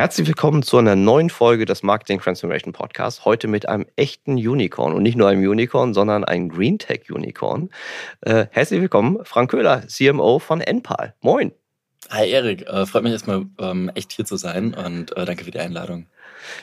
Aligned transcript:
Herzlich 0.00 0.28
willkommen 0.28 0.62
zu 0.62 0.78
einer 0.78 0.96
neuen 0.96 1.28
Folge 1.28 1.66
des 1.66 1.82
Marketing 1.82 2.20
Transformation 2.20 2.72
Podcasts. 2.72 3.26
Heute 3.26 3.48
mit 3.48 3.68
einem 3.68 3.84
echten 3.96 4.36
Unicorn 4.36 4.94
und 4.94 5.02
nicht 5.02 5.14
nur 5.14 5.28
einem 5.28 5.46
Unicorn, 5.46 5.92
sondern 5.92 6.24
ein 6.24 6.48
Green 6.48 6.78
Tech 6.78 7.10
Unicorn. 7.10 7.68
Äh, 8.22 8.46
herzlich 8.50 8.80
willkommen, 8.80 9.18
Frank 9.24 9.50
Köhler, 9.50 9.86
CMO 9.86 10.38
von 10.38 10.62
Enpal. 10.62 11.12
Moin. 11.20 11.52
Hi 12.08 12.30
Erik, 12.30 12.66
äh, 12.66 12.86
freut 12.86 13.02
mich 13.02 13.12
erstmal 13.12 13.44
ähm, 13.58 13.90
echt 13.94 14.12
hier 14.12 14.24
zu 14.24 14.38
sein 14.38 14.72
und 14.72 15.14
äh, 15.18 15.26
danke 15.26 15.44
für 15.44 15.50
die 15.50 15.58
Einladung. 15.58 16.06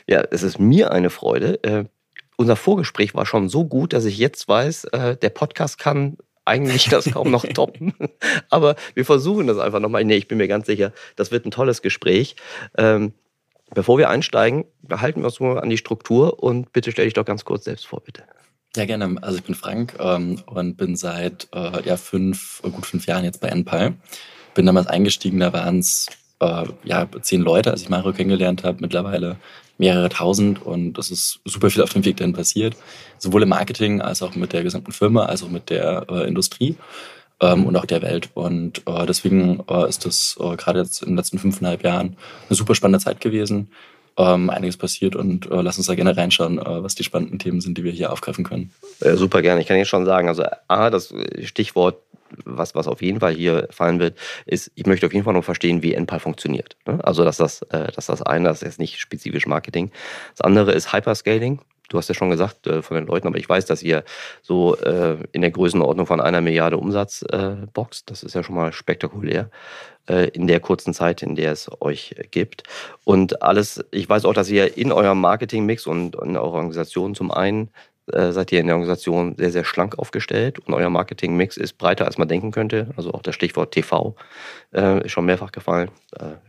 Ja, 0.07 0.23
es 0.31 0.41
ist 0.41 0.57
mir 0.57 0.91
eine 0.91 1.11
Freude. 1.11 1.63
Äh, 1.63 1.85
unser 2.37 2.55
Vorgespräch 2.55 3.13
war 3.13 3.27
schon 3.27 3.49
so 3.49 3.65
gut, 3.65 3.93
dass 3.93 4.05
ich 4.05 4.17
jetzt 4.17 4.47
weiß, 4.47 4.85
äh, 4.85 5.15
der 5.15 5.29
Podcast 5.29 5.77
kann 5.77 6.17
eigentlich 6.43 6.89
das 6.89 7.11
kaum 7.11 7.29
noch 7.29 7.45
toppen. 7.53 7.93
Aber 8.49 8.75
wir 8.95 9.05
versuchen 9.05 9.45
das 9.45 9.59
einfach 9.59 9.79
nochmal. 9.79 10.03
Nee, 10.05 10.15
ich 10.15 10.27
bin 10.27 10.39
mir 10.39 10.47
ganz 10.47 10.65
sicher, 10.65 10.91
das 11.15 11.29
wird 11.29 11.45
ein 11.45 11.51
tolles 11.51 11.83
Gespräch. 11.83 12.35
Ähm, 12.79 13.13
Bevor 13.73 13.97
wir 13.97 14.09
einsteigen, 14.09 14.65
halten 14.89 15.21
wir 15.21 15.25
uns 15.25 15.39
mal 15.39 15.59
an 15.59 15.69
die 15.69 15.77
Struktur 15.77 16.41
und 16.41 16.71
bitte 16.71 16.91
stell 16.91 17.05
dich 17.05 17.13
doch 17.13 17.25
ganz 17.25 17.43
kurz 17.43 17.65
selbst 17.65 17.85
vor, 17.87 18.01
bitte. 18.01 18.23
Ja, 18.75 18.85
gerne. 18.85 19.15
Also 19.21 19.37
ich 19.37 19.43
bin 19.43 19.55
Frank 19.55 19.95
ähm, 19.99 20.41
und 20.45 20.77
bin 20.77 20.95
seit 20.95 21.47
äh, 21.53 21.83
ja, 21.83 21.97
fünf, 21.97 22.61
gut 22.61 22.85
fünf 22.85 23.07
Jahren 23.07 23.23
jetzt 23.23 23.41
bei 23.41 23.49
NPAL. 23.49 23.95
Bin 24.53 24.65
damals 24.65 24.87
eingestiegen, 24.87 25.39
da 25.39 25.51
waren 25.51 25.79
es 25.79 26.07
äh, 26.39 26.65
ja, 26.83 27.07
zehn 27.21 27.41
Leute, 27.41 27.71
als 27.71 27.81
ich 27.81 27.89
Mario 27.89 28.13
kennengelernt 28.13 28.63
habe, 28.63 28.77
mittlerweile 28.81 29.37
mehrere 29.77 30.09
tausend 30.09 30.63
und 30.65 30.93
das 30.93 31.11
ist 31.11 31.39
super 31.45 31.69
viel 31.69 31.83
auf 31.83 31.93
dem 31.93 32.03
Weg 32.05 32.17
dahin 32.17 32.33
passiert, 32.33 32.75
sowohl 33.19 33.43
im 33.43 33.49
Marketing 33.49 34.01
als 34.01 34.21
auch 34.21 34.35
mit 34.35 34.53
der 34.53 34.63
gesamten 34.63 34.91
Firma, 34.91 35.25
als 35.25 35.43
auch 35.43 35.49
mit 35.49 35.69
der 35.69 36.05
äh, 36.09 36.27
Industrie 36.27 36.75
ähm, 37.41 37.65
und 37.65 37.75
auch 37.75 37.85
der 37.85 38.01
Welt. 38.01 38.29
Und 38.33 38.81
äh, 38.87 39.05
deswegen 39.05 39.63
äh, 39.69 39.87
ist 39.87 40.05
das 40.05 40.37
äh, 40.39 40.55
gerade 40.55 40.79
jetzt 40.79 41.01
in 41.01 41.09
den 41.09 41.17
letzten 41.17 41.39
fünfeinhalb 41.39 41.83
Jahren 41.83 42.17
eine 42.49 42.55
super 42.55 42.75
spannende 42.75 43.03
Zeit 43.03 43.19
gewesen. 43.19 43.71
Ähm, 44.19 44.49
einiges 44.49 44.77
passiert 44.77 45.15
und 45.15 45.45
äh, 45.51 45.61
lass 45.61 45.77
uns 45.77 45.85
da 45.85 45.93
gerne 45.93 46.17
reinschauen, 46.17 46.57
äh, 46.57 46.83
was 46.83 46.95
die 46.95 47.03
spannenden 47.03 47.37
Themen 47.37 47.61
sind, 47.61 47.77
die 47.77 47.83
wir 47.83 47.91
hier 47.91 48.11
aufgreifen 48.11 48.43
können. 48.43 48.71
Äh, 48.99 49.15
super 49.15 49.43
gerne. 49.43 49.61
Ich 49.61 49.67
kann 49.67 49.77
jetzt 49.77 49.89
schon 49.89 50.05
sagen, 50.05 50.27
also 50.27 50.43
A, 50.67 50.89
das 50.89 51.13
Stichwort 51.43 52.01
was, 52.45 52.75
was 52.75 52.87
auf 52.87 53.01
jeden 53.01 53.19
Fall 53.19 53.33
hier 53.33 53.67
fallen 53.71 53.99
wird, 53.99 54.17
ist, 54.45 54.71
ich 54.75 54.85
möchte 54.85 55.05
auf 55.05 55.13
jeden 55.13 55.25
Fall 55.25 55.33
noch 55.33 55.43
verstehen, 55.43 55.81
wie 55.81 55.93
NPAL 55.93 56.19
funktioniert. 56.19 56.75
Ne? 56.85 56.99
Also, 57.03 57.23
dass 57.23 57.37
das, 57.37 57.61
äh, 57.63 57.91
dass 57.91 58.07
das 58.07 58.21
eine, 58.21 58.49
das 58.49 58.61
ist 58.61 58.67
jetzt 58.67 58.79
nicht 58.79 58.99
spezifisch 58.99 59.45
Marketing. 59.45 59.91
Das 60.35 60.41
andere 60.41 60.71
ist 60.73 60.93
Hyperscaling 60.93 61.61
du 61.89 61.97
hast 61.97 62.09
ja 62.09 62.15
schon 62.15 62.29
gesagt 62.29 62.67
äh, 62.67 62.81
von 62.81 62.95
den 62.95 63.07
Leuten, 63.07 63.27
aber 63.27 63.37
ich 63.37 63.47
weiß, 63.47 63.65
dass 63.65 63.83
ihr 63.83 64.03
so 64.41 64.75
äh, 64.77 65.17
in 65.31 65.41
der 65.41 65.51
Größenordnung 65.51 66.05
von 66.05 66.21
einer 66.21 66.41
Milliarde 66.41 66.77
Umsatz 66.77 67.23
äh, 67.31 67.55
boxt. 67.73 68.09
Das 68.09 68.23
ist 68.23 68.35
ja 68.35 68.43
schon 68.43 68.55
mal 68.55 68.73
spektakulär 68.73 69.49
äh, 70.09 70.29
in 70.29 70.47
der 70.47 70.59
kurzen 70.59 70.93
Zeit, 70.93 71.23
in 71.23 71.35
der 71.35 71.51
es 71.51 71.69
euch 71.81 72.15
gibt. 72.31 72.63
Und 73.03 73.41
alles, 73.41 73.83
ich 73.91 74.09
weiß 74.09 74.25
auch, 74.25 74.33
dass 74.33 74.49
ihr 74.49 74.77
in 74.77 74.91
eurem 74.91 75.19
Marketingmix 75.21 75.87
und 75.87 76.15
in 76.15 76.37
eurer 76.37 76.53
Organisation 76.53 77.15
zum 77.15 77.31
einen 77.31 77.69
äh, 78.11 78.31
seid 78.31 78.51
ihr 78.51 78.59
in 78.59 78.67
der 78.67 78.75
Organisation 78.75 79.35
sehr, 79.37 79.51
sehr 79.51 79.65
schlank 79.65 79.99
aufgestellt 79.99 80.59
und 80.59 80.73
euer 80.73 80.89
Marketingmix 80.89 81.57
ist 81.57 81.77
breiter, 81.77 82.05
als 82.05 82.17
man 82.17 82.27
denken 82.27 82.51
könnte. 82.51 82.91
Also 82.95 83.13
auch 83.13 83.21
das 83.21 83.35
Stichwort 83.35 83.73
TV 83.73 84.15
äh, 84.73 85.05
ist 85.05 85.11
schon 85.11 85.25
mehrfach 85.25 85.51
gefallen. 85.51 85.91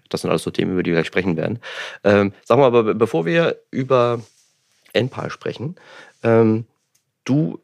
das 0.09 0.20
sind 0.20 0.31
alles 0.31 0.42
so 0.42 0.50
Themen, 0.50 0.72
über 0.72 0.82
die 0.82 0.91
wir 0.91 0.97
gleich 0.97 1.06
sprechen 1.06 1.37
werden. 1.37 1.59
Ähm, 2.04 2.32
sag 2.44 2.59
mal, 2.59 2.66
aber 2.66 2.94
bevor 2.94 3.27
wir 3.27 3.56
über 3.71 4.21
NPAL 4.93 5.31
sprechen. 5.31 5.76
Ähm, 6.22 6.66
du, 7.25 7.59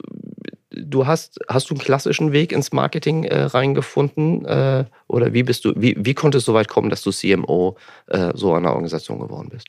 du 0.69 1.07
hast, 1.07 1.39
hast 1.47 1.69
du 1.69 1.73
einen 1.73 1.81
klassischen 1.81 2.31
Weg 2.31 2.51
ins 2.51 2.71
Marketing 2.71 3.23
äh, 3.23 3.43
reingefunden? 3.43 4.45
Äh, 4.45 4.85
oder 5.07 5.33
wie 5.33 5.43
bist 5.43 5.65
du, 5.65 5.73
wie, 5.75 5.95
wie 5.97 6.13
konnte 6.13 6.37
es 6.37 6.45
so 6.45 6.53
weit 6.53 6.67
kommen, 6.67 6.89
dass 6.89 7.01
du 7.01 7.11
CMO 7.11 7.77
äh, 8.07 8.31
so 8.33 8.53
einer 8.53 8.71
Organisation 8.71 9.19
geworden 9.19 9.49
bist? 9.49 9.67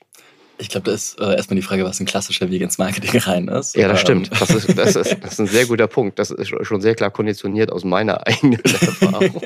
Ich 0.58 0.70
glaube, 0.70 0.86
da 0.86 0.92
ist 0.92 1.20
äh, 1.20 1.36
erstmal 1.36 1.56
die 1.56 1.62
Frage, 1.62 1.84
was 1.84 2.00
ein 2.00 2.06
klassischer 2.06 2.50
Weg 2.50 2.62
ins 2.62 2.78
Marketing 2.78 3.20
rein 3.20 3.48
ist. 3.48 3.76
Ja, 3.76 3.88
das 3.88 4.00
ähm. 4.00 4.24
stimmt. 4.24 4.40
Das 4.40 4.50
ist, 4.50 4.78
das, 4.78 4.96
ist, 4.96 5.16
das 5.22 5.32
ist 5.32 5.40
ein 5.40 5.46
sehr 5.46 5.66
guter 5.66 5.86
Punkt. 5.86 6.18
Das 6.18 6.30
ist 6.30 6.48
schon 6.62 6.80
sehr 6.80 6.94
klar 6.94 7.10
konditioniert 7.10 7.70
aus 7.70 7.84
meiner 7.84 8.26
eigenen 8.26 8.60
Erfahrung. 8.60 9.40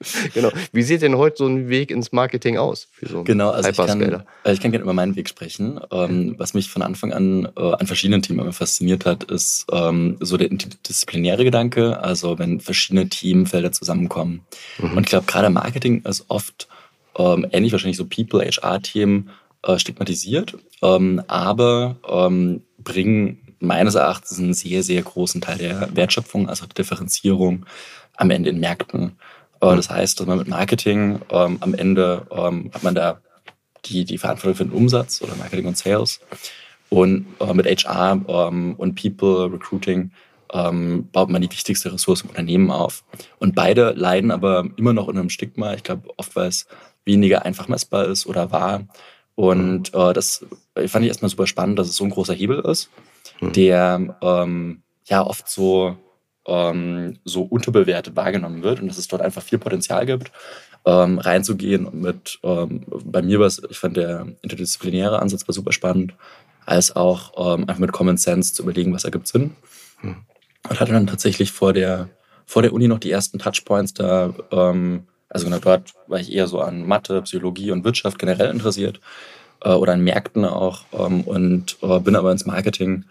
genau. 0.34 0.50
Wie 0.72 0.82
sieht 0.82 1.02
denn 1.02 1.16
heute 1.16 1.38
so 1.38 1.46
ein 1.46 1.68
Weg 1.68 1.90
ins 1.90 2.12
Marketing 2.12 2.56
aus 2.56 2.88
so 3.02 3.24
Genau, 3.24 3.50
also 3.50 3.70
ich 3.70 3.76
kann, 3.76 4.00
äh, 4.00 4.52
ich 4.52 4.60
kann 4.60 4.70
gerne 4.70 4.84
über 4.84 4.92
meinen 4.92 5.16
Weg 5.16 5.28
sprechen. 5.28 5.80
Ähm, 5.90 6.36
was 6.38 6.54
mich 6.54 6.70
von 6.70 6.82
Anfang 6.82 7.12
an 7.12 7.48
äh, 7.56 7.72
an 7.72 7.86
verschiedenen 7.86 8.22
Themen 8.22 8.38
immer 8.38 8.52
fasziniert 8.52 9.06
hat, 9.06 9.24
ist 9.24 9.66
ähm, 9.72 10.16
so 10.20 10.36
der 10.36 10.50
interdisziplinäre 10.50 11.44
Gedanke, 11.44 12.00
also 12.00 12.38
wenn 12.38 12.60
verschiedene 12.60 13.08
Themenfelder 13.08 13.72
zusammenkommen. 13.72 14.42
Mhm. 14.78 14.96
Und 14.96 15.04
ich 15.04 15.10
glaube, 15.10 15.26
gerade 15.26 15.50
Marketing 15.50 16.02
ist 16.02 16.26
oft 16.28 16.68
ähm, 17.16 17.46
ähnlich 17.50 17.72
wahrscheinlich 17.72 17.96
so 17.96 18.06
People, 18.06 18.44
HR-Themen 18.44 19.30
äh, 19.64 19.78
stigmatisiert, 19.78 20.56
ähm, 20.82 21.22
aber 21.26 21.96
ähm, 22.08 22.62
bringen 22.78 23.38
meines 23.60 23.96
Erachtens 23.96 24.38
einen 24.38 24.54
sehr, 24.54 24.84
sehr 24.84 25.02
großen 25.02 25.40
Teil 25.40 25.58
der 25.58 25.88
Wertschöpfung, 25.96 26.48
also 26.48 26.66
der 26.66 26.74
Differenzierung 26.74 27.66
am 28.16 28.30
Ende 28.30 28.50
in 28.50 28.60
Märkten. 28.60 29.12
Äh, 29.60 29.76
das 29.76 29.90
heißt, 29.90 30.18
dass 30.18 30.26
man 30.26 30.38
mit 30.38 30.48
Marketing 30.48 31.20
ähm, 31.30 31.58
am 31.60 31.74
Ende 31.74 32.26
ähm, 32.30 32.70
hat 32.72 32.82
man 32.82 32.94
da 32.94 33.20
die, 33.84 34.04
die 34.04 34.18
Verantwortung 34.18 34.56
für 34.56 34.64
den 34.64 34.72
Umsatz 34.72 35.22
oder 35.22 35.36
Marketing 35.36 35.66
und 35.66 35.76
Sales. 35.76 36.20
Und 36.90 37.26
äh, 37.40 37.52
mit 37.52 37.66
HR 37.66 38.20
ähm, 38.28 38.74
und 38.76 39.00
People, 39.00 39.52
Recruiting 39.52 40.10
ähm, 40.52 41.08
baut 41.12 41.28
man 41.28 41.42
die 41.42 41.50
wichtigste 41.50 41.92
Ressource 41.92 42.22
im 42.22 42.30
Unternehmen 42.30 42.70
auf. 42.70 43.04
Und 43.38 43.54
beide 43.54 43.92
leiden 43.92 44.30
aber 44.30 44.64
immer 44.76 44.92
noch 44.92 45.06
unter 45.06 45.20
einem 45.20 45.30
Stigma. 45.30 45.74
Ich 45.74 45.82
glaube, 45.82 46.08
oft 46.16 46.34
weil 46.36 46.48
es 46.48 46.66
weniger 47.04 47.44
einfach 47.44 47.68
messbar 47.68 48.06
ist 48.06 48.26
oder 48.26 48.50
war. 48.52 48.86
Und 49.34 49.94
äh, 49.94 50.12
das 50.12 50.44
fand 50.86 51.04
ich 51.04 51.08
erstmal 51.08 51.28
super 51.28 51.46
spannend, 51.46 51.78
dass 51.78 51.88
es 51.88 51.96
so 51.96 52.04
ein 52.04 52.10
großer 52.10 52.34
Hebel 52.34 52.60
ist, 52.60 52.90
mhm. 53.40 53.52
der 53.52 54.18
ähm, 54.20 54.82
ja 55.06 55.24
oft 55.24 55.48
so 55.48 55.96
ähm, 56.48 57.18
so 57.24 57.42
unterbewertet 57.42 58.16
wahrgenommen 58.16 58.62
wird 58.62 58.80
und 58.80 58.88
dass 58.88 58.98
es 58.98 59.08
dort 59.08 59.22
einfach 59.22 59.42
viel 59.42 59.58
Potenzial 59.58 60.06
gibt, 60.06 60.32
ähm, 60.84 61.18
reinzugehen 61.18 61.86
und 61.86 62.00
mit, 62.00 62.38
ähm, 62.42 62.84
bei 62.88 63.22
mir 63.22 63.38
war 63.38 63.46
es, 63.46 63.62
ich 63.68 63.78
fand 63.78 63.96
der 63.96 64.26
interdisziplinäre 64.42 65.20
Ansatz 65.20 65.46
war 65.46 65.52
super 65.52 65.72
spannend, 65.72 66.14
als 66.64 66.94
auch 66.96 67.32
ähm, 67.36 67.62
einfach 67.62 67.78
mit 67.78 67.92
Common 67.92 68.16
Sense 68.16 68.54
zu 68.54 68.62
überlegen, 68.62 68.92
was 68.92 69.04
ergibt 69.04 69.28
Sinn. 69.28 69.54
Mhm. 70.02 70.16
Und 70.68 70.80
hatte 70.80 70.92
dann 70.92 71.06
tatsächlich 71.06 71.52
vor 71.52 71.72
der, 71.72 72.08
vor 72.46 72.62
der 72.62 72.72
Uni 72.72 72.88
noch 72.88 72.98
die 72.98 73.10
ersten 73.10 73.38
Touchpoints 73.38 73.94
da, 73.94 74.34
ähm, 74.50 75.04
also 75.28 75.46
genau 75.46 75.58
dort 75.58 75.92
war 76.06 76.20
ich 76.20 76.32
eher 76.32 76.46
so 76.46 76.60
an 76.60 76.86
Mathe, 76.86 77.22
Psychologie 77.22 77.70
und 77.70 77.84
Wirtschaft 77.84 78.18
generell 78.18 78.50
interessiert 78.50 79.00
äh, 79.62 79.70
oder 79.70 79.92
an 79.92 80.02
Märkten 80.02 80.44
auch 80.44 80.82
ähm, 80.92 81.22
und 81.22 81.76
äh, 81.82 82.00
bin 82.00 82.16
aber 82.16 82.32
ins 82.32 82.46
Marketing 82.46 83.04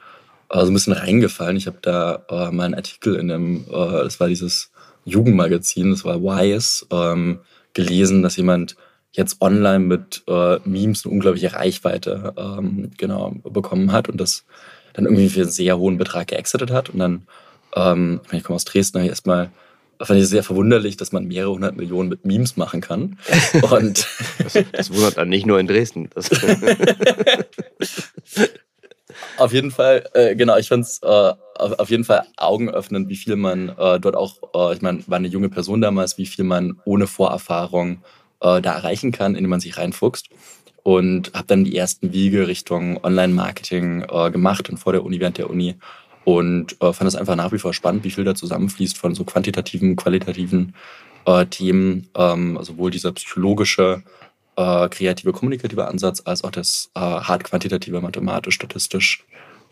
äh, 0.50 0.62
so 0.62 0.68
ein 0.68 0.74
bisschen 0.74 0.94
reingefallen. 0.94 1.58
Ich 1.58 1.68
habe 1.68 1.78
da 1.82 2.26
äh, 2.30 2.52
mal 2.52 2.66
einen 2.66 2.76
Artikel 2.76 3.16
in 3.16 3.32
einem, 3.32 3.66
äh, 3.70 4.04
das 4.04 4.20
war 4.20 4.28
dieses 4.28 4.72
Jugendmagazin, 5.06 5.92
das 5.92 6.04
war 6.04 6.22
Wise, 6.22 6.86
ähm, 6.92 7.40
gelesen, 7.74 8.24
dass 8.24 8.38
jemand 8.38 8.76
jetzt 9.12 9.42
online 9.42 9.80
mit 9.80 10.24
äh, 10.28 10.60
Memes 10.66 11.06
eine 11.06 11.14
unglaubliche 11.14 11.54
Reichweite 11.54 12.34
ähm, 12.38 12.92
genau 12.98 13.34
bekommen 13.44 13.92
hat 13.92 14.10
und 14.10 14.20
das 14.20 14.46
dann 14.94 15.06
irgendwie 15.06 15.30
für 15.30 15.42
einen 15.42 15.50
sehr 15.50 15.78
hohen 15.78 15.98
Betrag 15.98 16.28
geexitet 16.28 16.72
hat. 16.72 16.90
Und 16.90 17.00
dann, 17.00 17.28
ähm, 17.76 18.22
ich 18.32 18.44
komme 18.44 18.56
aus 18.56 18.66
Dresden, 18.66 19.02
ich 19.02 19.10
erstmal 19.10 19.52
fand 20.00 20.20
ich 20.20 20.28
sehr 20.28 20.44
verwunderlich, 20.44 20.98
dass 20.98 21.12
man 21.12 21.26
mehrere 21.26 21.54
hundert 21.54 21.76
Millionen 21.76 22.10
mit 22.10 22.26
Memes 22.26 22.58
machen 22.58 22.82
kann. 22.82 23.18
Und 23.72 24.08
das, 24.44 24.58
das 24.72 24.94
wundert 24.94 25.18
dann 25.18 25.30
nicht 25.30 25.46
nur 25.46 25.60
in 25.60 25.68
Dresden. 25.68 26.10
Auf 29.38 29.54
jeden 29.54 29.70
Fall, 29.72 30.10
äh, 30.14 30.36
genau, 30.36 30.58
ich 30.58 30.68
fand 30.68 30.84
es 30.84 31.00
äh, 31.04 31.34
auf 31.56 31.90
jeden 31.90 32.04
Fall 32.04 32.24
augenöffnend, 32.38 33.08
wie 33.08 33.16
viel 33.16 33.36
man 33.36 33.70
äh, 33.70 34.00
dort 34.00 34.16
auch, 34.16 34.38
äh, 34.56 34.76
ich 34.76 34.82
meine, 34.82 35.04
war 35.08 35.18
eine 35.18 35.28
junge 35.28 35.50
Person 35.50 35.80
damals, 35.80 36.18
wie 36.18 36.26
viel 36.26 36.44
man 36.44 36.80
ohne 36.86 37.06
Vorerfahrung 37.06 38.04
äh, 38.42 38.62
da 38.62 38.74
erreichen 38.74 39.12
kann, 39.12 39.36
indem 39.36 39.52
man 39.52 39.60
sich 39.60 39.78
reinfuchst. 39.78 40.30
Und 40.82 41.34
habe 41.34 41.48
dann 41.48 41.66
die 41.66 41.76
ersten 41.76 42.14
Wiege 42.14 42.48
Richtung 42.48 43.04
Online-Marketing 43.04 44.06
äh, 44.10 44.32
gemacht 44.32 44.70
und 44.70 44.78
vor 44.78 44.94
der 44.94 45.04
Uni, 45.04 45.20
während 45.20 45.38
der 45.38 45.50
Uni. 45.50 45.76
Und 46.24 46.76
fand 46.82 47.04
es 47.04 47.16
einfach 47.16 47.38
nach 47.38 47.54
wie 47.54 47.58
vor 47.58 47.74
spannend, 47.74 48.04
wie 48.04 48.12
viel 48.12 48.26
da 48.26 48.36
zusammenfließt 48.36 48.98
von 48.98 49.16
so 49.16 49.24
quantitativen, 49.24 49.96
qualitativen 49.96 50.76
Themen, 51.52 52.10
ähm, 52.18 52.60
sowohl 52.62 52.92
dieser 52.92 53.14
psychologische 53.14 54.04
äh, 54.58 54.90
kreative, 54.90 55.32
kommunikative 55.32 55.88
Ansatz 55.88 56.22
als 56.26 56.44
auch 56.44 56.52
das 56.52 56.90
äh, 56.96 57.00
hart 57.00 57.44
quantitative, 57.44 58.02
mathematisch, 58.02 58.56
statistisch 58.56 59.24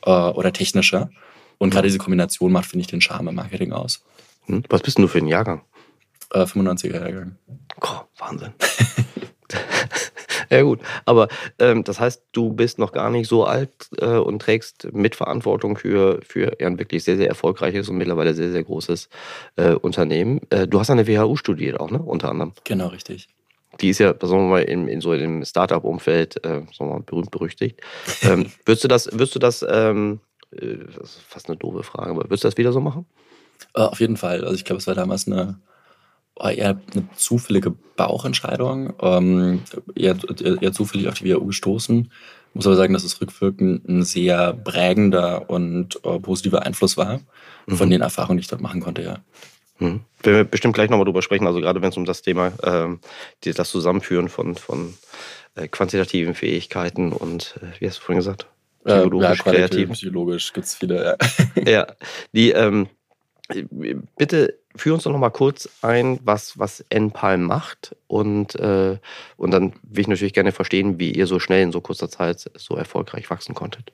äh, 0.06 0.10
oder 0.10 0.54
technische. 0.54 1.10
Und 1.58 1.72
gerade 1.72 1.88
diese 1.88 1.98
Kombination 1.98 2.52
macht, 2.52 2.68
finde 2.68 2.82
ich, 2.82 2.88
den 2.88 3.02
Charme 3.02 3.30
im 3.30 3.36
Marketing 3.36 3.74
aus. 3.74 4.04
Hm? 4.46 4.64
Was 4.70 4.82
bist 4.82 4.98
denn 4.98 5.04
du 5.04 5.08
für 5.08 5.18
ein 5.18 5.28
Jahrgang? 5.28 5.62
Äh, 6.32 6.44
95er 6.44 6.94
Jahrgang. 6.94 7.38
Oh, 7.82 8.02
Wahnsinn. 8.20 8.54
ja 10.50 10.62
gut, 10.62 10.82
aber 11.06 11.30
ähm, 11.60 11.84
das 11.84 12.00
heißt, 12.00 12.24
du 12.32 12.54
bist 12.54 12.78
noch 12.78 12.92
gar 12.92 13.10
nicht 13.10 13.28
so 13.28 13.46
alt 13.46 13.72
äh, 13.98 14.06
und 14.06 14.42
trägst 14.42 14.90
Mitverantwortung 14.92 15.78
für, 15.78 16.20
für 16.28 16.58
ein 16.60 16.78
wirklich 16.78 17.04
sehr, 17.04 17.18
sehr 17.18 17.28
erfolgreiches 17.28 17.90
und 17.90 17.98
mittlerweile 17.98 18.34
sehr, 18.34 18.52
sehr 18.52 18.64
großes 18.64 19.10
äh, 19.56 19.74
Unternehmen. 19.74 20.42
Äh, 20.50 20.68
du 20.68 20.80
hast 20.80 20.90
an 20.90 20.98
der 20.98 21.08
WHU 21.08 21.38
studiert 21.38 21.80
auch, 21.80 21.90
ne? 21.90 22.00
Unter 22.00 22.30
anderem. 22.30 22.54
Genau, 22.66 22.88
richtig. 22.88 23.30
Die 23.82 23.90
ist 23.90 24.00
ja, 24.00 24.10
sagen 24.10 24.44
wir 24.44 24.50
mal, 24.50 24.64
in, 24.64 24.88
in 24.88 25.02
so 25.02 25.12
einem 25.12 25.44
Startup-Umfeld, 25.44 26.38
äh, 26.46 26.50
sagen 26.50 26.68
wir 26.80 26.86
mal, 26.86 27.02
berühmt 27.02 27.32
berüchtigt. 27.32 27.82
ähm, 28.22 28.52
würdest 28.66 28.84
du 28.84 28.88
das, 28.88 29.12
würdest 29.12 29.36
du 29.36 29.40
das, 29.40 29.66
ähm, 29.68 30.20
äh, 30.52 30.78
das 30.98 31.16
ist 31.16 31.22
fast 31.28 31.50
eine 31.50 31.58
doofe 31.58 31.84
Frage, 31.84 32.12
aber 32.12 32.24
würdest 32.26 32.44
du 32.44 32.48
das 32.48 32.58
wieder 32.58 32.72
so 32.72 32.80
machen? 32.80 33.06
Äh, 33.74 33.82
auf 33.82 34.00
jeden 34.00 34.18
Fall. 34.18 34.44
Also 34.44 34.56
ich 34.56 34.66
glaube, 34.66 34.80
es 34.80 34.88
war 34.88 34.96
damals 34.96 35.28
eine 35.28 35.60
eher 36.38 36.82
eine 36.94 37.08
zufällige 37.16 37.72
Bauchentscheidung, 37.96 38.94
ähm, 39.02 39.62
eher, 39.96 40.18
eher 40.62 40.74
zufällig 40.74 41.08
auf 41.08 41.16
die 41.16 41.26
WHU 41.26 41.46
gestoßen. 41.46 42.12
Ich 42.50 42.56
muss 42.56 42.68
aber 42.68 42.76
sagen, 42.76 42.94
dass 42.94 43.04
es 43.04 43.20
rückwirkend 43.22 43.88
ein 43.88 44.04
sehr 44.04 44.54
prägender 44.54 45.50
und 45.50 46.00
äh, 46.04 46.20
positiver 46.20 46.64
Einfluss 46.64 46.98
war 46.98 47.22
von 47.68 47.88
mhm. 47.88 47.92
den 47.92 48.02
Erfahrungen, 48.02 48.38
die 48.38 48.42
ich 48.42 48.48
dort 48.48 48.62
machen 48.62 48.82
konnte, 48.82 49.02
ja. 49.02 49.20
Mhm. 49.80 50.02
Werden 50.22 50.38
wir 50.38 50.44
bestimmt 50.44 50.74
gleich 50.74 50.90
nochmal 50.90 51.06
drüber 51.06 51.22
sprechen, 51.22 51.48
also 51.48 51.60
gerade 51.60 51.82
wenn 51.82 51.90
es 51.90 51.98
um 51.98 52.06
das 52.06 52.22
Thema, 52.22 52.54
ähm, 52.64 53.00
die, 53.44 53.52
das 53.52 53.70
Zusammenführen 53.70 54.30
von, 54.30 54.56
von 54.56 54.96
äh, 55.56 55.68
quantitativen 55.68 56.34
Fähigkeiten 56.34 57.12
und, 57.12 57.56
äh, 57.62 57.80
wie 57.80 57.88
hast 57.88 57.98
du 57.98 58.02
vorhin 58.02 58.20
gesagt? 58.20 58.48
Psychologisch, 58.86 59.40
ja, 59.46 59.52
kreativ. 59.52 59.92
Psychologisch 59.92 60.54
gibt 60.54 60.68
es 60.68 60.76
viele, 60.76 61.18
ja. 61.56 61.64
ja, 61.68 61.88
die, 62.34 62.52
ähm, 62.52 62.88
bitte 64.18 64.60
führ 64.76 64.94
uns 64.94 65.04
doch 65.04 65.12
noch 65.12 65.20
mal 65.20 65.30
kurz 65.30 65.70
ein, 65.82 66.20
was, 66.24 66.58
was 66.60 66.84
NPAL 66.90 67.38
macht. 67.38 67.96
Und, 68.08 68.56
äh, 68.56 68.98
und 69.38 69.52
dann 69.52 69.74
will 69.84 70.02
ich 70.02 70.08
natürlich 70.08 70.34
gerne 70.34 70.52
verstehen, 70.52 71.00
wie 71.00 71.12
ihr 71.12 71.28
so 71.28 71.40
schnell 71.40 71.64
in 71.64 71.72
so 71.72 71.82
kurzer 71.82 72.10
Zeit 72.10 72.52
so 72.56 72.76
erfolgreich 72.76 73.30
wachsen 73.30 73.56
konntet. 73.56 73.92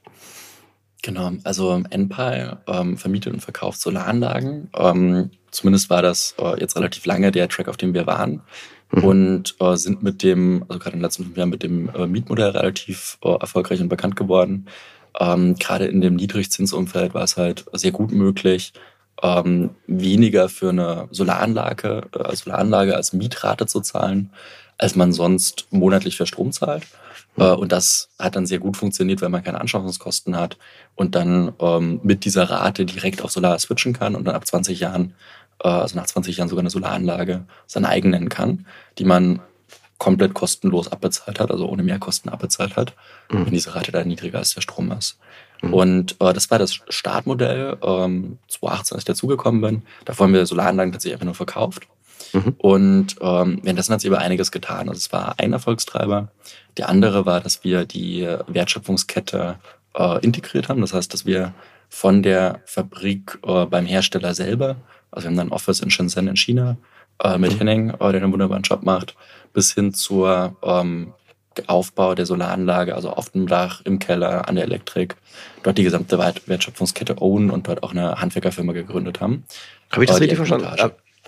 Genau, 1.04 1.32
also 1.44 1.82
NPAL 1.90 2.62
ähm, 2.68 2.98
vermietet 2.98 3.34
und 3.34 3.40
verkauft 3.42 3.82
Solaranlagen. 3.82 4.70
Ähm, 4.76 5.32
zumindest 5.52 5.90
war 5.90 6.02
das 6.02 6.36
äh, 6.40 6.60
jetzt 6.60 6.76
relativ 6.76 7.06
lange 7.06 7.32
der 7.32 7.50
Track, 7.50 7.68
auf 7.68 7.78
dem 7.78 7.94
wir 7.94 8.08
waren. 8.08 8.42
Mhm. 8.92 9.04
Und 9.04 9.56
äh, 9.60 9.76
sind 9.76 10.04
mit 10.04 10.24
dem, 10.24 10.66
also 10.68 10.80
gerade 10.80 10.94
in 10.94 11.00
den 11.00 11.04
letzten 11.04 11.24
fünf 11.24 11.38
Jahren 11.38 11.50
mit 11.50 11.64
dem 11.64 11.90
äh, 11.90 12.08
Mietmodell 12.08 12.50
relativ 12.50 13.18
äh, 13.24 13.40
erfolgreich 13.40 13.80
und 13.82 13.90
bekannt 13.90 14.16
geworden. 14.16 14.68
Ähm, 15.20 15.56
gerade 15.56 15.86
in 15.86 16.02
dem 16.02 16.16
Niedrigzinsumfeld 16.16 17.14
war 17.14 17.24
es 17.24 17.38
halt 17.38 17.66
sehr 17.74 17.92
gut 17.92 18.12
möglich, 18.12 18.74
ähm, 19.22 19.72
weniger 19.88 20.50
für 20.50 20.70
eine 20.70 21.08
Solaranlage, 21.12 22.04
äh, 22.18 22.36
Solaranlage 22.36 22.96
als 22.96 23.14
Mietrate 23.14 23.66
zu 23.66 23.82
zahlen, 23.82 24.32
als 24.78 24.96
man 24.96 25.14
sonst 25.14 25.68
monatlich 25.70 26.18
für 26.18 26.26
Strom 26.26 26.52
zahlt. 26.52 26.84
Äh, 27.38 27.52
und 27.52 27.72
das 27.72 28.10
hat 28.20 28.36
dann 28.36 28.46
sehr 28.46 28.60
gut 28.60 28.78
funktioniert, 28.78 29.22
weil 29.22 29.30
man 29.30 29.44
keine 29.44 29.62
Anschaffungskosten 29.62 30.36
hat 30.36 30.58
und 30.96 31.16
dann 31.16 31.54
ähm, 31.60 32.00
mit 32.04 32.26
dieser 32.26 32.50
Rate 32.50 32.86
direkt 32.86 33.22
auf 33.22 33.32
Solar 33.32 33.58
switchen 33.60 33.94
kann 33.94 34.16
und 34.16 34.26
dann 34.26 34.36
ab 34.36 34.46
20 34.46 34.80
Jahren, 34.80 35.14
also 35.68 35.96
nach 35.96 36.06
20 36.06 36.38
Jahren 36.38 36.50
sogar 36.50 36.62
eine 36.62 36.70
Solaranlage 36.70 37.46
seine 37.68 37.90
eigene 37.90 38.18
nennen 38.18 38.30
kann, 38.30 38.66
die 38.98 39.06
man 39.06 39.42
komplett 39.98 40.34
kostenlos 40.34 40.92
abbezahlt 40.92 41.40
hat, 41.40 41.52
also 41.52 41.70
ohne 41.70 41.84
Mehrkosten 41.84 42.32
abbezahlt 42.32 42.76
hat, 42.76 42.96
mhm. 43.30 43.46
wenn 43.46 43.54
diese 43.54 43.76
Rate 43.76 43.92
dann 43.92 44.08
niedriger 44.08 44.40
als 44.40 44.56
der 44.56 44.62
Strom 44.62 44.92
ist. 44.92 45.20
Mhm. 45.62 45.74
Und 45.74 46.16
äh, 46.20 46.34
das 46.34 46.50
war 46.50 46.58
das 46.58 46.80
Startmodell 46.90 47.78
ähm, 47.84 48.40
2018, 48.48 48.96
als 48.96 49.02
ich 49.04 49.06
dazugekommen 49.06 49.62
bin. 49.62 49.84
Davor 50.06 50.26
haben 50.26 50.34
wir 50.34 50.46
Solaranlagen 50.46 50.92
tatsächlich 50.92 51.14
einfach 51.14 51.26
nur 51.26 51.36
verkauft. 51.36 51.88
Mhm. 52.34 52.56
Und 52.58 53.16
ähm, 53.22 53.60
währenddessen 53.62 53.94
hat 53.94 54.02
sich 54.02 54.10
aber 54.10 54.20
einiges 54.20 54.52
getan. 54.52 54.90
Also 54.90 54.98
es 54.98 55.12
war 55.12 55.36
ein 55.38 55.54
Erfolgstreiber. 55.54 56.30
Der 56.78 56.90
andere 56.90 57.26
war, 57.28 57.40
dass 57.40 57.64
wir 57.64 57.86
die 57.86 58.28
Wertschöpfungskette 58.48 59.60
äh, 59.94 60.20
integriert 60.24 60.70
haben. 60.70 60.82
Das 60.82 60.94
heißt, 60.94 61.14
dass 61.14 61.26
wir 61.26 61.54
von 61.90 62.24
der 62.24 62.62
Fabrik 62.66 63.38
äh, 63.46 63.66
beim 63.66 63.86
Hersteller 63.86 64.34
selber, 64.34 64.78
also 65.12 65.26
wir 65.26 65.30
haben 65.30 65.38
dann 65.38 65.48
ein 65.48 65.54
Office 65.54 65.82
in 65.82 65.92
Shenzhen 65.92 66.28
in 66.28 66.36
China 66.36 66.78
äh, 67.24 67.38
mit 67.38 67.54
mhm. 67.54 67.58
Henning, 67.58 67.90
äh, 67.92 67.98
der 68.12 68.22
einen 68.22 68.32
wunderbaren 68.32 68.64
Job 68.64 68.84
macht, 68.84 69.16
bis 69.54 69.74
hin 69.74 69.94
zur 69.94 70.56
ähm, 70.64 71.14
Aufbau 71.68 72.16
der 72.16 72.26
Solaranlage, 72.26 72.96
also 72.96 73.10
auf 73.10 73.30
dem 73.30 73.48
Dach, 73.48 73.82
im 73.84 74.00
Keller, 74.00 74.48
an 74.48 74.56
der 74.56 74.64
Elektrik, 74.64 75.16
dort 75.64 75.78
die 75.78 75.84
gesamte 75.84 76.18
Wertschöpfungskette 76.18 77.22
own 77.22 77.50
und 77.50 77.68
dort 77.68 77.84
auch 77.84 77.92
eine 77.92 78.22
Handwerkerfirma 78.22 78.72
gegründet 78.74 79.20
haben. 79.20 79.44
Habe 79.92 80.04
ich 80.04 80.10
das 80.10 80.22
richtig 80.22 80.38
verstanden? 80.38 80.68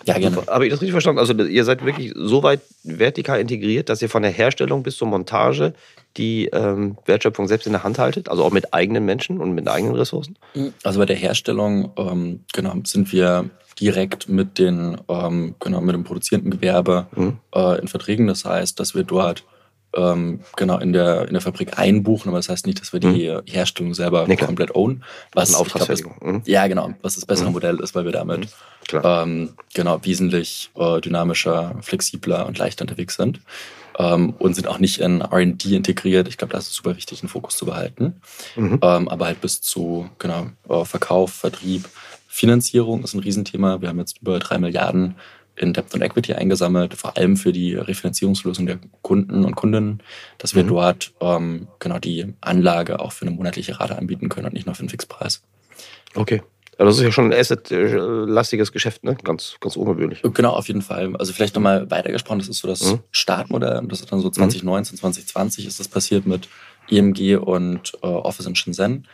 Ja, 0.05 0.17
gerne. 0.17 0.43
Habe 0.47 0.65
ich 0.65 0.71
das 0.71 0.81
richtig 0.81 0.91
verstanden? 0.91 1.19
Also 1.19 1.33
ihr 1.33 1.63
seid 1.63 1.85
wirklich 1.85 2.13
so 2.15 2.43
weit 2.43 2.61
vertikal 2.83 3.39
integriert, 3.39 3.89
dass 3.89 4.01
ihr 4.01 4.09
von 4.09 4.23
der 4.23 4.31
Herstellung 4.31 4.83
bis 4.83 4.97
zur 4.97 5.07
Montage 5.07 5.73
die 6.17 6.47
ähm, 6.47 6.97
Wertschöpfung 7.05 7.47
selbst 7.47 7.67
in 7.67 7.73
der 7.73 7.83
Hand 7.83 7.99
haltet, 7.99 8.27
also 8.29 8.43
auch 8.43 8.51
mit 8.51 8.73
eigenen 8.73 9.05
Menschen 9.05 9.39
und 9.39 9.53
mit 9.53 9.67
eigenen 9.67 9.95
Ressourcen? 9.95 10.37
Also 10.83 10.99
bei 10.99 11.05
der 11.05 11.15
Herstellung 11.15 11.91
ähm, 11.97 12.43
genau, 12.53 12.75
sind 12.83 13.11
wir 13.13 13.49
direkt 13.79 14.29
mit, 14.29 14.59
den, 14.59 14.97
ähm, 15.07 15.55
genau, 15.59 15.81
mit 15.81 15.95
dem 15.95 16.03
produzierenden 16.03 16.51
Gewerbe 16.51 17.07
mhm. 17.15 17.37
äh, 17.53 17.79
in 17.79 17.87
Verträgen. 17.87 18.27
Das 18.27 18.45
heißt, 18.45 18.79
dass 18.79 18.95
wir 18.95 19.03
dort 19.03 19.43
ähm, 19.95 20.39
genau 20.55 20.79
in 20.79 20.93
der, 20.93 21.27
in 21.27 21.33
der 21.33 21.41
Fabrik 21.41 21.77
einbuchen, 21.77 22.29
aber 22.29 22.39
das 22.39 22.49
heißt 22.49 22.65
nicht, 22.65 22.81
dass 22.81 22.93
wir 22.93 22.99
die 22.99 23.29
mhm. 23.29 23.41
Herstellung 23.45 23.93
selber 23.93 24.25
nee, 24.27 24.35
komplett 24.35 24.75
own. 24.75 25.03
Was 25.33 25.53
Auftragsfertigung. 25.53 26.15
Glaub, 26.19 26.33
mhm. 26.33 26.41
Ja, 26.45 26.67
genau, 26.67 26.93
was 27.01 27.15
das 27.15 27.25
bessere 27.25 27.47
mhm. 27.47 27.53
Modell 27.53 27.79
ist, 27.79 27.93
weil 27.95 28.05
wir 28.05 28.11
damit 28.11 28.47
mhm. 28.91 29.01
ähm, 29.03 29.49
genau 29.73 29.99
wesentlich 30.03 30.71
äh, 30.75 30.99
dynamischer, 31.01 31.75
flexibler 31.81 32.47
und 32.47 32.57
leichter 32.57 32.83
unterwegs 32.83 33.15
sind. 33.15 33.39
Ähm, 33.99 34.33
und 34.39 34.55
sind 34.55 34.67
auch 34.67 34.79
nicht 34.79 34.99
in 34.99 35.21
RD 35.21 35.65
integriert. 35.65 36.27
Ich 36.27 36.39
glaube, 36.39 36.51
das 36.51 36.65
ist 36.65 36.73
super 36.73 36.97
wichtig, 36.97 37.21
einen 37.21 37.29
Fokus 37.29 37.57
zu 37.57 37.67
behalten. 37.67 38.21
Mhm. 38.55 38.79
Ähm, 38.81 39.07
aber 39.07 39.27
halt 39.27 39.39
bis 39.39 39.61
zu 39.61 40.09
genau, 40.17 40.47
äh, 40.67 40.83
Verkauf, 40.83 41.31
Vertrieb, 41.31 41.87
Finanzierung 42.33 43.03
ist 43.03 43.13
ein 43.13 43.19
Riesenthema. 43.19 43.79
Wir 43.81 43.89
haben 43.89 43.99
jetzt 43.99 44.17
über 44.19 44.39
drei 44.39 44.57
Milliarden 44.57 45.17
in 45.55 45.71
Debt 45.71 45.93
und 45.93 46.01
Equity 46.01 46.33
eingesammelt, 46.33 46.95
vor 46.95 47.15
allem 47.15 47.37
für 47.37 47.53
die 47.53 47.75
Refinanzierungslösung 47.75 48.65
der 48.65 48.79
Kunden 49.03 49.45
und 49.45 49.53
Kundinnen, 49.53 50.01
dass 50.39 50.55
wir 50.55 50.63
mhm. 50.63 50.69
dort 50.69 51.13
ähm, 51.21 51.67
genau 51.77 51.99
die 51.99 52.33
Anlage 52.41 52.99
auch 52.99 53.11
für 53.11 53.27
eine 53.27 53.35
monatliche 53.35 53.79
Rate 53.79 53.99
anbieten 53.99 54.29
können 54.29 54.47
und 54.47 54.53
nicht 54.53 54.65
nur 54.65 54.73
für 54.73 54.79
einen 54.79 54.89
Fixpreis. 54.89 55.43
Okay. 56.15 56.41
Ja, 56.79 56.85
das 56.85 56.97
ist 56.97 57.03
ja 57.03 57.11
schon 57.11 57.31
ein 57.31 57.39
asset-lastiges 57.39 58.71
Geschäft, 58.71 59.03
ne? 59.03 59.15
Ganz, 59.23 59.57
ganz 59.59 59.75
ungewöhnlich. 59.75 60.23
Genau, 60.23 60.53
auf 60.53 60.67
jeden 60.67 60.81
Fall. 60.81 61.15
Also 61.17 61.33
vielleicht 61.33 61.53
nochmal 61.53 61.91
weitergesprochen, 61.91 62.39
das 62.39 62.47
ist 62.47 62.61
so 62.61 62.67
das 62.67 62.93
mhm. 62.93 62.99
Startmodell. 63.11 63.79
Das 63.83 63.99
ist 63.99 64.11
dann 64.11 64.21
so 64.21 64.31
2019, 64.31 64.95
mhm. 64.95 64.99
2020 65.01 65.67
ist 65.67 65.79
das 65.79 65.87
passiert 65.87 66.25
mit 66.25 66.49
IMG 66.89 67.35
und 67.35 67.93
äh, 68.01 68.07
Office 68.07 68.47
in 68.47 68.55
Shenzhen. 68.55 69.07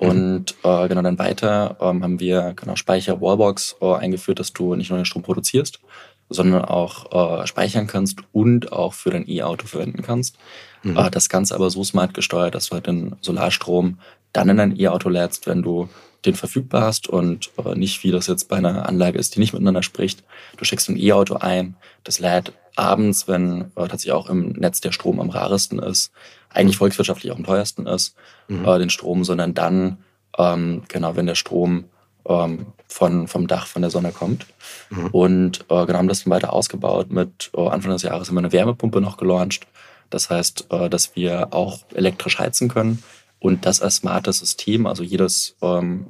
Mhm. 0.00 0.08
Und 0.08 0.54
äh, 0.62 0.88
genau 0.88 1.02
dann 1.02 1.18
weiter 1.18 1.76
ähm, 1.80 2.02
haben 2.02 2.20
wir 2.20 2.54
genau 2.56 2.76
Speicher 2.76 3.20
Wallbox 3.20 3.76
äh, 3.80 3.94
eingeführt, 3.94 4.40
dass 4.40 4.52
du 4.52 4.74
nicht 4.74 4.90
nur 4.90 4.98
den 4.98 5.04
Strom 5.04 5.22
produzierst, 5.22 5.80
sondern 6.28 6.64
auch 6.64 7.42
äh, 7.42 7.46
speichern 7.46 7.86
kannst 7.86 8.18
und 8.32 8.72
auch 8.72 8.94
für 8.94 9.10
dein 9.10 9.28
E-Auto 9.28 9.66
verwenden 9.66 10.02
kannst. 10.02 10.36
Mhm. 10.82 10.96
Äh, 10.96 11.10
das 11.10 11.28
Ganze 11.28 11.54
aber 11.54 11.70
so 11.70 11.84
smart 11.84 12.14
gesteuert, 12.14 12.54
dass 12.54 12.68
du 12.68 12.74
halt 12.74 12.86
den 12.86 13.16
Solarstrom 13.20 13.98
dann 14.32 14.48
in 14.48 14.56
dein 14.56 14.78
E-Auto 14.78 15.08
lädst, 15.08 15.46
wenn 15.46 15.62
du 15.62 15.88
den 16.24 16.34
verfügbar 16.34 16.82
hast 16.82 17.08
und 17.08 17.50
äh, 17.64 17.74
nicht 17.74 18.02
wie 18.02 18.10
das 18.10 18.26
jetzt 18.26 18.48
bei 18.48 18.56
einer 18.56 18.88
Anlage 18.88 19.18
ist, 19.18 19.34
die 19.34 19.40
nicht 19.40 19.52
miteinander 19.52 19.82
spricht. 19.82 20.24
Du 20.56 20.64
steckst 20.64 20.88
ein 20.88 20.96
E-Auto 20.96 21.36
ein, 21.36 21.76
das 22.02 22.18
lädt 22.18 22.52
abends, 22.76 23.28
wenn 23.28 23.72
äh, 23.76 23.88
tatsächlich 23.88 24.12
auch 24.12 24.28
im 24.28 24.50
Netz 24.52 24.80
der 24.80 24.92
Strom 24.92 25.20
am 25.20 25.30
raresten 25.30 25.78
ist, 25.78 26.12
eigentlich 26.50 26.76
volkswirtschaftlich 26.76 27.32
auch 27.32 27.36
am 27.36 27.44
teuersten 27.44 27.86
ist, 27.86 28.14
mhm. 28.48 28.64
äh, 28.66 28.78
den 28.78 28.90
Strom, 28.90 29.24
sondern 29.24 29.54
dann, 29.54 29.98
ähm, 30.38 30.82
genau, 30.88 31.16
wenn 31.16 31.26
der 31.26 31.34
Strom 31.34 31.84
ähm, 32.26 32.66
von, 32.88 33.28
vom 33.28 33.46
Dach 33.46 33.66
von 33.66 33.82
der 33.82 33.90
Sonne 33.90 34.12
kommt. 34.12 34.46
Mhm. 34.90 35.06
Und 35.08 35.60
äh, 35.68 35.86
genau 35.86 35.98
haben 35.98 36.08
das 36.08 36.24
dann 36.24 36.32
weiter 36.32 36.52
ausgebaut. 36.52 37.10
Mit 37.10 37.50
äh, 37.56 37.68
Anfang 37.68 37.92
des 37.92 38.02
Jahres 38.02 38.28
haben 38.28 38.36
wir 38.36 38.40
eine 38.40 38.52
Wärmepumpe 38.52 39.00
noch 39.00 39.16
gelauncht. 39.16 39.66
Das 40.10 40.30
heißt, 40.30 40.66
äh, 40.70 40.88
dass 40.88 41.16
wir 41.16 41.52
auch 41.52 41.80
elektrisch 41.94 42.38
heizen 42.38 42.68
können 42.68 43.02
und 43.40 43.66
das 43.66 43.82
als 43.82 43.96
smartes 43.96 44.38
System, 44.38 44.86
also 44.86 45.02
jedes 45.02 45.56
ähm, 45.60 46.06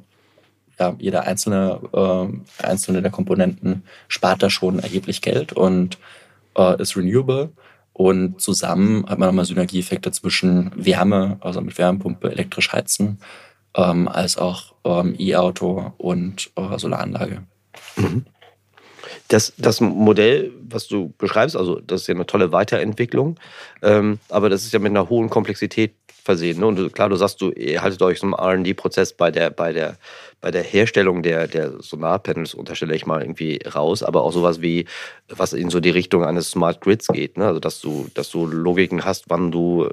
ja, 0.79 0.95
jeder 0.99 1.23
einzelne, 1.23 1.79
äh, 1.93 2.63
einzelne 2.65 3.01
der 3.01 3.11
Komponenten 3.11 3.83
spart 4.07 4.43
da 4.43 4.49
schon 4.49 4.79
erheblich 4.79 5.21
Geld 5.21 5.53
und 5.53 5.97
äh, 6.57 6.81
ist 6.81 6.95
renewable. 6.97 7.51
Und 7.93 8.41
zusammen 8.41 9.05
hat 9.07 9.19
man 9.19 9.29
nochmal 9.29 9.45
Synergieeffekte 9.45 10.11
zwischen 10.11 10.71
Wärme, 10.75 11.37
also 11.39 11.61
mit 11.61 11.77
Wärmepumpe 11.77 12.29
elektrisch 12.29 12.73
heizen, 12.73 13.19
ähm, 13.75 14.09
als 14.09 14.37
auch 14.37 14.75
ähm, 14.83 15.15
E-Auto 15.17 15.93
und 15.97 16.51
äh, 16.57 16.77
Solaranlage. 16.77 17.43
Mhm. 17.95 18.25
Das, 19.27 19.53
das 19.57 19.81
Modell, 19.81 20.51
was 20.67 20.87
du 20.87 21.13
beschreibst, 21.17 21.55
also 21.55 21.79
das 21.79 22.01
ist 22.01 22.07
ja 22.07 22.15
eine 22.15 22.25
tolle 22.25 22.51
Weiterentwicklung, 22.51 23.39
ähm, 23.81 24.19
aber 24.29 24.49
das 24.49 24.65
ist 24.65 24.73
ja 24.73 24.79
mit 24.79 24.91
einer 24.91 25.09
hohen 25.09 25.29
Komplexität 25.29 25.95
versehen. 26.25 26.59
Ne? 26.59 26.65
Und 26.65 26.93
klar, 26.93 27.07
du 27.07 27.15
sagst, 27.15 27.39
du 27.39 27.51
haltet 27.51 28.01
euch 28.01 28.19
so 28.19 28.25
einen 28.25 28.33
RD-Prozess 28.33 29.13
bei 29.13 29.29
der, 29.31 29.51
bei, 29.51 29.71
der, 29.71 29.97
bei 30.41 30.51
der 30.51 30.63
Herstellung 30.63 31.21
der, 31.21 31.47
der 31.47 31.81
Solarpanels, 31.81 32.55
unterstelle 32.55 32.95
ich 32.95 33.05
mal 33.05 33.21
irgendwie 33.21 33.59
raus, 33.73 34.01
aber 34.01 34.23
auch 34.23 34.33
sowas 34.33 34.61
wie, 34.61 34.85
was 35.29 35.53
in 35.53 35.69
so 35.69 35.79
die 35.79 35.91
Richtung 35.91 36.25
eines 36.25 36.49
Smart 36.49 36.81
Grids 36.81 37.07
geht. 37.07 37.37
Ne? 37.37 37.45
Also, 37.45 37.59
dass 37.59 37.79
du, 37.79 38.07
dass 38.15 38.31
du 38.31 38.47
Logiken 38.47 39.05
hast, 39.05 39.25
wann 39.29 39.51
du 39.51 39.87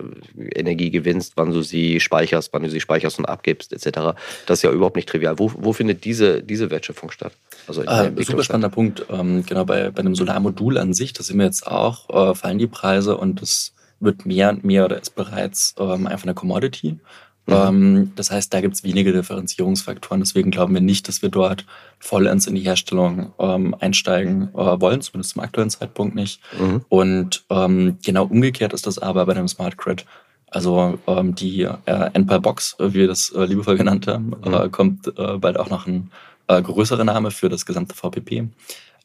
Energie 0.54 0.90
gewinnst, 0.90 1.34
wann 1.36 1.52
du 1.52 1.62
sie 1.62 2.00
speicherst, 2.00 2.52
wann 2.52 2.62
du 2.62 2.70
sie 2.70 2.80
speicherst 2.80 3.18
und 3.18 3.26
abgibst, 3.26 3.72
etc. 3.72 4.16
Das 4.46 4.58
ist 4.58 4.62
ja 4.62 4.72
überhaupt 4.72 4.96
nicht 4.96 5.08
trivial. 5.08 5.38
Wo, 5.38 5.52
wo 5.54 5.72
findet 5.74 6.04
diese, 6.04 6.42
diese 6.42 6.70
Wertschöpfung 6.70 7.10
statt? 7.10 7.32
Also 7.68 7.82
äh, 7.82 8.10
super 8.24 8.42
spannender 8.42 8.70
Punkt. 8.70 9.04
Ähm, 9.10 9.44
genau 9.46 9.66
bei, 9.66 9.90
bei 9.90 10.00
einem 10.00 10.14
Solarmodul 10.14 10.78
an 10.78 10.94
sich, 10.94 11.12
da 11.12 11.22
sind 11.22 11.38
wir 11.38 11.44
jetzt 11.44 11.66
auch, 11.66 12.08
äh, 12.08 12.34
fallen 12.34 12.58
die 12.58 12.66
Preise 12.66 13.18
und 13.18 13.42
das 13.42 13.74
wird 14.02 14.26
mehr 14.26 14.50
und 14.50 14.64
mehr 14.64 14.85
oder 14.85 15.00
ist 15.00 15.14
bereits 15.14 15.75
ähm, 15.78 16.06
einfach 16.06 16.25
eine 16.25 16.35
Commodity. 16.35 16.99
Mhm. 17.47 17.54
Ähm, 17.54 18.12
das 18.14 18.30
heißt, 18.30 18.52
da 18.54 18.61
gibt 18.61 18.75
es 18.75 18.85
wenige 18.85 19.12
Differenzierungsfaktoren. 19.12 20.21
Deswegen 20.21 20.50
glauben 20.50 20.75
wir 20.75 20.80
nicht, 20.80 21.09
dass 21.09 21.23
wir 21.23 21.28
dort 21.28 21.66
vollends 21.99 22.47
in 22.47 22.54
die 22.54 22.61
Herstellung 22.61 23.32
ähm, 23.38 23.75
einsteigen 23.80 24.50
äh, 24.54 24.80
wollen, 24.80 25.00
zumindest 25.00 25.35
zum 25.35 25.42
aktuellen 25.42 25.71
Zeitpunkt 25.71 26.14
nicht. 26.14 26.40
Mhm. 26.59 26.85
Und 26.88 27.44
ähm, 27.50 27.99
genau 28.04 28.25
umgekehrt 28.25 28.73
ist 28.73 28.87
das 28.87 28.99
aber 28.99 29.26
bei 29.26 29.32
einem 29.32 29.49
Smart 29.49 29.76
Grid. 29.76 30.04
Also 30.49 30.99
ähm, 31.06 31.35
die 31.35 31.62
äh, 31.62 32.11
Endpal 32.12 32.40
Box, 32.40 32.76
wie 32.78 32.94
wir 32.94 33.09
das 33.09 33.30
äh, 33.30 33.44
liebevoll 33.44 33.76
genannt 33.76 34.06
haben, 34.06 34.35
mhm. 34.44 34.54
äh, 34.54 34.68
kommt 34.68 35.06
äh, 35.18 35.38
bald 35.38 35.59
auch 35.59 35.71
noch 35.71 35.87
ein 35.87 36.11
äh, 36.47 36.61
größerer 36.61 37.04
Name 37.04 37.30
für 37.30 37.49
das 37.49 37.66
gesamte 37.66 37.94
VPP. 37.94 38.49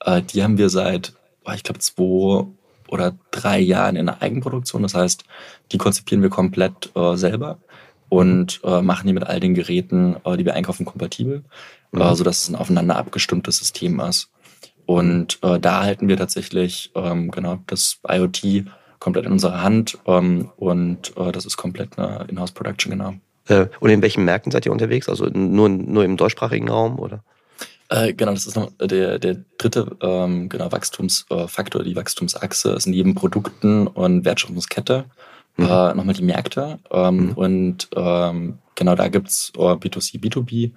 Äh, 0.01 0.21
die 0.21 0.43
haben 0.43 0.57
wir 0.57 0.69
seit, 0.69 1.13
ich 1.55 1.63
glaube, 1.63 1.79
zwei 1.79 2.45
oder 2.87 3.15
drei 3.31 3.59
Jahren 3.59 3.95
in 3.95 4.05
der 4.07 4.21
Eigenproduktion. 4.21 4.83
Das 4.83 4.93
heißt, 4.93 5.23
die 5.71 5.77
konzipieren 5.77 6.21
wir 6.21 6.29
komplett 6.29 6.91
äh, 6.95 7.15
selber 7.15 7.59
und 8.09 8.61
äh, 8.63 8.81
machen 8.81 9.07
die 9.07 9.13
mit 9.13 9.25
all 9.25 9.39
den 9.39 9.53
Geräten, 9.53 10.15
äh, 10.23 10.37
die 10.37 10.45
wir 10.45 10.53
einkaufen, 10.53 10.85
kompatibel, 10.85 11.43
mhm. 11.91 12.01
äh, 12.01 12.15
sodass 12.15 12.43
es 12.43 12.49
ein 12.49 12.55
aufeinander 12.55 12.95
abgestimmtes 12.95 13.57
System 13.57 13.99
ist. 13.99 14.29
Und 14.85 15.39
äh, 15.43 15.59
da 15.59 15.83
halten 15.83 16.07
wir 16.07 16.15
tatsächlich 16.15 16.91
ähm, 16.95 17.29
genau 17.31 17.59
das 17.67 17.99
IoT 18.07 18.65
komplett 18.99 19.25
in 19.25 19.33
unserer 19.33 19.61
Hand 19.61 19.97
ähm, 20.05 20.49
und 20.55 21.15
äh, 21.17 21.31
das 21.31 21.45
ist 21.45 21.57
komplett 21.57 21.99
eine 21.99 22.25
Inhouse-Production, 22.29 22.91
genau. 22.91 23.13
Äh, 23.47 23.67
und 23.79 23.89
in 23.89 24.01
welchen 24.01 24.25
Märkten 24.25 24.51
seid 24.51 24.65
ihr 24.65 24.71
unterwegs? 24.71 25.09
Also 25.09 25.25
nur, 25.25 25.69
nur 25.69 26.05
im 26.05 26.17
deutschsprachigen 26.17 26.69
Raum 26.69 26.99
oder? 26.99 27.23
Äh, 27.89 28.13
genau, 28.13 28.33
das 28.33 28.45
ist 28.45 28.55
noch 28.55 28.71
der, 28.79 29.17
der 29.19 29.37
dritte 29.57 29.95
ähm, 30.01 30.49
genau, 30.49 30.71
Wachstumsfaktor, 30.71 31.83
die 31.83 31.95
Wachstumsachse 31.95 32.71
ist 32.71 32.85
neben 32.85 33.15
Produkten 33.15 33.87
und 33.87 34.25
Wertschöpfungskette 34.25 35.05
mhm. 35.55 35.65
äh, 35.65 35.93
nochmal 35.93 36.15
die 36.15 36.23
Märkte. 36.23 36.79
Ähm, 36.91 37.17
mhm. 37.17 37.31
Und 37.33 37.89
ähm, 37.95 38.59
genau 38.75 38.95
da 38.95 39.07
gibt's 39.07 39.51
äh, 39.55 39.59
B2C, 39.59 40.19
B2B. 40.19 40.71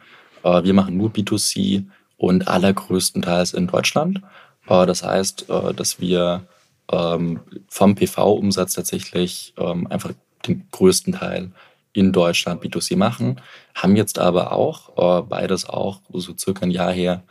Äh, 0.45 0.65
wir 0.65 0.75
machen 0.75 0.97
nur 0.97 1.11
B2C 1.11 1.85
und 2.17 2.47
allergrößtenteils 2.47 3.55
in 3.55 3.67
Deutschland. 3.67 4.21
Äh, 4.69 4.87
das 4.87 5.03
heißt, 5.03 5.51
äh, 5.51 5.75
dass 5.75 6.01
wir 6.01 6.47
ähm, 6.93 7.41
vom 7.69 7.95
PV-Umsatz 7.95 8.75
tatsächlich 8.75 9.55
ähm, 9.59 9.87
einfach 9.89 10.13
den 10.47 10.67
größten 10.71 11.15
Teil 11.15 11.53
in 11.93 12.13
Deutschland 12.13 12.63
B2C 12.63 12.97
machen, 12.97 13.41
haben 13.75 13.97
jetzt 13.97 14.19
aber 14.19 14.53
auch, 14.53 15.21
äh, 15.21 15.23
beides 15.23 15.69
auch 15.69 16.01
so 16.13 16.33
circa 16.37 16.63
ein 16.63 16.71
Jahr 16.71 16.93
her, 16.93 17.23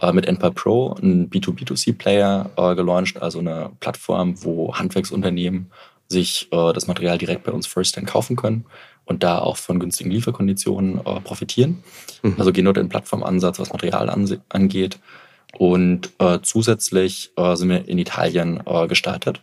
äh, 0.00 0.12
mit 0.12 0.26
Enpa 0.26 0.50
Pro 0.50 0.94
einen 0.94 1.30
B2B2C-Player 1.30 2.50
äh, 2.56 2.74
gelauncht, 2.74 3.20
also 3.20 3.38
eine 3.38 3.70
Plattform, 3.80 4.42
wo 4.42 4.74
Handwerksunternehmen 4.74 5.70
sich 6.08 6.48
äh, 6.50 6.72
das 6.72 6.86
Material 6.86 7.18
direkt 7.18 7.44
bei 7.44 7.52
uns 7.52 7.66
First-Hand 7.66 8.06
kaufen 8.06 8.36
können 8.36 8.66
und 9.04 9.22
da 9.22 9.38
auch 9.38 9.56
von 9.56 9.80
günstigen 9.80 10.10
Lieferkonditionen 10.10 10.98
äh, 10.98 11.20
profitieren. 11.20 11.82
Mhm. 12.22 12.36
Also 12.38 12.52
gehen 12.52 12.64
dort 12.64 12.76
den 12.76 12.88
Plattformansatz, 12.88 13.58
was 13.58 13.72
Material 13.72 14.10
angeht. 14.48 14.98
Und 15.58 16.10
äh, 16.18 16.38
zusätzlich 16.42 17.32
sind 17.36 17.68
wir 17.68 17.86
in 17.86 17.98
Italien 17.98 18.62
gestartet 18.88 19.42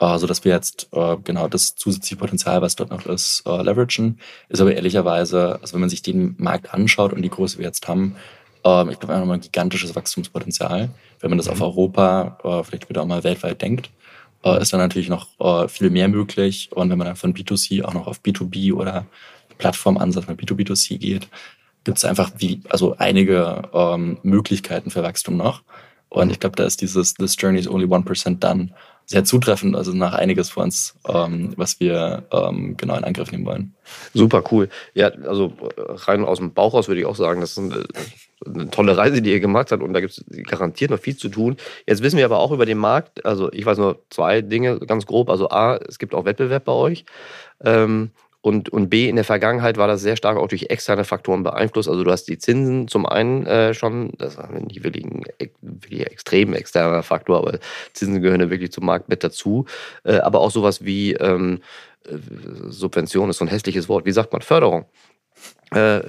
äh, 0.00 0.18
so 0.18 0.26
dass 0.26 0.44
wir 0.44 0.52
jetzt 0.52 0.88
äh, 0.92 1.16
genau 1.24 1.48
das 1.48 1.74
zusätzliche 1.74 2.16
Potenzial, 2.16 2.62
was 2.62 2.76
dort 2.76 2.90
noch 2.90 3.06
ist, 3.06 3.42
äh, 3.46 3.62
leveragen. 3.62 4.18
Ist 4.48 4.60
aber 4.60 4.74
ehrlicherweise, 4.74 5.58
also 5.60 5.74
wenn 5.74 5.80
man 5.80 5.90
sich 5.90 6.02
den 6.02 6.34
Markt 6.38 6.72
anschaut 6.72 7.12
und 7.12 7.22
die 7.22 7.30
Größe 7.30 7.58
wir 7.58 7.66
jetzt 7.66 7.88
haben, 7.88 8.16
äh, 8.64 8.90
ich 8.90 8.98
glaube, 8.98 9.14
einfach 9.14 9.26
mal 9.26 9.34
ein 9.34 9.40
gigantisches 9.40 9.94
Wachstumspotenzial. 9.94 10.90
Wenn 11.20 11.30
man 11.30 11.38
das 11.38 11.46
mhm. 11.46 11.52
auf 11.52 11.60
Europa, 11.62 12.38
äh, 12.44 12.64
vielleicht 12.64 12.88
wieder 12.88 13.02
auch 13.02 13.06
mal 13.06 13.24
weltweit 13.24 13.62
denkt, 13.62 13.90
äh, 14.44 14.60
ist 14.60 14.72
dann 14.72 14.80
natürlich 14.80 15.08
noch 15.08 15.28
äh, 15.40 15.68
viel 15.68 15.90
mehr 15.90 16.08
möglich. 16.08 16.70
Und 16.72 16.90
wenn 16.90 16.98
man 16.98 17.06
dann 17.06 17.16
von 17.16 17.34
B2C 17.34 17.84
auch 17.84 17.94
noch 17.94 18.06
auf 18.06 18.20
B2B 18.20 18.74
oder 18.74 19.06
Plattformansatz 19.58 20.26
mit 20.26 20.40
B2B2C 20.40 20.98
geht, 20.98 21.28
gibt 21.84 21.98
es 21.98 22.04
einfach 22.04 22.32
wie, 22.38 22.60
also 22.68 22.96
einige 22.98 23.62
ähm, 23.72 24.18
Möglichkeiten 24.22 24.90
für 24.90 25.02
Wachstum 25.02 25.36
noch. 25.36 25.62
Und 26.08 26.30
ich 26.30 26.40
glaube, 26.40 26.56
da 26.56 26.64
ist 26.64 26.80
dieses 26.80 27.14
This 27.14 27.36
Journey 27.38 27.60
is 27.60 27.68
only 27.68 27.86
1% 27.86 28.38
done 28.38 28.70
sehr 29.06 29.24
zutreffend, 29.24 29.76
also 29.76 29.92
nach 29.92 30.14
einiges 30.14 30.50
vor 30.50 30.64
uns, 30.64 30.96
ähm, 31.08 31.52
was 31.56 31.78
wir 31.78 32.24
ähm, 32.32 32.76
genau 32.76 32.96
in 32.96 33.04
Angriff 33.04 33.30
nehmen 33.30 33.46
wollen. 33.46 33.74
Super 34.12 34.42
cool. 34.50 34.68
Ja, 34.94 35.08
also 35.08 35.52
rein 35.78 36.24
aus 36.24 36.38
dem 36.38 36.52
Bauch 36.52 36.74
raus 36.74 36.88
würde 36.88 37.00
ich 37.00 37.06
auch 37.06 37.14
sagen, 37.14 37.40
das 37.40 37.52
ist 37.52 37.58
eine, 37.58 37.84
eine 38.44 38.68
tolle 38.70 38.96
Reise, 38.96 39.22
die 39.22 39.30
ihr 39.30 39.38
gemacht 39.38 39.70
habt 39.70 39.82
und 39.82 39.92
da 39.94 40.00
gibt 40.00 40.18
es 40.18 40.24
garantiert 40.44 40.90
noch 40.90 40.98
viel 40.98 41.16
zu 41.16 41.28
tun. 41.28 41.56
Jetzt 41.86 42.02
wissen 42.02 42.18
wir 42.18 42.24
aber 42.24 42.40
auch 42.40 42.50
über 42.50 42.66
den 42.66 42.78
Markt, 42.78 43.24
also 43.24 43.50
ich 43.52 43.64
weiß 43.64 43.78
nur 43.78 44.02
zwei 44.10 44.42
Dinge 44.42 44.80
ganz 44.80 45.06
grob. 45.06 45.30
Also 45.30 45.50
A, 45.50 45.76
es 45.76 46.00
gibt 46.00 46.12
auch 46.12 46.24
Wettbewerb 46.24 46.64
bei 46.64 46.72
euch. 46.72 47.04
Ähm, 47.64 48.10
und, 48.46 48.68
und 48.68 48.90
B, 48.90 49.08
in 49.08 49.16
der 49.16 49.24
Vergangenheit 49.24 49.76
war 49.76 49.88
das 49.88 50.02
sehr 50.02 50.14
stark 50.14 50.36
auch 50.36 50.46
durch 50.46 50.66
externe 50.70 51.02
Faktoren 51.02 51.42
beeinflusst. 51.42 51.88
Also 51.88 52.04
du 52.04 52.12
hast 52.12 52.26
die 52.26 52.38
Zinsen 52.38 52.86
zum 52.86 53.04
einen 53.04 53.44
äh, 53.44 53.74
schon, 53.74 54.12
das 54.18 54.36
war 54.36 54.48
ein 54.48 54.68
wirklich 54.70 56.06
extrem 56.06 56.52
externer 56.52 57.02
Faktor, 57.02 57.38
aber 57.38 57.58
Zinsen 57.92 58.22
gehören 58.22 58.40
ja 58.40 58.48
wirklich 58.48 58.70
zum 58.70 58.86
Markt 58.86 59.08
mit 59.08 59.24
dazu. 59.24 59.64
Äh, 60.04 60.18
aber 60.18 60.42
auch 60.42 60.52
sowas 60.52 60.84
wie 60.84 61.14
ähm, 61.14 61.58
äh, 62.04 62.18
Subvention 62.68 63.30
ist 63.30 63.38
so 63.38 63.44
ein 63.44 63.48
hässliches 63.48 63.88
Wort. 63.88 64.06
Wie 64.06 64.12
sagt 64.12 64.32
man? 64.32 64.42
Förderung. 64.42 64.84
Äh, 65.72 66.02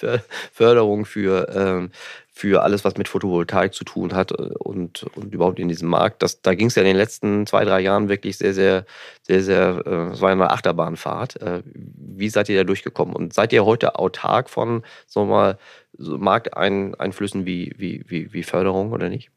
Förderung 0.52 1.04
für, 1.04 1.48
ähm, 1.54 1.90
für 2.40 2.62
alles, 2.62 2.86
was 2.86 2.96
mit 2.96 3.06
Photovoltaik 3.06 3.74
zu 3.74 3.84
tun 3.84 4.14
hat 4.14 4.32
äh, 4.32 4.54
und, 4.58 5.04
und 5.14 5.34
überhaupt 5.34 5.58
in 5.58 5.68
diesem 5.68 5.90
Markt. 5.90 6.22
Das, 6.22 6.40
da 6.40 6.54
ging 6.54 6.68
es 6.68 6.74
ja 6.74 6.82
in 6.82 6.88
den 6.88 6.96
letzten 6.96 7.46
zwei, 7.46 7.66
drei 7.66 7.80
Jahren 7.80 8.08
wirklich 8.08 8.38
sehr, 8.38 8.54
sehr, 8.54 8.86
sehr, 9.22 9.42
sehr, 9.42 9.82
äh, 9.84 10.12
es 10.12 10.22
war 10.22 10.30
eine 10.30 10.50
Achterbahnfahrt. 10.50 11.42
Äh, 11.42 11.62
wie 11.74 12.30
seid 12.30 12.48
ihr 12.48 12.56
da 12.56 12.64
durchgekommen? 12.64 13.14
Und 13.14 13.34
seid 13.34 13.52
ihr 13.52 13.66
heute 13.66 13.98
autark 13.98 14.48
von, 14.48 14.82
wir 15.14 15.24
mal, 15.26 15.58
so 15.98 16.16
Markteinflüssen 16.16 17.44
wie, 17.44 17.74
wie, 17.76 18.04
wie, 18.08 18.32
wie 18.32 18.42
Förderung 18.42 18.92
oder 18.92 19.10
nicht? 19.10 19.30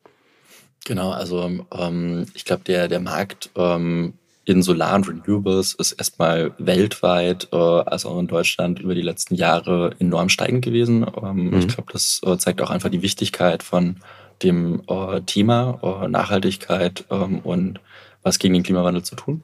Genau, 0.85 1.11
also 1.11 1.51
ähm, 1.77 2.25
ich 2.33 2.45
glaube, 2.45 2.63
der, 2.63 2.87
der 2.87 3.01
Markt 3.01 3.49
ähm, 3.57 4.13
in 4.45 4.61
Solar 4.61 4.95
und 4.95 5.07
Renewables 5.07 5.73
ist 5.73 5.93
erstmal 5.93 6.53
weltweit, 6.57 7.47
äh, 7.51 7.55
also 7.55 8.09
auch 8.09 8.19
in 8.19 8.27
Deutschland 8.27 8.79
über 8.79 8.93
die 8.95 9.01
letzten 9.01 9.35
Jahre 9.35 9.95
enorm 9.99 10.29
steigend 10.29 10.63
gewesen. 10.63 11.05
Ähm, 11.21 11.49
mhm. 11.49 11.59
Ich 11.59 11.67
glaube, 11.69 11.91
das 11.93 12.21
äh, 12.25 12.37
zeigt 12.37 12.61
auch 12.61 12.69
einfach 12.69 12.89
die 12.89 13.01
Wichtigkeit 13.01 13.63
von 13.63 13.97
dem 14.41 14.81
äh, 14.87 15.21
Thema 15.21 15.79
äh, 15.81 16.07
Nachhaltigkeit 16.07 17.05
ähm, 17.09 17.39
und 17.39 17.79
was 18.21 18.39
gegen 18.39 18.53
den 18.53 18.63
Klimawandel 18.63 19.03
zu 19.03 19.15
tun. 19.15 19.43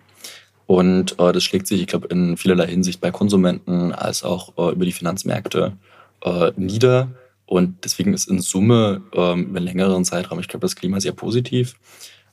Und 0.65 1.19
äh, 1.19 1.31
das 1.31 1.43
schlägt 1.43 1.67
sich, 1.67 1.81
ich 1.81 1.87
glaube, 1.87 2.07
in 2.07 2.37
vielerlei 2.37 2.67
Hinsicht 2.67 3.01
bei 3.01 3.11
Konsumenten 3.11 3.93
als 3.93 4.23
auch 4.23 4.53
äh, 4.57 4.73
über 4.73 4.85
die 4.85 4.91
Finanzmärkte 4.91 5.73
äh, 6.23 6.51
nieder. 6.57 7.09
Und 7.45 7.85
deswegen 7.85 8.13
ist 8.13 8.29
in 8.29 8.39
Summe 8.39 9.01
ähm, 9.13 9.45
über 9.45 9.57
einen 9.57 9.65
längeren 9.65 10.05
Zeitraum, 10.05 10.39
ich 10.39 10.47
glaube, 10.47 10.65
das 10.65 10.75
Klima 10.75 10.99
sehr 10.99 11.13
positiv. 11.13 11.75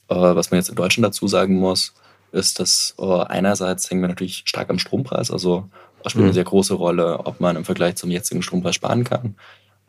Äh, 0.09 0.15
was 0.15 0.51
man 0.51 0.59
jetzt 0.59 0.69
in 0.69 0.75
Deutschland 0.75 1.07
dazu 1.07 1.27
sagen 1.29 1.57
muss, 1.57 1.95
ist, 2.33 2.61
dass 2.61 2.95
äh, 2.99 3.05
einerseits 3.05 3.91
hängen 3.91 4.03
wir 4.03 4.09
natürlich 4.09 4.43
stark 4.47 4.71
am 4.71 4.79
Strompreis, 4.79 5.31
also 5.31 5.69
spielt 6.07 6.23
mhm. 6.23 6.29
eine 6.29 6.35
sehr 6.35 6.45
große 6.45 6.75
Rolle, 6.75 7.21
ob 7.27 7.41
man 7.41 7.57
im 7.57 7.65
Vergleich 7.65 7.97
zum 7.97 8.11
jetzigen 8.11 8.43
Strompreis 8.43 8.75
sparen 8.75 9.05
kann. 9.05 9.37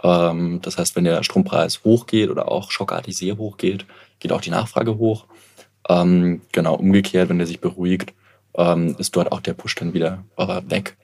Ähm, 0.04 0.60
das 0.62 0.78
heißt, 0.78 0.96
wenn 0.96 1.04
der 1.04 1.24
Strompreis 1.24 1.84
hochgeht 1.84 2.30
oder 2.30 2.52
auch 2.52 2.72
schockartig 2.72 3.16
sehr 3.16 3.38
hoch 3.38 3.58
geht, 3.58 3.86
geht 4.20 4.32
auch 4.32 4.42
die 4.42 4.50
Nachfrage 4.50 4.98
hoch. 4.98 5.26
Ähm, 5.90 6.42
genau 6.52 6.76
umgekehrt, 6.76 7.30
wenn 7.30 7.38
der 7.38 7.48
sich 7.48 7.62
beruhigt, 7.62 8.14
ähm, 8.56 8.96
ist 8.98 9.16
dort 9.16 9.32
auch 9.32 9.42
der 9.42 9.54
Push 9.54 9.76
dann 9.76 9.94
wieder 9.94 10.24
äh, 10.38 10.62
weg. 10.68 10.98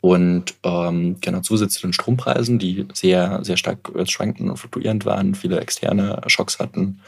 Und 0.00 0.54
ähm, 0.62 1.16
genau 1.20 1.40
zusätzlich 1.40 1.80
zu 1.80 1.86
den 1.88 1.92
Strompreisen, 1.92 2.58
die 2.58 2.86
sehr, 2.92 3.40
sehr 3.42 3.56
stark 3.56 3.90
schwankend 4.04 4.50
und 4.50 4.56
fluktuierend 4.56 5.04
waren, 5.04 5.34
viele 5.34 5.58
externe 5.58 6.20
Schocks 6.26 6.58
hatten, 6.58 7.00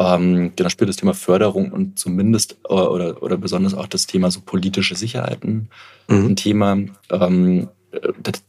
ähm, 0.00 0.52
genau 0.56 0.70
spielt 0.70 0.88
das 0.88 0.96
Thema 0.96 1.12
Förderung 1.12 1.70
und 1.72 1.98
zumindest 1.98 2.56
äh, 2.68 2.72
oder, 2.72 3.22
oder 3.22 3.36
besonders 3.36 3.74
auch 3.74 3.86
das 3.86 4.06
Thema 4.06 4.30
so 4.30 4.40
politische 4.40 4.96
Sicherheiten 4.96 5.68
mhm. 6.08 6.26
ein 6.28 6.36
Thema. 6.36 6.78
Ähm, 7.10 7.68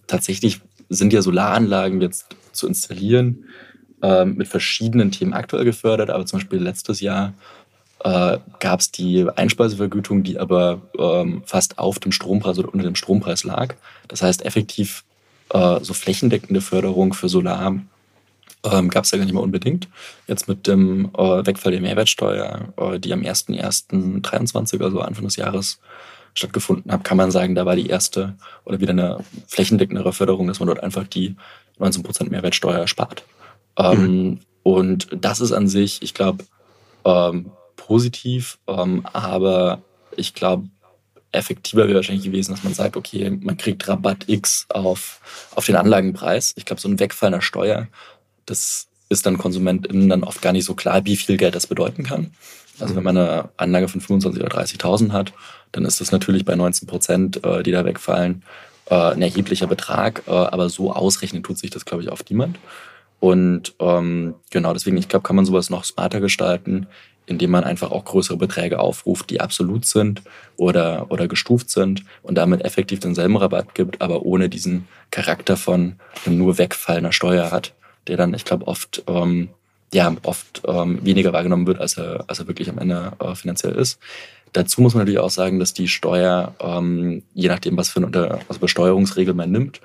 tatsächlich 0.08 0.62
sind 0.88 1.12
ja 1.12 1.22
Solaranlagen 1.22 2.00
jetzt 2.00 2.27
zu 2.53 2.67
installieren 2.67 3.46
ähm, 4.01 4.36
mit 4.36 4.48
verschiedenen 4.48 5.12
Themen 5.12 5.34
aktuell 5.34 5.65
gefördert, 5.65 6.10
aber 6.10 6.25
zum 6.25 6.39
Beispiel 6.39 6.60
letztes 6.60 7.01
Jahr 7.01 7.34
äh, 8.05 8.38
gab 8.60 8.79
es 8.79 8.91
die 8.91 9.27
Einspeisevergütung, 9.36 10.24
die 10.24 10.39
aber 10.39 10.81
ähm, 10.98 11.43
fast 11.46 11.79
auf 11.79 12.00
dem 12.00 12.13
Strompreis 12.13 12.60
oder 12.60 12.74
unter 12.74 12.86
dem 12.86 12.96
Strompreis 12.96 13.43
lag. 13.43 13.75
Das 14.08 14.22
heißt, 14.22 14.46
effektiv 14.46 15.03
äh, 15.50 15.79
so 15.81 15.93
flächendeckende 15.93 16.62
Förderung 16.62 17.13
für 17.13 17.27
Solar 17.27 17.75
ähm, 18.63 18.89
gab 18.89 19.05
es 19.05 19.11
ja 19.11 19.17
gar 19.17 19.25
nicht 19.25 19.33
mehr 19.33 19.43
unbedingt. 19.43 19.87
Jetzt 20.27 20.47
mit 20.47 20.67
dem 20.67 21.11
äh, 21.17 21.45
Wegfall 21.45 21.71
der 21.71 21.81
Mehrwertsteuer, 21.81 22.73
äh, 22.77 22.99
die 22.99 23.13
am 23.13 23.21
01.01.23, 23.21 24.83
also 24.83 25.01
Anfang 25.01 25.25
des 25.25 25.35
Jahres, 25.35 25.79
stattgefunden 26.33 26.91
hat, 26.91 27.03
kann 27.03 27.17
man 27.17 27.31
sagen, 27.31 27.55
da 27.55 27.65
war 27.65 27.75
die 27.75 27.87
erste 27.87 28.35
oder 28.63 28.79
wieder 28.79 28.91
eine 28.91 29.17
flächendeckendere 29.47 30.13
Förderung, 30.13 30.47
dass 30.47 30.59
man 30.59 30.67
dort 30.67 30.81
einfach 30.81 31.05
die 31.07 31.35
19% 31.79 32.29
Mehrwertsteuer 32.29 32.87
spart. 32.87 33.23
Ähm, 33.77 34.05
mhm. 34.05 34.39
Und 34.63 35.07
das 35.11 35.41
ist 35.41 35.51
an 35.51 35.67
sich, 35.67 36.01
ich 36.01 36.13
glaube, 36.13 36.45
ähm, 37.03 37.51
positiv, 37.75 38.59
ähm, 38.67 39.05
aber 39.11 39.81
ich 40.15 40.33
glaube, 40.33 40.67
effektiver 41.31 41.87
wäre 41.87 41.95
wahrscheinlich 41.95 42.25
gewesen, 42.25 42.51
dass 42.51 42.63
man 42.63 42.73
sagt, 42.73 42.97
okay, 42.97 43.29
man 43.29 43.57
kriegt 43.57 43.87
Rabatt 43.87 44.27
X 44.27 44.65
auf, 44.69 45.19
auf 45.55 45.65
den 45.65 45.77
Anlagenpreis. 45.77 46.53
Ich 46.57 46.65
glaube, 46.65 46.81
so 46.81 46.89
ein 46.89 46.99
Wegfall 46.99 47.27
einer 47.27 47.41
Steuer, 47.41 47.87
das 48.45 48.88
ist 49.10 49.25
dann 49.25 49.38
KonsumentInnen 49.38 50.10
dann 50.10 50.24
oft 50.24 50.41
gar 50.41 50.53
nicht 50.53 50.65
so 50.65 50.74
klar, 50.74 51.05
wie 51.05 51.17
viel 51.17 51.38
Geld 51.38 51.55
das 51.55 51.67
bedeuten 51.67 52.03
kann. 52.03 52.31
Also 52.79 52.95
wenn 52.95 53.03
man 53.03 53.17
eine 53.17 53.50
Anlage 53.57 53.88
von 53.88 54.01
25.000 54.01 54.36
oder 54.39 54.48
30.000 54.48 55.12
hat, 55.12 55.33
dann 55.71 55.86
ist 55.86 56.01
das 56.01 56.12
natürlich 56.12 56.45
bei 56.45 56.55
19 56.55 56.88
Prozent, 56.88 57.43
äh, 57.45 57.62
die 57.63 57.71
da 57.71 57.86
wegfallen, 57.86 58.43
äh, 58.89 58.95
ein 58.95 59.21
erheblicher 59.21 59.67
Betrag. 59.67 60.24
Äh, 60.27 60.31
aber 60.31 60.69
so 60.69 60.91
ausrechnen 60.93 61.43
tut 61.43 61.57
sich 61.57 61.69
das, 61.69 61.86
glaube 61.86 62.03
ich, 62.03 62.10
auf 62.10 62.24
niemand. 62.29 62.57
Und 63.19 63.75
ähm, 63.79 64.36
genau 64.50 64.74
deswegen, 64.74 64.98
ich 64.98 65.10
glaube, 65.10 65.24
kann 65.24 65.36
man 65.36 65.45
sowas 65.45 65.69
noch 65.69 65.83
smarter 65.83 66.21
gestalten, 66.21 66.88
indem 67.27 67.51
man 67.51 67.63
einfach 67.63 67.91
auch 67.91 68.03
größere 68.03 68.38
Beträge 68.38 68.79
aufruft, 68.79 69.29
die 69.29 69.41
absolut 69.41 69.86
sind 69.86 70.24
oder, 70.57 71.05
oder 71.10 71.27
gestuft 71.27 71.69
sind 71.69 72.03
und 72.24 72.36
damit 72.36 72.65
effektiv 72.65 73.00
denselben 73.00 73.38
Rabatt 73.38 73.75
gibt, 73.75 74.01
aber 74.01 74.24
ohne 74.24 74.50
diesen 74.50 74.88
Charakter 75.12 75.55
von 75.55 75.98
nur 76.25 76.57
wegfallender 76.57 77.12
Steuer 77.12 77.51
hat, 77.51 77.74
der 78.08 78.17
dann, 78.17 78.34
ich 78.34 78.46
glaube, 78.46 78.67
oft, 78.67 79.03
ähm, 79.08 79.50
ja, 79.93 80.15
oft 80.24 80.62
ähm, 80.65 81.00
weniger 81.03 81.34
wahrgenommen 81.34 81.67
wird, 81.67 81.79
als 81.79 81.98
er, 81.98 82.24
als 82.27 82.39
er 82.39 82.48
wirklich 82.48 82.70
am 82.70 82.77
Ende 82.77 83.13
äh, 83.20 83.36
finanziell 83.36 83.74
ist. 83.74 84.00
Dazu 84.53 84.81
muss 84.81 84.93
man 84.93 85.01
natürlich 85.01 85.20
auch 85.20 85.29
sagen, 85.29 85.60
dass 85.60 85.74
die 85.74 85.88
Steuer, 85.88 86.55
ähm, 86.60 87.24
je 87.34 87.48
nachdem, 87.48 87.77
was 87.77 87.89
für 87.89 87.98
eine 87.98 88.08
Unter 88.08 88.39
also 88.48 88.60
Besteuerungsregel 88.60 89.34
man 89.34 89.51
nimmt, 89.51 89.81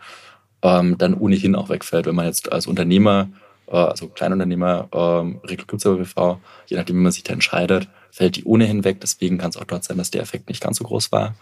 ähm, 0.62 0.98
dann 0.98 1.14
ohnehin 1.14 1.54
auch 1.54 1.68
wegfällt. 1.68 2.06
Wenn 2.06 2.14
man 2.14 2.26
jetzt 2.26 2.50
als 2.50 2.66
Unternehmer, 2.66 3.28
äh, 3.68 3.76
also 3.76 4.08
Kleinunternehmer, 4.08 4.88
ähm, 4.92 5.40
Regel 5.44 5.66
gibt 5.66 5.74
es 5.74 5.86
aber 5.86 5.96
BV, 5.96 6.38
je 6.66 6.76
nachdem, 6.76 6.96
wie 6.96 7.02
man 7.02 7.12
sich 7.12 7.22
da 7.22 7.32
entscheidet, 7.32 7.88
fällt 8.10 8.36
die 8.36 8.44
ohnehin 8.44 8.82
weg. 8.82 9.00
Deswegen 9.00 9.38
kann 9.38 9.50
es 9.50 9.56
auch 9.56 9.64
dort 9.64 9.84
sein, 9.84 9.98
dass 9.98 10.10
der 10.10 10.22
Effekt 10.22 10.48
nicht 10.48 10.62
ganz 10.62 10.78
so 10.78 10.84
groß 10.84 11.12
war. 11.12 11.34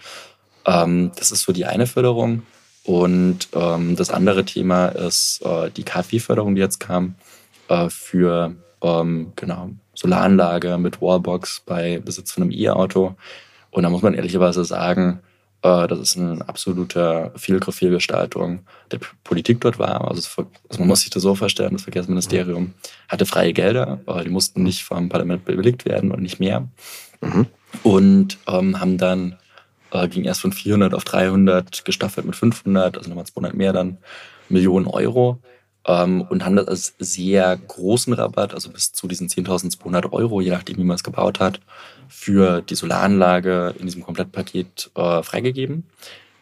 Ähm, 0.66 1.12
das 1.16 1.32
ist 1.32 1.42
so 1.42 1.52
die 1.52 1.64
eine 1.64 1.86
Förderung. 1.86 2.42
Und 2.84 3.48
ähm, 3.54 3.96
das 3.96 4.10
andere 4.10 4.44
Thema 4.44 4.88
ist 4.88 5.40
äh, 5.44 5.70
die 5.70 5.84
KfW-Förderung, 5.84 6.54
die 6.54 6.60
jetzt 6.60 6.80
kam, 6.80 7.14
äh, 7.68 7.88
für 7.88 8.54
ähm, 8.82 9.32
genau, 9.36 9.70
Solaranlage 9.94 10.76
mit 10.78 11.00
Wallbox 11.00 11.62
bei 11.64 11.98
Besitz 11.98 12.32
von 12.32 12.42
einem 12.42 12.52
E-Auto. 12.52 13.14
Und 13.70 13.82
da 13.82 13.90
muss 13.90 14.02
man 14.02 14.14
ehrlicherweise 14.14 14.64
sagen, 14.64 15.20
äh, 15.62 15.88
das 15.88 15.98
ist 15.98 16.18
eine 16.18 16.46
absolute 16.46 17.32
Fehlgestaltung 17.36 18.60
der 18.90 19.00
Politik 19.24 19.62
dort 19.62 19.78
war. 19.78 20.08
Also, 20.08 20.42
also, 20.68 20.78
man 20.78 20.88
muss 20.88 21.00
sich 21.00 21.10
das 21.10 21.22
so 21.22 21.34
vorstellen, 21.34 21.72
das 21.72 21.82
Verkehrsministerium 21.82 22.74
hatte 23.08 23.24
freie 23.24 23.54
Gelder, 23.54 24.00
die 24.24 24.30
mussten 24.30 24.62
nicht 24.62 24.84
vom 24.84 25.08
Parlament 25.08 25.44
bewilligt 25.46 25.86
werden 25.86 26.12
und 26.12 26.22
nicht 26.22 26.38
mehr. 26.38 26.68
Mhm. 27.22 27.46
Und 27.82 28.38
ähm, 28.46 28.78
haben 28.78 28.98
dann, 28.98 29.36
äh, 29.94 30.08
ging 30.08 30.24
erst 30.24 30.42
von 30.42 30.52
400 30.52 30.92
auf 30.92 31.04
300 31.04 31.84
gestaffelt 31.84 32.26
mit 32.26 32.36
500, 32.36 32.98
also 32.98 33.08
nochmal 33.08 33.26
200 33.26 33.54
mehr 33.54 33.72
dann, 33.72 33.98
Millionen 34.50 34.86
Euro 34.86 35.40
ähm, 35.86 36.22
und 36.22 36.44
haben 36.44 36.56
das 36.56 36.68
als 36.68 36.94
sehr 36.98 37.56
großen 37.56 38.12
Rabatt, 38.12 38.54
also 38.54 38.70
bis 38.70 38.92
zu 38.92 39.06
diesen 39.06 39.28
10.200 39.28 40.12
Euro, 40.12 40.40
je 40.40 40.50
nachdem, 40.50 40.78
wie 40.78 40.84
man 40.84 40.96
es 40.96 41.04
gebaut 41.04 41.40
hat, 41.40 41.60
für 42.08 42.60
die 42.62 42.74
Solaranlage 42.74 43.74
in 43.78 43.86
diesem 43.86 44.02
Komplettpaket 44.02 44.90
äh, 44.94 45.22
freigegeben. 45.22 45.84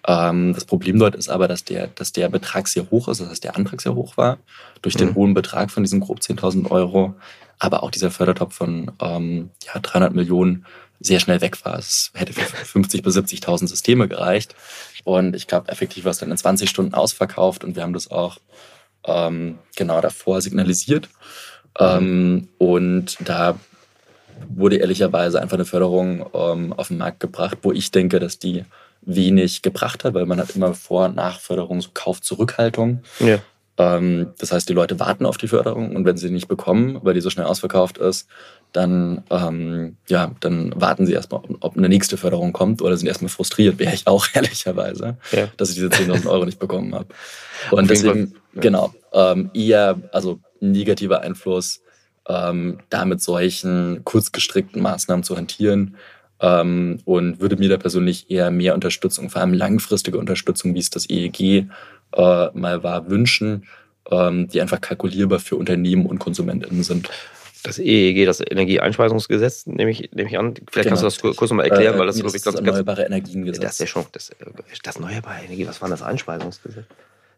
Ähm, 0.07 0.53
das 0.55 0.65
Problem 0.65 0.99
dort 0.99 1.15
ist 1.15 1.29
aber, 1.29 1.47
dass 1.47 1.65
der, 1.65 1.89
dass 1.89 2.13
der 2.13 2.29
Betrag 2.29 2.69
sehr 2.69 2.91
hoch 2.91 3.09
ist, 3.09 3.21
das 3.21 3.29
heißt, 3.29 3.45
der 3.45 3.57
Antrag 3.57 3.81
sehr 3.81 3.95
hoch 3.95 4.17
war, 4.17 4.39
durch 4.81 4.97
den 4.97 5.11
mhm. 5.11 5.15
hohen 5.15 5.35
Betrag 5.35 5.71
von 5.71 5.83
diesen 5.83 6.01
grob 6.01 6.19
10.000 6.19 6.71
Euro, 6.71 7.15
aber 7.59 7.83
auch 7.85 7.91
dieser 7.91 8.11
Fördertopf 8.11 8.55
von 8.55 8.91
ähm, 9.01 9.51
ja, 9.65 9.79
300 9.81 10.15
Millionen 10.15 10.67
sehr 11.03 11.21
schnell 11.21 11.41
weg 11.41 11.65
war. 11.65 11.79
Es 11.79 12.11
hätte 12.15 12.33
für 12.33 12.43
50.000 12.43 13.03
bis 13.03 13.17
70.000 13.17 13.69
Systeme 13.69 14.09
gereicht. 14.09 14.55
Und 15.05 15.35
ich 15.35 15.47
glaube, 15.47 15.69
effektiv 15.69 16.05
war 16.05 16.13
es 16.13 16.19
dann 16.19 16.31
in 16.31 16.37
20 16.37 16.69
Stunden 16.71 16.95
ausverkauft 16.95 17.65
und 17.65 17.77
wir 17.77 17.83
haben 17.83 17.93
das 17.93 18.11
auch 18.11 18.39
ähm, 19.05 19.59
genau 19.77 20.01
davor 20.01 20.41
signalisiert. 20.41 21.09
Ähm, 21.79 22.49
und 22.59 23.17
da 23.21 23.59
wurde 24.49 24.77
ehrlicherweise 24.77 25.41
einfach 25.41 25.57
eine 25.57 25.65
Förderung 25.65 26.27
ähm, 26.35 26.73
auf 26.73 26.89
den 26.89 26.99
Markt 26.99 27.21
gebracht, 27.21 27.59
wo 27.63 27.73
ich 27.73 27.91
denke, 27.91 28.21
dass 28.21 28.39
die 28.39 28.65
wenig 29.03 29.63
gebracht 29.63 30.05
hat, 30.05 30.15
weil 30.15 30.27
man 30.27 30.39
hat 30.39 30.55
immer 30.55 30.75
Vor- 30.75 31.07
und 31.07 31.17
Nachförderung, 31.17 31.81
so 31.81 31.91
Kaufzurückhaltung. 31.93 33.03
Ja. 33.19 33.39
Ähm, 33.79 34.33
das 34.39 34.53
heißt, 34.53 34.69
die 34.69 34.75
Leute 34.75 35.01
warten 35.01 35.25
auf 35.25 35.39
die 35.39 35.49
Förderung 35.49 35.97
und 35.97 36.05
wenn 36.05 36.17
sie 36.17 36.31
nicht 36.31 36.49
bekommen, 36.49 36.99
weil 37.03 37.15
die 37.15 37.21
so 37.21 37.31
schnell 37.31 37.47
ausverkauft 37.47 37.99
ist, 37.99 38.29
dann, 38.73 39.23
ähm, 39.31 39.97
ja, 40.09 40.33
dann 40.41 40.73
warten 40.77 41.07
sie 41.07 41.13
erstmal, 41.13 41.43
ob 41.61 41.77
eine 41.77 41.89
nächste 41.89 42.17
Förderung 42.17 42.53
kommt 42.53 42.83
oder 42.83 42.97
sind 42.97 43.07
erstmal 43.07 43.31
frustriert, 43.31 43.79
wäre 43.79 43.95
ich 43.95 44.07
auch 44.07 44.27
ehrlicherweise, 44.35 45.17
ja. 45.33 45.49
dass 45.57 45.71
ich 45.71 45.77
diese 45.77 45.89
10.000 45.89 46.29
Euro 46.29 46.45
nicht 46.45 46.59
bekommen 46.59 46.95
habe. 46.95 47.07
Und 47.71 47.89
deswegen, 47.91 48.35
ja. 48.55 48.61
genau, 48.61 48.95
ähm, 49.13 49.51
eher, 49.55 49.99
also 50.13 50.41
negativer 50.61 51.23
Einfluss, 51.23 51.83
ähm, 52.29 52.79
da 52.91 53.05
mit 53.05 53.21
solchen 53.21 54.05
kurzgestrickten 54.05 54.81
Maßnahmen 54.81 55.25
zu 55.25 55.37
hantieren 55.37 55.97
ähm, 56.41 56.99
und 57.05 57.41
würde 57.41 57.57
mir 57.57 57.69
da 57.69 57.79
persönlich 57.79 58.31
eher 58.31 58.51
mehr 58.51 58.75
Unterstützung, 58.75 59.31
vor 59.31 59.41
allem 59.41 59.55
langfristige 59.55 60.19
Unterstützung, 60.19 60.75
wie 60.75 60.81
es 60.81 60.91
das 60.91 61.09
EEG 61.09 61.69
äh, 62.13 62.49
mal 62.53 62.83
war, 62.83 63.09
wünschen, 63.09 63.67
ähm, 64.11 64.49
die 64.49 64.61
einfach 64.61 64.81
kalkulierbar 64.81 65.39
für 65.39 65.57
Unternehmen 65.57 66.07
und 66.07 66.19
KonsumentInnen 66.19 66.83
sind 66.83 67.09
das 67.63 67.79
EEG, 67.79 68.27
das 68.27 68.41
Energieeinspeisungsgesetz, 68.41 69.67
nehme 69.67 69.91
ich, 69.91 70.11
nehme 70.13 70.29
ich 70.29 70.37
an. 70.37 70.55
Vielleicht 70.55 70.89
genau. 70.89 71.01
kannst 71.01 71.03
du 71.03 71.29
das 71.29 71.37
kurz 71.37 71.51
nochmal 71.51 71.67
erklären, 71.67 71.95
äh, 71.95 71.99
weil 71.99 72.07
das, 72.07 72.19
das 72.19 72.35
ist 72.35 72.47
das 72.47 72.57
Erneuerbare 72.57 73.05
Energiengesetz. 73.05 73.63
Das 73.63 73.73
ist 73.73 73.81
ja 73.81 73.87
schon, 73.87 74.05
das, 74.13 74.31
das 74.83 74.97
Erneuerbare 74.97 75.45
Energie, 75.45 75.67
was 75.67 75.81
war 75.81 75.89
das 75.89 76.03
Einspeisungsgesetz? 76.03 76.85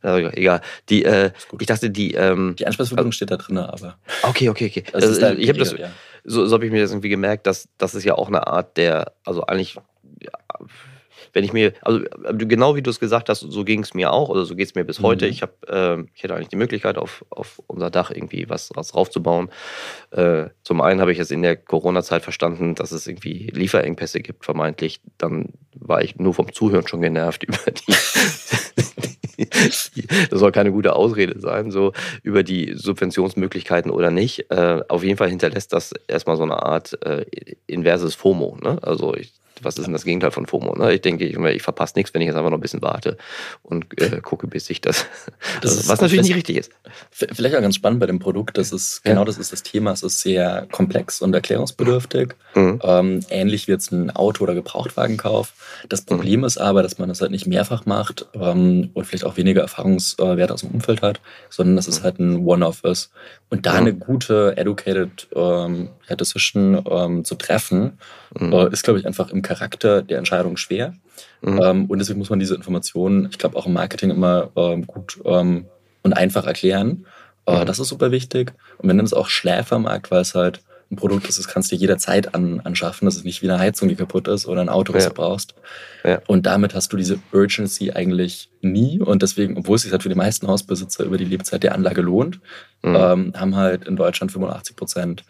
Also, 0.00 0.28
egal. 0.30 0.60
Die, 0.90 1.04
äh, 1.04 1.30
ich 1.58 1.66
dachte, 1.66 1.90
die. 1.90 2.12
Ähm, 2.12 2.56
die 2.58 2.66
Einspeisvergütung 2.66 3.08
also, 3.08 3.16
steht 3.16 3.30
da 3.30 3.36
drin, 3.36 3.58
aber. 3.58 3.96
Okay, 4.22 4.48
okay, 4.50 4.66
okay. 4.66 4.84
Also, 4.92 5.08
also 5.08 5.38
ich 5.38 5.48
habe 5.48 5.58
das, 5.58 5.72
ja. 5.72 5.90
so, 6.24 6.46
so 6.46 6.54
habe 6.54 6.66
ich 6.66 6.72
mir 6.72 6.82
das 6.82 6.90
irgendwie 6.90 7.08
gemerkt, 7.08 7.46
dass 7.46 7.68
das 7.78 7.94
ist 7.94 8.04
ja 8.04 8.14
auch 8.14 8.28
eine 8.28 8.46
Art 8.46 8.76
der, 8.76 9.12
also 9.24 9.44
eigentlich 9.46 9.76
ja, 10.20 10.32
wenn 11.34 11.44
ich 11.44 11.52
mir, 11.52 11.74
also 11.82 12.00
äh, 12.00 12.34
genau 12.34 12.76
wie 12.76 12.82
du 12.82 12.90
es 12.90 13.00
gesagt 13.00 13.28
hast, 13.28 13.40
so 13.40 13.64
ging 13.64 13.82
es 13.82 13.92
mir 13.92 14.12
auch 14.12 14.30
oder 14.30 14.46
so 14.46 14.54
geht 14.54 14.68
es 14.68 14.74
mir 14.74 14.84
bis 14.84 15.00
mhm. 15.00 15.04
heute. 15.04 15.26
Ich, 15.26 15.42
hab, 15.42 15.68
äh, 15.68 16.00
ich 16.14 16.22
hätte 16.22 16.34
eigentlich 16.34 16.48
die 16.48 16.56
Möglichkeit, 16.56 16.96
auf, 16.96 17.24
auf 17.28 17.60
unser 17.66 17.90
Dach 17.90 18.10
irgendwie 18.10 18.48
was, 18.48 18.70
was 18.74 18.88
draufzubauen. 18.88 19.50
Äh, 20.12 20.46
zum 20.62 20.80
einen 20.80 21.00
habe 21.00 21.12
ich 21.12 21.18
es 21.18 21.30
in 21.30 21.42
der 21.42 21.56
Corona-Zeit 21.56 22.22
verstanden, 22.22 22.74
dass 22.76 22.92
es 22.92 23.06
irgendwie 23.06 23.50
Lieferengpässe 23.52 24.20
gibt, 24.20 24.44
vermeintlich. 24.44 25.00
Dann 25.18 25.50
war 25.74 26.02
ich 26.02 26.16
nur 26.16 26.32
vom 26.32 26.52
Zuhören 26.52 26.86
schon 26.86 27.02
genervt 27.02 27.42
über 27.44 27.58
die. 27.70 27.94
das 30.30 30.38
soll 30.38 30.52
keine 30.52 30.70
gute 30.70 30.94
Ausrede 30.94 31.40
sein, 31.40 31.72
so 31.72 31.92
über 32.22 32.44
die 32.44 32.74
Subventionsmöglichkeiten 32.76 33.90
oder 33.90 34.12
nicht. 34.12 34.50
Äh, 34.50 34.82
auf 34.88 35.02
jeden 35.02 35.16
Fall 35.16 35.30
hinterlässt 35.30 35.72
das 35.72 35.92
erstmal 36.06 36.36
so 36.36 36.44
eine 36.44 36.62
Art 36.62 36.96
äh, 37.04 37.26
inverses 37.66 38.14
FOMO. 38.14 38.56
Ne? 38.62 38.78
Also 38.82 39.16
ich 39.16 39.32
was 39.62 39.78
ist 39.78 39.84
denn 39.84 39.92
das 39.92 40.04
Gegenteil 40.04 40.30
von 40.30 40.46
FOMO? 40.46 40.74
Ne? 40.76 40.94
Ich 40.94 41.00
denke, 41.00 41.24
ich, 41.24 41.36
ich 41.36 41.62
verpasse 41.62 41.94
nichts, 41.96 42.12
wenn 42.14 42.20
ich 42.20 42.26
jetzt 42.26 42.36
einfach 42.36 42.50
noch 42.50 42.58
ein 42.58 42.62
bisschen 42.62 42.82
warte 42.82 43.16
und 43.62 44.00
äh, 44.00 44.20
gucke, 44.22 44.46
bis 44.46 44.68
ich 44.70 44.80
das. 44.80 45.06
das 45.60 45.88
was 45.88 46.00
natürlich 46.00 46.24
nicht 46.24 46.36
richtig 46.36 46.56
ist. 46.56 46.72
Vielleicht 47.10 47.54
auch 47.54 47.60
ganz 47.60 47.74
spannend 47.76 48.00
bei 48.00 48.06
dem 48.06 48.18
Produkt, 48.18 48.58
das 48.58 48.72
ist 48.72 49.02
ja. 49.04 49.12
genau 49.12 49.24
das 49.24 49.38
ist 49.38 49.52
das 49.52 49.62
Thema. 49.62 49.92
Es 49.92 50.02
ist 50.02 50.20
sehr 50.20 50.66
komplex 50.70 51.20
und 51.22 51.34
erklärungsbedürftig. 51.34 52.34
Mhm. 52.54 52.80
Ähm, 52.82 53.20
ähnlich 53.30 53.68
wie 53.68 53.72
jetzt 53.72 53.92
ein 53.92 54.10
Auto- 54.10 54.44
oder 54.44 54.54
Gebrauchtwagenkauf. 54.54 55.52
Das 55.88 56.02
mhm. 56.02 56.06
Problem 56.06 56.40
mhm. 56.40 56.46
ist 56.46 56.58
aber, 56.58 56.82
dass 56.82 56.98
man 56.98 57.08
das 57.08 57.20
halt 57.20 57.30
nicht 57.30 57.46
mehrfach 57.46 57.86
macht 57.86 58.26
ähm, 58.34 58.90
und 58.94 59.04
vielleicht 59.04 59.24
auch 59.24 59.36
weniger 59.36 59.62
Erfahrungswerte 59.62 60.52
aus 60.52 60.60
dem 60.60 60.70
Umfeld 60.70 61.02
hat, 61.02 61.20
sondern 61.50 61.76
dass 61.76 61.88
es 61.88 62.00
mhm. 62.00 62.04
halt 62.04 62.18
ein 62.18 62.46
One-Off 62.46 62.84
ist. 62.84 63.10
Und 63.50 63.66
da 63.66 63.72
mhm. 63.72 63.78
eine 63.78 63.94
gute, 63.94 64.56
educated 64.56 65.28
ähm, 65.34 65.88
Decision 66.10 66.84
ähm, 66.90 67.24
zu 67.24 67.34
treffen, 67.34 67.98
mhm. 68.38 68.52
äh, 68.52 68.72
ist, 68.72 68.84
glaube 68.84 68.98
ich, 68.98 69.06
einfach 69.06 69.30
im 69.30 69.42
Charakter 69.44 70.02
der 70.02 70.18
Entscheidung 70.18 70.56
schwer. 70.56 70.94
Mhm. 71.42 71.60
Ähm, 71.62 71.86
und 71.86 71.98
deswegen 71.98 72.18
muss 72.18 72.30
man 72.30 72.40
diese 72.40 72.54
Informationen, 72.54 73.28
ich 73.30 73.38
glaube, 73.38 73.56
auch 73.56 73.66
im 73.66 73.72
Marketing 73.72 74.10
immer 74.10 74.50
ähm, 74.56 74.86
gut 74.86 75.20
ähm, 75.24 75.66
und 76.02 76.12
einfach 76.12 76.46
erklären. 76.46 77.06
Äh, 77.46 77.60
mhm. 77.60 77.66
Das 77.66 77.78
ist 77.78 77.88
super 77.88 78.10
wichtig. 78.10 78.52
Und 78.78 78.88
wenn 78.88 78.96
dann 78.96 79.06
es 79.06 79.14
auch 79.14 79.28
Schläfermarkt, 79.28 80.10
weil 80.10 80.22
es 80.22 80.34
halt 80.34 80.60
ein 80.90 80.96
Produkt 80.96 81.28
ist, 81.28 81.38
das 81.38 81.48
kannst 81.48 81.72
du 81.72 81.76
jederzeit 81.76 82.34
an, 82.34 82.60
anschaffen. 82.60 83.06
Das 83.06 83.16
ist 83.16 83.24
nicht 83.24 83.42
wie 83.42 83.50
eine 83.50 83.58
Heizung, 83.58 83.88
die 83.88 83.96
kaputt 83.96 84.28
ist 84.28 84.46
oder 84.46 84.60
ein 84.60 84.68
Auto, 84.68 84.92
was 84.94 85.04
ja. 85.04 85.10
du 85.10 85.14
brauchst. 85.14 85.54
Ja. 86.04 86.20
Und 86.26 86.46
damit 86.46 86.74
hast 86.74 86.92
du 86.92 86.96
diese 86.96 87.18
Urgency 87.32 87.92
eigentlich 87.92 88.50
nie. 88.60 89.00
Und 89.00 89.22
deswegen, 89.22 89.56
obwohl 89.56 89.76
es 89.76 89.82
sich 89.82 89.92
halt 89.92 90.02
für 90.02 90.08
die 90.08 90.14
meisten 90.14 90.46
Hausbesitzer 90.46 91.04
über 91.04 91.16
die 91.16 91.24
Lebzeit 91.24 91.62
der 91.62 91.74
Anlage 91.74 92.02
lohnt, 92.02 92.40
mhm. 92.82 92.96
ähm, 92.96 93.32
haben 93.36 93.56
halt 93.56 93.86
in 93.86 93.96
Deutschland 93.96 94.32
85 94.32 94.76
Prozent 94.76 95.24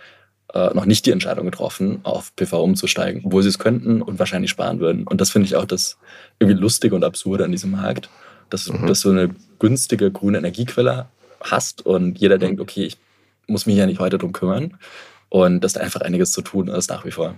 äh, 0.55 0.73
noch 0.73 0.87
nicht 0.87 1.05
die 1.05 1.11
Entscheidung 1.11 1.47
getroffen, 1.47 2.01
auf 2.05 2.35
PV 2.37 2.63
umzusteigen, 2.63 3.23
obwohl 3.25 3.43
sie 3.43 3.49
es 3.49 3.59
könnten 3.59 4.01
und 4.01 4.19
wahrscheinlich 4.19 4.51
sparen 4.51 4.81
würden. 4.81 5.05
Und 5.05 5.21
das 5.21 5.31
finde 5.31 5.47
ich 5.47 5.57
auch 5.57 5.65
das 5.65 5.99
irgendwie 6.39 6.61
Lustige 6.61 6.95
und 6.95 7.05
Absurde 7.05 7.45
an 7.45 7.51
diesem 7.51 7.73
Markt, 7.73 8.09
dass, 8.51 8.71
mhm. 8.71 8.87
dass 8.87 9.01
du 9.01 9.11
eine 9.11 9.31
günstige 9.59 10.11
grüne 10.11 10.39
Energiequelle 10.39 11.07
hast 11.41 11.85
und 11.85 12.19
jeder 12.19 12.37
mhm. 12.37 12.41
denkt, 12.41 12.61
okay, 12.61 12.85
ich 12.85 12.97
muss 13.47 13.67
mich 13.67 13.77
ja 13.77 13.87
nicht 13.87 14.01
heute 14.01 14.17
drum 14.17 14.33
kümmern 14.33 14.79
und 15.29 15.61
dass 15.61 15.73
da 15.73 15.81
einfach 15.81 16.01
einiges 16.01 16.31
zu 16.31 16.43
tun 16.43 16.69
ist 16.69 16.89
nach 16.89 17.05
wie 17.05 17.11
vor. 17.11 17.35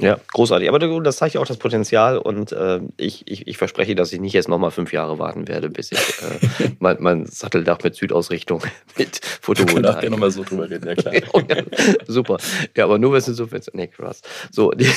Ja, 0.00 0.18
großartig. 0.32 0.68
Aber 0.68 0.78
das 1.00 1.16
zeigt 1.16 1.34
ja 1.34 1.40
auch 1.40 1.46
das 1.46 1.56
Potenzial 1.56 2.18
und 2.18 2.52
äh, 2.52 2.80
ich, 2.98 3.26
ich, 3.26 3.46
ich 3.46 3.56
verspreche, 3.56 3.94
dass 3.94 4.12
ich 4.12 4.20
nicht 4.20 4.34
jetzt 4.34 4.48
nochmal 4.48 4.70
fünf 4.70 4.92
Jahre 4.92 5.18
warten 5.18 5.48
werde, 5.48 5.70
bis 5.70 5.90
ich 5.90 5.98
äh, 5.98 6.70
mein, 6.80 6.98
mein 7.00 7.26
Satteldach 7.26 7.78
mit 7.82 7.94
Südausrichtung 7.94 8.62
mit 8.98 9.24
Photovoltaik. 9.40 9.94
Wir 9.94 10.00
können 10.00 10.12
nochmal 10.12 10.30
so 10.30 10.44
drüber 10.44 10.68
reden, 10.68 10.86
ja 10.86 10.94
klar. 10.94 11.14
Super. 12.06 12.36
Ja, 12.76 12.84
aber 12.84 12.98
nur, 12.98 13.12
wenn 13.12 13.20
es 13.20 13.26
so 13.26 13.50
wird. 13.50 13.70
Nee, 13.72 13.86
krass. 13.86 14.20
So, 14.50 14.70
die 14.72 14.90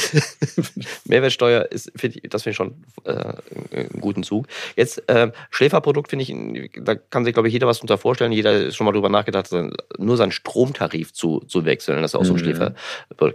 Mehrwertsteuer 1.05 1.71
ist, 1.71 1.91
find 1.95 2.17
ich, 2.17 2.29
das 2.29 2.43
finde 2.43 2.51
ich 2.51 2.57
schon 2.57 2.83
äh, 3.05 3.33
einen 3.77 4.01
guten 4.01 4.23
Zug. 4.23 4.47
Jetzt, 4.75 5.07
äh, 5.07 5.31
Schläferprodukt 5.49 6.09
finde 6.09 6.23
ich, 6.23 6.71
da 6.75 6.95
kann 6.95 7.23
sich, 7.23 7.33
glaube 7.33 7.47
ich, 7.47 7.53
jeder 7.53 7.67
was 7.67 7.79
unter 7.79 7.97
vorstellen. 7.97 8.33
Jeder 8.33 8.65
ist 8.65 8.75
schon 8.75 8.85
mal 8.85 8.91
drüber 8.91 9.09
nachgedacht, 9.09 9.49
nur 9.97 10.17
seinen 10.17 10.33
Stromtarif 10.33 11.13
zu, 11.13 11.39
zu 11.47 11.63
wechseln. 11.63 12.01
Das 12.01 12.12
ist 12.12 12.15
auch 12.15 12.25
so 12.25 12.33
ein 12.33 12.35
mhm. 12.35 12.39
Schläfer. 12.39 12.73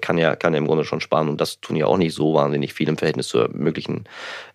Kann 0.02 0.18
ja, 0.18 0.36
kann 0.36 0.52
ja 0.52 0.58
im 0.58 0.66
Grunde 0.66 0.84
schon 0.84 1.00
sparen 1.00 1.30
und 1.30 1.40
das 1.40 1.53
tun 1.60 1.76
ja 1.76 1.86
auch 1.86 1.96
nicht 1.96 2.14
so 2.14 2.34
wahnsinnig 2.34 2.74
viel 2.74 2.88
im 2.88 2.96
Verhältnis 2.96 3.28
zur 3.28 3.50
möglichen 3.52 4.04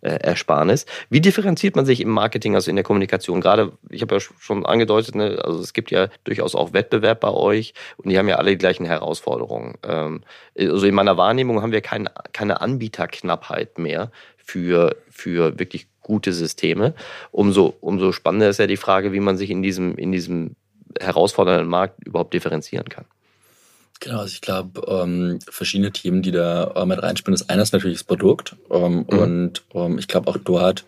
äh, 0.02 0.10
Ersparnis. 0.10 0.86
Wie 1.10 1.22
differenziert 1.22 1.76
man 1.76 1.86
sich 1.86 2.02
im 2.02 2.10
Marketing, 2.10 2.56
also 2.56 2.70
in 2.70 2.76
der 2.76 2.84
Kommunikation? 2.84 3.42
Gerade, 3.42 3.74
ich 3.90 4.02
habe 4.02 4.16
ja 4.16 4.22
schon 4.22 4.66
angedeutet, 4.66 5.16
ne, 5.16 5.42
also 5.44 5.60
es 5.60 5.74
gibt 5.74 5.92
ja 5.92 6.08
durchaus 6.24 6.56
auch 6.56 6.74
Wettbewerb 6.74 7.20
bei 7.20 7.32
euch 7.32 7.74
und 7.98 8.10
die 8.10 8.18
haben 8.18 8.28
ja 8.28 8.36
alle 8.36 8.52
die 8.52 8.58
gleichen 8.58 8.86
Herausforderungen. 8.86 9.76
Ähm, 9.84 10.22
also 10.58 10.86
in 10.86 10.96
meiner 10.96 11.18
Wahrnehmung 11.18 11.62
haben 11.62 11.72
wir 11.72 11.82
kein, 11.82 12.10
keine 12.34 12.62
Anbieterknappheit 12.62 13.78
mehr 13.78 14.12
für, 14.38 14.96
für 15.10 15.60
wirklich 15.60 15.88
gute 16.02 16.34
Systeme. 16.34 16.96
Umso, 17.32 17.76
umso 17.82 18.12
spannender 18.12 18.50
ist 18.50 18.60
ja 18.60 18.68
die 18.68 18.78
Frage, 18.78 19.14
wie 19.14 19.20
man 19.20 19.38
sich 19.38 19.52
in 19.52 19.62
diesem, 19.62 19.96
in 19.96 20.12
diesem 20.12 20.56
herausfordernden 21.00 21.68
Markt 21.68 22.04
überhaupt 22.06 22.34
differenzieren 22.34 22.90
kann. 22.90 23.06
Genau, 24.00 24.20
also 24.20 24.32
ich 24.32 24.42
glaube, 24.42 24.82
ähm, 24.88 25.40
verschiedene 25.50 25.92
Themen, 25.92 26.22
die 26.22 26.32
da 26.32 26.72
äh, 26.76 26.86
mit 26.86 27.04
reinspielen. 27.04 27.36
Ist 27.36 27.74
natürlich 27.74 27.98
das 27.98 28.04
Produkt. 28.06 28.56
Ähm, 28.72 29.06
mhm. 29.10 29.20
Und 29.20 29.64
ähm, 29.74 29.98
ich 30.00 30.08
glaube 30.08 30.30
auch 30.30 30.38
dort 30.38 30.86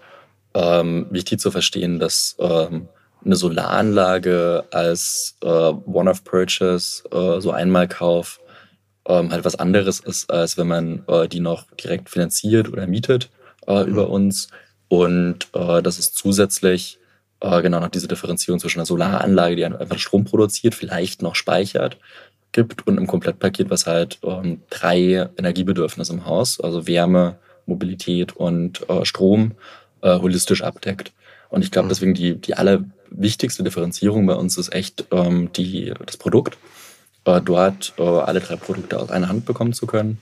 ähm, 0.54 1.08
wichtig 1.10 1.40
zu 1.40 1.52
verstehen, 1.52 2.00
dass 2.00 2.36
ähm, 2.40 2.88
eine 3.24 3.36
Solaranlage 3.36 4.66
als 4.72 5.36
äh, 5.42 5.48
One-of-Purchase, 5.48 7.04
äh, 7.12 7.42
so 7.42 7.52
Einmalkauf, 7.52 8.40
ähm, 9.06 9.32
halt 9.32 9.44
was 9.44 9.56
anderes 9.56 10.00
ist, 10.00 10.32
als 10.32 10.58
wenn 10.58 10.68
man 10.68 11.04
äh, 11.08 11.28
die 11.28 11.40
noch 11.40 11.66
direkt 11.72 12.10
finanziert 12.10 12.70
oder 12.70 12.88
mietet 12.88 13.30
äh, 13.68 13.84
mhm. 13.84 13.90
über 13.90 14.10
uns. 14.10 14.48
Und 14.88 15.48
äh, 15.54 15.82
das 15.82 16.00
ist 16.00 16.16
zusätzlich 16.16 16.98
äh, 17.42 17.62
genau 17.62 17.80
noch 17.82 17.90
diese 17.90 18.08
Differenzierung 18.08 18.60
zwischen 18.60 18.80
einer 18.80 18.86
Solaranlage, 18.86 19.56
die 19.58 19.66
einfach 19.66 19.98
Strom 19.98 20.24
produziert, 20.24 20.76
vielleicht 20.76 21.22
noch 21.22 21.36
speichert 21.36 21.98
gibt 22.52 22.86
und 22.88 22.98
im 22.98 23.08
Komplettpaket, 23.08 23.70
was 23.70 23.88
halt 23.88 24.20
ähm, 24.24 24.62
drei 24.70 25.30
Energiebedürfnisse 25.38 26.14
im 26.14 26.26
Haus, 26.26 26.60
also 26.60 26.88
Wärme, 26.88 27.38
Mobilität 27.66 28.36
und 28.36 28.88
äh, 28.90 29.06
Strom, 29.06 29.54
äh, 30.02 30.20
holistisch 30.20 30.62
abdeckt. 30.62 31.12
Und 31.50 31.64
ich 31.64 31.72
glaube, 31.72 31.86
mhm. 31.86 31.90
deswegen 31.90 32.14
die, 32.14 32.36
die 32.36 32.56
allerwichtigste 32.56 33.64
Differenzierung 33.64 34.26
bei 34.26 34.36
uns 34.36 34.58
ist 34.58 34.74
echt 34.74 35.06
ähm, 35.12 35.52
die, 35.54 35.94
das 36.06 36.18
Produkt. 36.18 36.58
Äh, 37.26 37.42
dort 37.42 37.94
äh, 37.98 38.04
alle 38.04 38.40
drei 38.40 38.56
Produkte 38.56 39.00
aus 39.00 39.12
einer 39.12 39.30
Hand 39.30 39.46
bekommen 39.46 39.74
zu 39.74 39.86
können, 39.86 40.18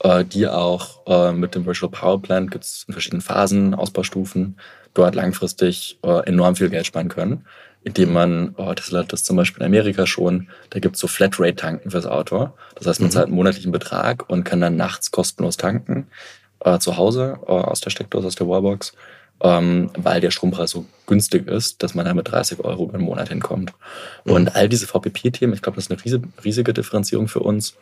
äh, 0.00 0.24
die 0.24 0.46
auch 0.46 1.06
äh, 1.06 1.32
mit 1.32 1.54
dem 1.54 1.66
Virtual 1.66 1.90
Power 1.90 2.22
Plant 2.22 2.50
gibt 2.50 2.64
es 2.64 2.84
in 2.86 2.92
verschiedenen 2.92 3.22
Phasen, 3.22 3.74
Ausbaustufen, 3.74 4.56
dort 4.94 5.16
langfristig 5.16 5.98
enorm 6.02 6.54
viel 6.54 6.70
Geld 6.70 6.86
sparen 6.86 7.08
können 7.08 7.44
indem 7.84 8.12
man, 8.12 8.54
oh, 8.56 8.72
Tesla 8.72 9.00
hat 9.00 9.12
das 9.12 9.24
zum 9.24 9.36
Beispiel 9.36 9.60
in 9.60 9.66
Amerika 9.66 10.06
schon, 10.06 10.48
da 10.70 10.80
gibt 10.80 10.96
es 10.96 11.00
so 11.00 11.06
Flatrate-Tanken 11.06 11.90
fürs 11.90 12.06
Auto. 12.06 12.50
Das 12.74 12.86
heißt, 12.86 13.00
man 13.00 13.08
mhm. 13.08 13.12
zahlt 13.12 13.26
einen 13.26 13.36
monatlichen 13.36 13.72
Betrag 13.72 14.28
und 14.28 14.44
kann 14.44 14.60
dann 14.60 14.76
nachts 14.76 15.10
kostenlos 15.10 15.58
tanken 15.58 16.08
äh, 16.60 16.78
zu 16.78 16.96
Hause 16.96 17.38
äh, 17.46 17.50
aus 17.50 17.80
der 17.80 17.90
Steckdose, 17.90 18.26
aus 18.26 18.36
der 18.36 18.48
Wallbox, 18.48 18.94
ähm, 19.42 19.90
weil 19.98 20.22
der 20.22 20.30
Strompreis 20.30 20.70
so 20.70 20.86
günstig 21.06 21.46
ist, 21.46 21.82
dass 21.82 21.94
man 21.94 22.06
da 22.06 22.14
mit 22.14 22.30
30 22.30 22.60
Euro 22.60 22.90
im 22.94 23.02
Monat 23.02 23.28
hinkommt. 23.28 23.72
Mhm. 24.24 24.32
Und 24.32 24.56
all 24.56 24.68
diese 24.68 24.86
VPP-Themen, 24.86 25.52
ich 25.52 25.60
glaube, 25.60 25.76
das 25.76 25.84
ist 25.84 25.90
eine 25.90 26.02
riesige, 26.02 26.28
riesige 26.42 26.72
Differenzierung 26.72 27.28
für 27.28 27.40
uns. 27.40 27.76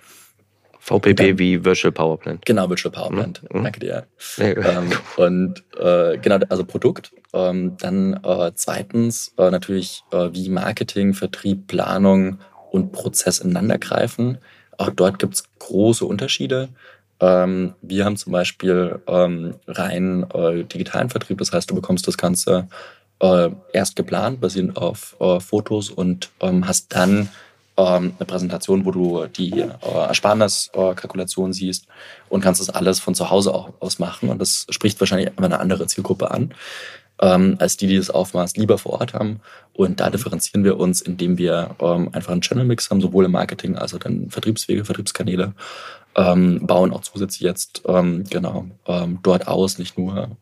VPP 0.98 1.16
dann, 1.16 1.38
wie 1.38 1.64
Virtual 1.64 1.92
Power 1.92 2.18
Plant. 2.18 2.44
Genau, 2.46 2.68
Virtual 2.68 2.92
Power. 2.92 3.10
Plant. 3.10 3.42
Mhm. 3.52 3.64
Danke 3.64 3.80
dir. 3.80 4.06
ähm, 4.38 4.90
und 5.16 5.62
äh, 5.78 6.18
genau, 6.18 6.38
also 6.48 6.64
Produkt. 6.64 7.12
Ähm, 7.32 7.76
dann 7.78 8.20
äh, 8.24 8.52
zweitens 8.54 9.34
äh, 9.38 9.50
natürlich, 9.50 10.04
äh, 10.12 10.28
wie 10.32 10.48
Marketing, 10.48 11.14
Vertrieb, 11.14 11.66
Planung 11.66 12.38
und 12.70 12.92
Prozess 12.92 13.38
ineinander 13.38 13.78
greifen. 13.78 14.38
Auch 14.78 14.90
dort 14.90 15.18
gibt 15.18 15.34
es 15.34 15.44
große 15.58 16.04
Unterschiede. 16.04 16.68
Ähm, 17.20 17.74
wir 17.82 18.04
haben 18.04 18.16
zum 18.16 18.32
Beispiel 18.32 19.00
ähm, 19.06 19.54
rein 19.66 20.26
äh, 20.34 20.64
digitalen 20.64 21.08
Vertrieb, 21.08 21.38
das 21.38 21.52
heißt, 21.52 21.70
du 21.70 21.74
bekommst 21.74 22.08
das 22.08 22.18
Ganze 22.18 22.68
äh, 23.20 23.50
erst 23.72 23.94
geplant, 23.96 24.40
basierend 24.40 24.76
auf 24.76 25.16
Fotos 25.38 25.90
und 25.90 26.30
ähm, 26.40 26.66
hast 26.66 26.94
dann 26.94 27.28
ähm, 27.76 28.12
eine 28.18 28.26
Präsentation, 28.26 28.84
wo 28.84 28.90
du 28.90 29.26
die 29.26 29.60
äh, 29.60 29.68
Ersparniskalkulation 29.82 31.52
siehst 31.52 31.86
und 32.28 32.42
kannst 32.42 32.60
das 32.60 32.68
alles 32.70 33.00
von 33.00 33.14
zu 33.14 33.30
Hause 33.30 33.54
aus 33.80 33.98
machen. 33.98 34.28
Und 34.28 34.40
das 34.40 34.66
spricht 34.68 35.00
wahrscheinlich 35.00 35.30
immer 35.36 35.46
eine 35.46 35.58
andere 35.58 35.86
Zielgruppe 35.86 36.30
an, 36.30 36.52
ähm, 37.20 37.56
als 37.60 37.78
die, 37.78 37.86
die 37.86 37.96
das 37.96 38.10
Aufmaß 38.10 38.56
lieber 38.56 38.76
vor 38.76 39.00
Ort 39.00 39.14
haben. 39.14 39.40
Und 39.72 40.00
da 40.00 40.10
differenzieren 40.10 40.64
wir 40.64 40.78
uns, 40.78 41.00
indem 41.00 41.38
wir 41.38 41.74
ähm, 41.80 42.10
einfach 42.12 42.32
einen 42.32 42.42
Channel-Mix 42.42 42.90
haben, 42.90 43.00
sowohl 43.00 43.24
im 43.24 43.32
Marketing 43.32 43.76
als 43.76 43.94
auch 43.94 44.00
dann 44.00 44.28
Vertriebswege, 44.28 44.84
Vertriebskanäle. 44.84 45.54
Ähm, 46.14 46.66
bauen 46.66 46.92
auch 46.92 47.00
zusätzlich 47.00 47.40
jetzt 47.40 47.84
genau 47.84 48.66
dort 49.22 49.48
aus, 49.48 49.78
nicht 49.78 49.96
nur 49.96 50.36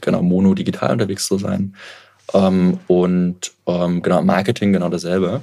genau 0.00 0.22
mono 0.22 0.54
digital 0.54 0.92
unterwegs 0.92 1.26
zu 1.26 1.36
sein. 1.36 1.76
Und 2.32 3.52
genau 3.66 4.22
Marketing 4.22 4.72
genau 4.72 4.88
dasselbe 4.88 5.42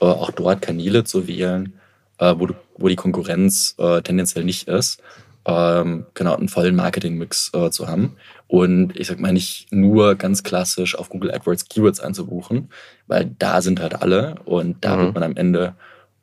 äh, 0.00 0.04
auch 0.04 0.30
dort 0.30 0.62
Kanäle 0.62 1.04
zu 1.04 1.26
wählen, 1.26 1.74
äh, 2.18 2.34
wo, 2.36 2.46
du, 2.46 2.54
wo 2.76 2.88
die 2.88 2.96
Konkurrenz 2.96 3.74
äh, 3.78 4.02
tendenziell 4.02 4.44
nicht 4.44 4.68
ist. 4.68 5.02
Ähm, 5.44 6.06
genau, 6.14 6.34
einen 6.34 6.48
vollen 6.48 6.74
Marketing-Mix 6.74 7.52
äh, 7.54 7.70
zu 7.70 7.86
haben. 7.86 8.16
Und 8.48 8.96
ich 8.96 9.06
sag 9.06 9.20
mal, 9.20 9.32
nicht 9.32 9.68
nur 9.70 10.16
ganz 10.16 10.42
klassisch 10.42 10.96
auf 10.96 11.08
Google 11.08 11.30
AdWords 11.32 11.68
Keywords 11.68 12.00
einzubuchen, 12.00 12.70
weil 13.06 13.30
da 13.38 13.62
sind 13.62 13.80
halt 13.80 14.02
alle 14.02 14.36
und 14.44 14.84
da 14.84 14.96
mhm. 14.96 15.00
wird 15.00 15.14
man 15.14 15.22
am 15.22 15.36
Ende 15.36 15.74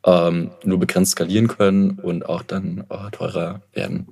ähm, 0.06 0.52
nur 0.64 0.80
begrenzt 0.80 1.14
skalieren 1.14 1.48
können 1.48 1.92
und 1.92 2.26
auch 2.26 2.44
dann 2.44 2.86
äh, 2.90 3.12
teurer 3.12 3.62
werden. 3.74 4.08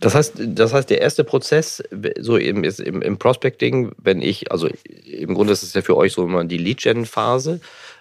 Das 0.00 0.14
heißt, 0.14 0.34
das 0.38 0.74
heißt, 0.74 0.90
der 0.90 1.00
erste 1.00 1.24
Prozess, 1.24 1.82
so 2.20 2.36
im, 2.36 2.64
im, 2.64 3.02
im 3.02 3.18
Prospecting, 3.18 3.92
wenn 3.96 4.20
ich, 4.20 4.52
also 4.52 4.68
im 5.04 5.34
Grunde 5.34 5.52
ist 5.52 5.62
es 5.62 5.72
ja 5.72 5.82
für 5.82 5.96
euch 5.96 6.12
so 6.12 6.24
immer 6.24 6.44
die 6.44 6.58
Lead-Gen-Phase. 6.58 7.60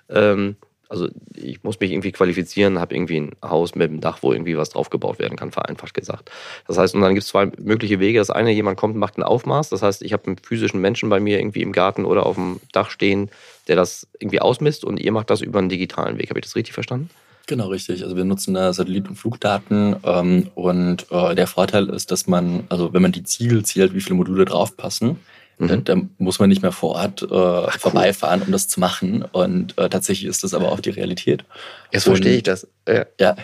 Ähm, 0.09 0.55
also 0.93 1.09
ich 1.33 1.63
muss 1.63 1.79
mich 1.79 1.91
irgendwie 1.91 2.11
qualifizieren, 2.11 2.79
habe 2.79 2.93
irgendwie 2.93 3.19
ein 3.19 3.31
Haus 3.43 3.73
mit 3.73 3.89
einem 3.89 3.99
Dach, 3.99 4.19
wo 4.21 4.31
irgendwie 4.31 4.55
was 4.55 4.69
draufgebaut 4.69 5.17
werden 5.17 5.37
kann, 5.37 5.51
vereinfacht 5.51 5.95
gesagt. 5.95 6.29
Das 6.67 6.77
heißt, 6.77 6.93
und 6.93 7.01
dann 7.01 7.15
gibt 7.15 7.23
es 7.23 7.29
zwei 7.29 7.47
mögliche 7.57 7.99
Wege. 7.99 8.19
Das 8.19 8.29
eine, 8.29 8.51
jemand 8.51 8.77
kommt 8.77 8.93
und 8.93 8.99
macht 8.99 9.17
ein 9.17 9.23
Aufmaß. 9.23 9.69
Das 9.69 9.81
heißt, 9.81 10.03
ich 10.03 10.13
habe 10.13 10.27
einen 10.27 10.37
physischen 10.37 10.79
Menschen 10.81 11.09
bei 11.09 11.19
mir 11.19 11.39
irgendwie 11.39 11.63
im 11.63 11.71
Garten 11.71 12.05
oder 12.05 12.27
auf 12.27 12.35
dem 12.35 12.59
Dach 12.73 12.91
stehen, 12.91 13.31
der 13.67 13.75
das 13.75 14.07
irgendwie 14.19 14.39
ausmisst 14.39 14.85
und 14.85 14.99
ihr 14.99 15.11
macht 15.11 15.31
das 15.31 15.41
über 15.41 15.57
einen 15.57 15.69
digitalen 15.69 16.19
Weg. 16.19 16.29
Habe 16.29 16.39
ich 16.39 16.45
das 16.45 16.55
richtig 16.55 16.75
verstanden? 16.75 17.09
Genau, 17.47 17.69
richtig. 17.69 18.03
Also 18.03 18.15
wir 18.15 18.23
nutzen 18.23 18.53
da 18.53 18.71
Satellit- 18.71 19.09
und 19.09 19.15
Flugdaten 19.15 19.95
ähm, 20.03 20.49
und 20.55 21.07
äh, 21.11 21.35
der 21.35 21.47
Vorteil 21.47 21.89
ist, 21.89 22.11
dass 22.11 22.27
man, 22.27 22.65
also 22.69 22.93
wenn 22.93 23.01
man 23.01 23.11
die 23.11 23.23
Ziegel 23.23 23.65
zählt, 23.65 23.93
wie 23.93 24.01
viele 24.01 24.15
Module 24.15 24.45
draufpassen, 24.45 25.19
Mhm. 25.57 25.67
Da, 25.67 25.75
da, 25.77 26.01
muss 26.17 26.39
man 26.39 26.49
nicht 26.49 26.61
mehr 26.61 26.71
vor 26.71 26.95
Ort 26.95 27.21
äh, 27.23 27.27
Ach, 27.35 27.79
vorbeifahren, 27.79 28.41
um 28.41 28.51
das 28.51 28.67
zu 28.67 28.79
machen. 28.79 29.23
Und 29.31 29.77
äh, 29.77 29.89
tatsächlich 29.89 30.29
ist 30.29 30.43
das 30.43 30.53
aber 30.53 30.71
auch 30.71 30.79
die 30.79 30.91
Realität. 30.91 31.43
Jetzt 31.91 32.03
verstehe 32.03 32.37
ich 32.37 32.43
das. 32.43 32.67
Ja. 32.87 33.05
ja. 33.19 33.35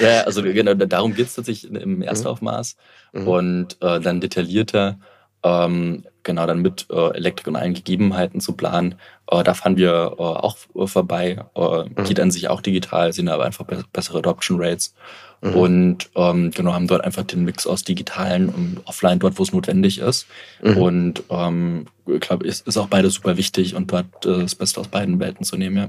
Ja, 0.00 0.22
also 0.22 0.42
genau, 0.42 0.74
darum 0.74 1.14
geht 1.14 1.26
es 1.26 1.34
tatsächlich 1.34 1.72
im 1.72 2.02
Erstaufmaß. 2.02 2.76
Mhm. 3.12 3.28
Und 3.28 3.76
äh, 3.80 4.00
dann 4.00 4.20
detaillierter 4.20 4.98
ähm, 5.42 6.04
genau 6.22 6.46
dann 6.46 6.60
mit 6.62 6.86
äh, 6.90 7.16
Elektrik 7.16 7.46
und 7.48 7.56
allen 7.56 7.74
Gegebenheiten 7.74 8.40
zu 8.40 8.52
planen. 8.52 8.96
Äh, 9.30 9.42
da 9.42 9.54
fahren 9.54 9.76
wir 9.76 10.16
äh, 10.18 10.22
auch 10.22 10.58
vorbei. 10.86 11.44
Äh, 11.54 11.84
mhm. 11.84 12.04
Geht 12.04 12.20
an 12.20 12.30
sich 12.30 12.48
auch 12.48 12.60
digital, 12.60 13.12
sind 13.12 13.28
aber 13.28 13.44
einfach 13.44 13.64
be 13.64 13.84
bessere 13.92 14.18
Adoption 14.18 14.60
Rates. 14.60 14.94
Mhm. 15.40 15.54
Und 15.54 16.10
ähm, 16.16 16.50
genau, 16.50 16.74
haben 16.74 16.88
dort 16.88 17.04
einfach 17.04 17.22
den 17.22 17.44
Mix 17.44 17.66
aus 17.66 17.84
digitalen 17.84 18.48
und 18.48 18.80
offline 18.84 19.18
dort, 19.18 19.38
wo 19.38 19.42
es 19.42 19.52
notwendig 19.52 19.98
ist. 19.98 20.26
Mhm. 20.62 20.76
Und 20.76 21.22
ähm, 21.30 21.86
ich 22.06 22.20
glaube, 22.20 22.46
ist, 22.46 22.66
ist 22.66 22.76
auch 22.76 22.88
beides 22.88 23.14
super 23.14 23.36
wichtig 23.36 23.74
und 23.74 23.92
dort 23.92 24.26
äh, 24.26 24.40
das 24.40 24.54
Beste 24.54 24.80
aus 24.80 24.88
beiden 24.88 25.20
Welten 25.20 25.44
zu 25.44 25.56
nehmen, 25.56 25.76
ja. 25.76 25.88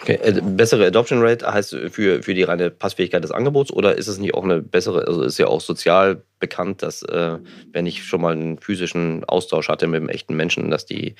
Okay. 0.00 0.18
Äh, 0.20 0.40
bessere 0.42 0.86
Adoption 0.86 1.20
Rate 1.22 1.46
heißt 1.52 1.76
für, 1.90 2.22
für 2.22 2.34
die 2.34 2.42
reine 2.42 2.70
Passfähigkeit 2.70 3.22
des 3.22 3.30
Angebots 3.30 3.72
oder 3.72 3.96
ist 3.96 4.08
es 4.08 4.18
nicht 4.18 4.34
auch 4.34 4.42
eine 4.42 4.60
bessere, 4.60 5.06
also 5.06 5.22
ist 5.22 5.38
ja 5.38 5.46
auch 5.46 5.60
sozial 5.60 6.22
bekannt, 6.40 6.82
dass 6.82 7.02
äh, 7.02 7.38
wenn 7.72 7.86
ich 7.86 8.04
schon 8.04 8.20
mal 8.20 8.32
einen 8.32 8.58
physischen 8.58 9.24
Austausch 9.24 9.68
hatte 9.68 9.86
mit 9.86 10.00
einem 10.00 10.08
echten 10.08 10.34
Menschen, 10.34 10.70
dass 10.70 10.86
die, 10.86 11.14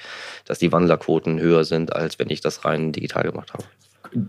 dass 0.46 0.58
die 0.58 0.72
Wandlerquoten 0.72 1.38
höher 1.38 1.64
sind, 1.64 1.94
als 1.94 2.18
wenn 2.18 2.30
ich 2.30 2.40
das 2.40 2.64
rein 2.64 2.92
digital 2.92 3.22
gemacht 3.22 3.52
habe? 3.52 3.64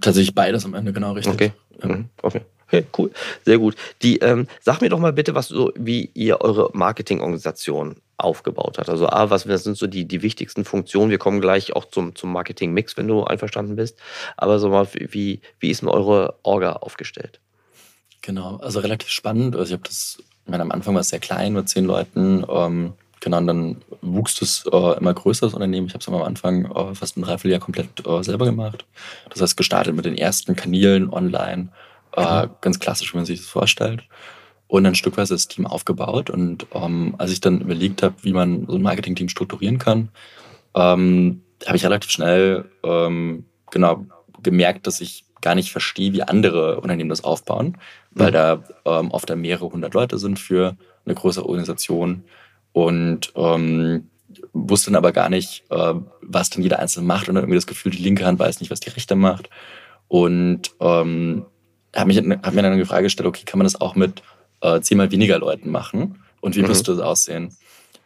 Tatsächlich 0.02 0.36
beides 0.36 0.66
am 0.66 0.76
Ende, 0.76 0.94
genau 0.94 1.14
richtig. 1.14 1.34
Okay. 1.34 1.52
Mhm. 1.82 2.10
okay. 2.22 2.42
Okay, 2.74 2.88
cool. 2.98 3.12
Sehr 3.46 3.60
gut. 3.60 3.76
Die, 4.02 4.18
ähm, 4.18 4.48
sag 4.60 4.82
mir 4.82 4.90
doch 4.90 4.98
mal 4.98 5.14
bitte, 5.14 5.36
was 5.36 5.48
so, 5.48 5.72
wie 5.76 6.10
ihr 6.16 6.42
eure 6.42 6.72
Marketingorganisation 6.74 7.98
aufgebaut 8.18 8.80
hat. 8.80 8.90
Also 8.90 9.08
A, 9.08 9.30
was 9.30 9.44
sind 9.44 9.78
so 9.78 9.86
die, 9.86 10.06
die 10.06 10.24
wichtigsten 10.24 10.66
Funktionen? 10.66 11.12
Wir 11.12 11.20
kommen 11.20 11.40
gleich 11.40 11.76
auch 11.76 11.86
zum, 11.86 12.16
zum 12.16 12.32
Marketing-Mix, 12.32 12.98
wenn 12.98 13.08
du 13.08 13.24
einverstanden 13.26 13.76
bist. 13.76 14.00
Aber 14.38 14.58
so 14.58 14.70
mal, 14.70 14.88
wie, 14.92 15.42
wie 15.60 15.70
ist 15.70 15.84
denn 15.84 15.90
eure 15.90 16.40
Orga 16.42 16.74
aufgestellt? 16.74 17.40
Genau, 18.24 18.58
also 18.58 18.80
relativ 18.80 19.10
spannend. 19.10 19.56
Also 19.56 19.68
ich 19.68 19.74
habe 19.74 19.88
das, 19.88 20.18
ich 20.20 20.50
meine, 20.50 20.64
am 20.64 20.72
Anfang 20.72 20.96
war 20.96 21.02
es 21.02 21.10
sehr 21.10 21.20
klein 21.20 21.54
mit 21.54 21.70
zehn 21.70 21.86
Leuten. 21.86 22.44
Ähm, 22.50 22.94
genau, 23.20 23.38
und 23.38 23.48
dann 23.48 23.82
wuchs 24.02 24.40
das 24.40 24.66
äh, 24.72 24.98
immer 24.98 25.14
größer, 25.14 25.46
das 25.46 25.54
Unternehmen. 25.54 25.86
Ich 25.86 25.94
habe 25.94 26.02
es 26.02 26.08
am 26.08 26.16
Anfang 26.16 26.66
äh, 26.72 26.96
fast 26.96 27.18
ein 27.18 27.22
Dreivierteljahr 27.22 27.60
komplett 27.60 28.08
äh, 28.08 28.24
selber 28.24 28.46
gemacht. 28.46 28.86
Das 29.30 29.42
heißt, 29.42 29.58
gestartet 29.58 29.96
mit 29.96 30.06
den 30.06 30.18
ersten 30.18 30.56
Kanälen 30.56 31.14
online, 31.14 31.70
äh, 32.16 32.48
ganz 32.62 32.80
klassisch, 32.80 33.14
wie 33.14 33.18
man 33.18 33.26
sich 33.26 33.40
das 33.40 33.50
vorstellt. 33.50 34.04
Und 34.68 34.84
dann 34.86 34.96
stückweise 34.96 35.36
das 35.36 35.48
Team 35.48 35.68
aufgebaut. 35.68 36.30
Und 36.30 36.66
ähm, 36.74 37.16
als 37.18 37.32
ich 37.32 37.42
dann 37.42 37.62
überlegt 37.62 38.02
habe, 38.02 38.16
wie 38.22 38.34
man 38.34 38.66
so 38.68 38.76
ein 38.76 38.82
Marketing-Team 38.82 39.30
strukturieren 39.30 39.78
kann, 39.78 40.10
ähm, 40.76 41.44
habe 41.66 41.78
ich 41.78 41.86
relativ 41.86 42.10
schnell 42.10 42.66
ähm, 42.84 43.46
genau 43.72 44.06
gemerkt, 44.42 44.88
dass 44.88 45.02
ich 45.02 45.26
gar 45.42 45.56
nicht 45.56 45.72
verstehe, 45.72 46.14
wie 46.14 46.24
andere 46.24 46.80
Unternehmen 46.82 47.10
das 47.10 47.24
aufbauen, 47.24 47.78
weil 48.12 48.30
mhm. 48.30 48.34
da 48.34 48.64
ähm, 48.86 49.12
oft 49.12 49.30
da 49.30 49.36
mehrere 49.36 49.70
hundert 49.70 49.94
Leute 49.94 50.18
sind 50.18 50.40
für 50.40 50.76
eine 51.06 51.16
größere 51.16 51.46
Organisation. 51.46 52.24
Und 52.72 53.32
ähm, 53.36 54.10
wusste 54.54 54.90
dann 54.90 54.98
aber 54.98 55.12
gar 55.12 55.30
nicht, 55.30 55.64
äh, 55.70 55.94
was 56.22 56.50
dann 56.50 56.64
jeder 56.64 56.80
Einzelne 56.80 57.06
macht. 57.06 57.30
Und 57.30 57.36
dann 57.36 57.44
irgendwie 57.44 57.58
das 57.58 57.68
Gefühl, 57.68 57.92
die 57.92 58.02
linke 58.02 58.26
Hand 58.26 58.40
weiß 58.40 58.60
nicht, 58.60 58.72
was 58.72 58.80
die 58.80 58.90
rechte 58.90 59.16
macht. 59.16 59.50
Und 60.08 60.72
ähm, 60.80 61.46
habe 61.96 62.08
mich 62.08 62.18
hab 62.18 62.54
mir 62.54 62.62
dann 62.62 62.78
die 62.78 62.86
Frage 62.86 63.04
gestellt, 63.04 63.28
okay, 63.28 63.44
kann 63.46 63.60
man 63.60 63.66
das 63.66 63.80
auch 63.80 63.96
mit 63.96 64.24
äh, 64.62 64.82
zehnmal 64.82 65.12
weniger 65.12 65.40
Leuten 65.40 65.70
machen 65.70 66.24
und 66.42 66.56
wie 66.56 66.62
mhm. 66.62 66.70
müsste 66.70 66.92
das 66.92 67.02
aussehen? 67.02 67.56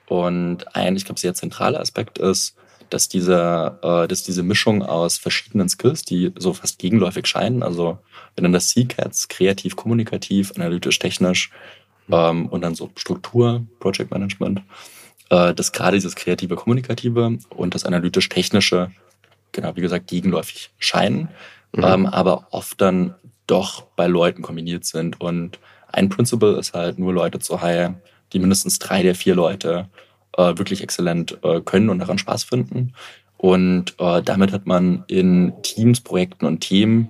Und 0.07 0.75
ein, 0.75 0.95
ich 0.95 1.05
glaube, 1.05 1.19
sehr 1.19 1.33
zentraler 1.33 1.79
Aspekt 1.79 2.17
ist, 2.17 2.55
dass 2.89 3.09
diese, 3.09 3.77
äh, 3.81 4.07
dass 4.07 4.23
diese 4.23 4.43
Mischung 4.43 4.81
aus 4.81 5.17
verschiedenen 5.17 5.69
Skills, 5.69 6.03
die 6.03 6.31
so 6.37 6.53
fast 6.53 6.79
gegenläufig 6.79 7.27
scheinen, 7.27 7.63
also 7.63 7.97
wenn 8.35 8.43
dann 8.43 8.53
das 8.53 8.69
C-Cats, 8.69 9.27
kreativ, 9.27 9.75
kommunikativ, 9.75 10.53
analytisch, 10.55 10.99
technisch 10.99 11.51
ähm, 12.09 12.47
und 12.47 12.61
dann 12.61 12.75
so 12.75 12.89
Struktur, 12.95 13.65
Project 13.79 14.11
Management, 14.11 14.61
äh, 15.29 15.53
dass 15.53 15.71
gerade 15.71 15.97
dieses 15.97 16.15
kreative, 16.15 16.55
kommunikative 16.55 17.37
und 17.49 17.75
das 17.75 17.83
analytisch-technische, 17.83 18.91
genau 19.51 19.75
wie 19.75 19.81
gesagt, 19.81 20.07
gegenläufig 20.07 20.71
scheinen, 20.79 21.29
mhm. 21.73 21.83
ähm, 21.83 22.05
aber 22.05 22.47
oft 22.51 22.79
dann 22.79 23.15
doch 23.47 23.83
bei 23.95 24.07
Leuten 24.07 24.41
kombiniert 24.41 24.85
sind 24.85 25.19
und 25.19 25.59
ein 25.91 26.09
Principle 26.09 26.57
ist 26.57 26.73
halt 26.73 26.99
nur 26.99 27.13
Leute 27.13 27.39
zu 27.39 27.61
hiren, 27.61 28.01
die 28.33 28.39
mindestens 28.39 28.79
drei 28.79 29.03
der 29.03 29.15
vier 29.15 29.35
Leute 29.35 29.87
äh, 30.37 30.57
wirklich 30.57 30.83
exzellent 30.83 31.37
äh, 31.43 31.61
können 31.61 31.89
und 31.89 31.99
daran 31.99 32.17
Spaß 32.17 32.43
finden. 32.43 32.93
Und 33.37 33.95
äh, 33.99 34.21
damit 34.21 34.51
hat 34.51 34.65
man 34.65 35.03
in 35.07 35.53
Teams, 35.61 36.01
Projekten 36.01 36.45
und 36.45 36.59
Themen 36.59 37.09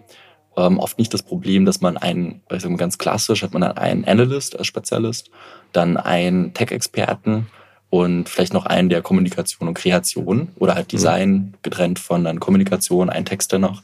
ähm, 0.57 0.79
oft 0.79 0.97
nicht 0.97 1.13
das 1.13 1.23
Problem, 1.23 1.65
dass 1.65 1.81
man 1.81 1.97
einen, 1.97 2.41
ich 2.51 2.61
sag 2.61 2.71
mal 2.71 2.77
ganz 2.77 2.97
klassisch, 2.97 3.43
hat 3.43 3.53
man 3.53 3.61
dann 3.61 3.77
einen 3.77 4.05
Analyst 4.05 4.57
als 4.57 4.67
Spezialist, 4.67 5.29
dann 5.71 5.97
einen 5.97 6.53
Tech-Experten 6.53 7.47
und 7.89 8.27
vielleicht 8.27 8.53
noch 8.53 8.65
einen 8.65 8.89
der 8.89 9.01
Kommunikation 9.01 9.67
und 9.69 9.75
Kreation 9.75 10.49
oder 10.57 10.75
halt 10.75 10.87
mhm. 10.87 10.97
Design 10.97 11.53
getrennt 11.61 11.99
von 11.99 12.23
dann 12.23 12.39
Kommunikation, 12.39 13.09
ein 13.09 13.25
Texter 13.25 13.59
noch. 13.59 13.83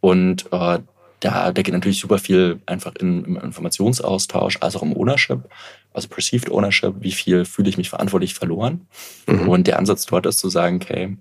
Und 0.00 0.46
äh, 0.52 0.78
da, 1.22 1.52
da 1.52 1.62
geht 1.62 1.72
natürlich 1.72 2.00
super 2.00 2.18
viel 2.18 2.60
einfach 2.66 2.94
in, 2.96 3.24
im 3.24 3.36
Informationsaustausch, 3.36 4.58
als 4.60 4.74
auch 4.74 4.82
im 4.82 4.96
Ownership, 4.96 5.48
also 5.94 6.08
Perceived 6.08 6.50
Ownership, 6.50 6.94
wie 6.98 7.12
viel 7.12 7.44
fühle 7.44 7.68
ich 7.68 7.78
mich 7.78 7.90
verantwortlich 7.90 8.34
verloren. 8.34 8.86
Mhm. 9.26 9.48
Und 9.48 9.66
der 9.68 9.78
Ansatz 9.78 10.04
dort 10.06 10.26
ist 10.26 10.40
zu 10.40 10.48
sagen, 10.48 10.80
okay, 10.82 11.16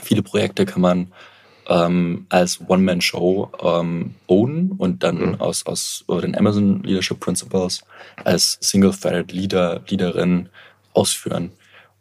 viele 0.00 0.22
Projekte 0.22 0.66
kann 0.66 0.82
man 0.82 1.12
ähm, 1.68 2.26
als 2.30 2.60
One-Man-Show 2.66 3.52
ähm, 3.62 4.14
ownen 4.26 4.72
und 4.72 5.04
dann 5.04 5.18
mhm. 5.18 5.40
aus, 5.40 5.66
aus 5.66 6.04
den 6.08 6.36
Amazon 6.36 6.82
Leadership 6.82 7.20
Principles 7.20 7.84
als 8.24 8.58
Single-Threaded 8.60 9.30
Leader, 9.30 9.82
Leaderin 9.88 10.48
ausführen. 10.94 11.52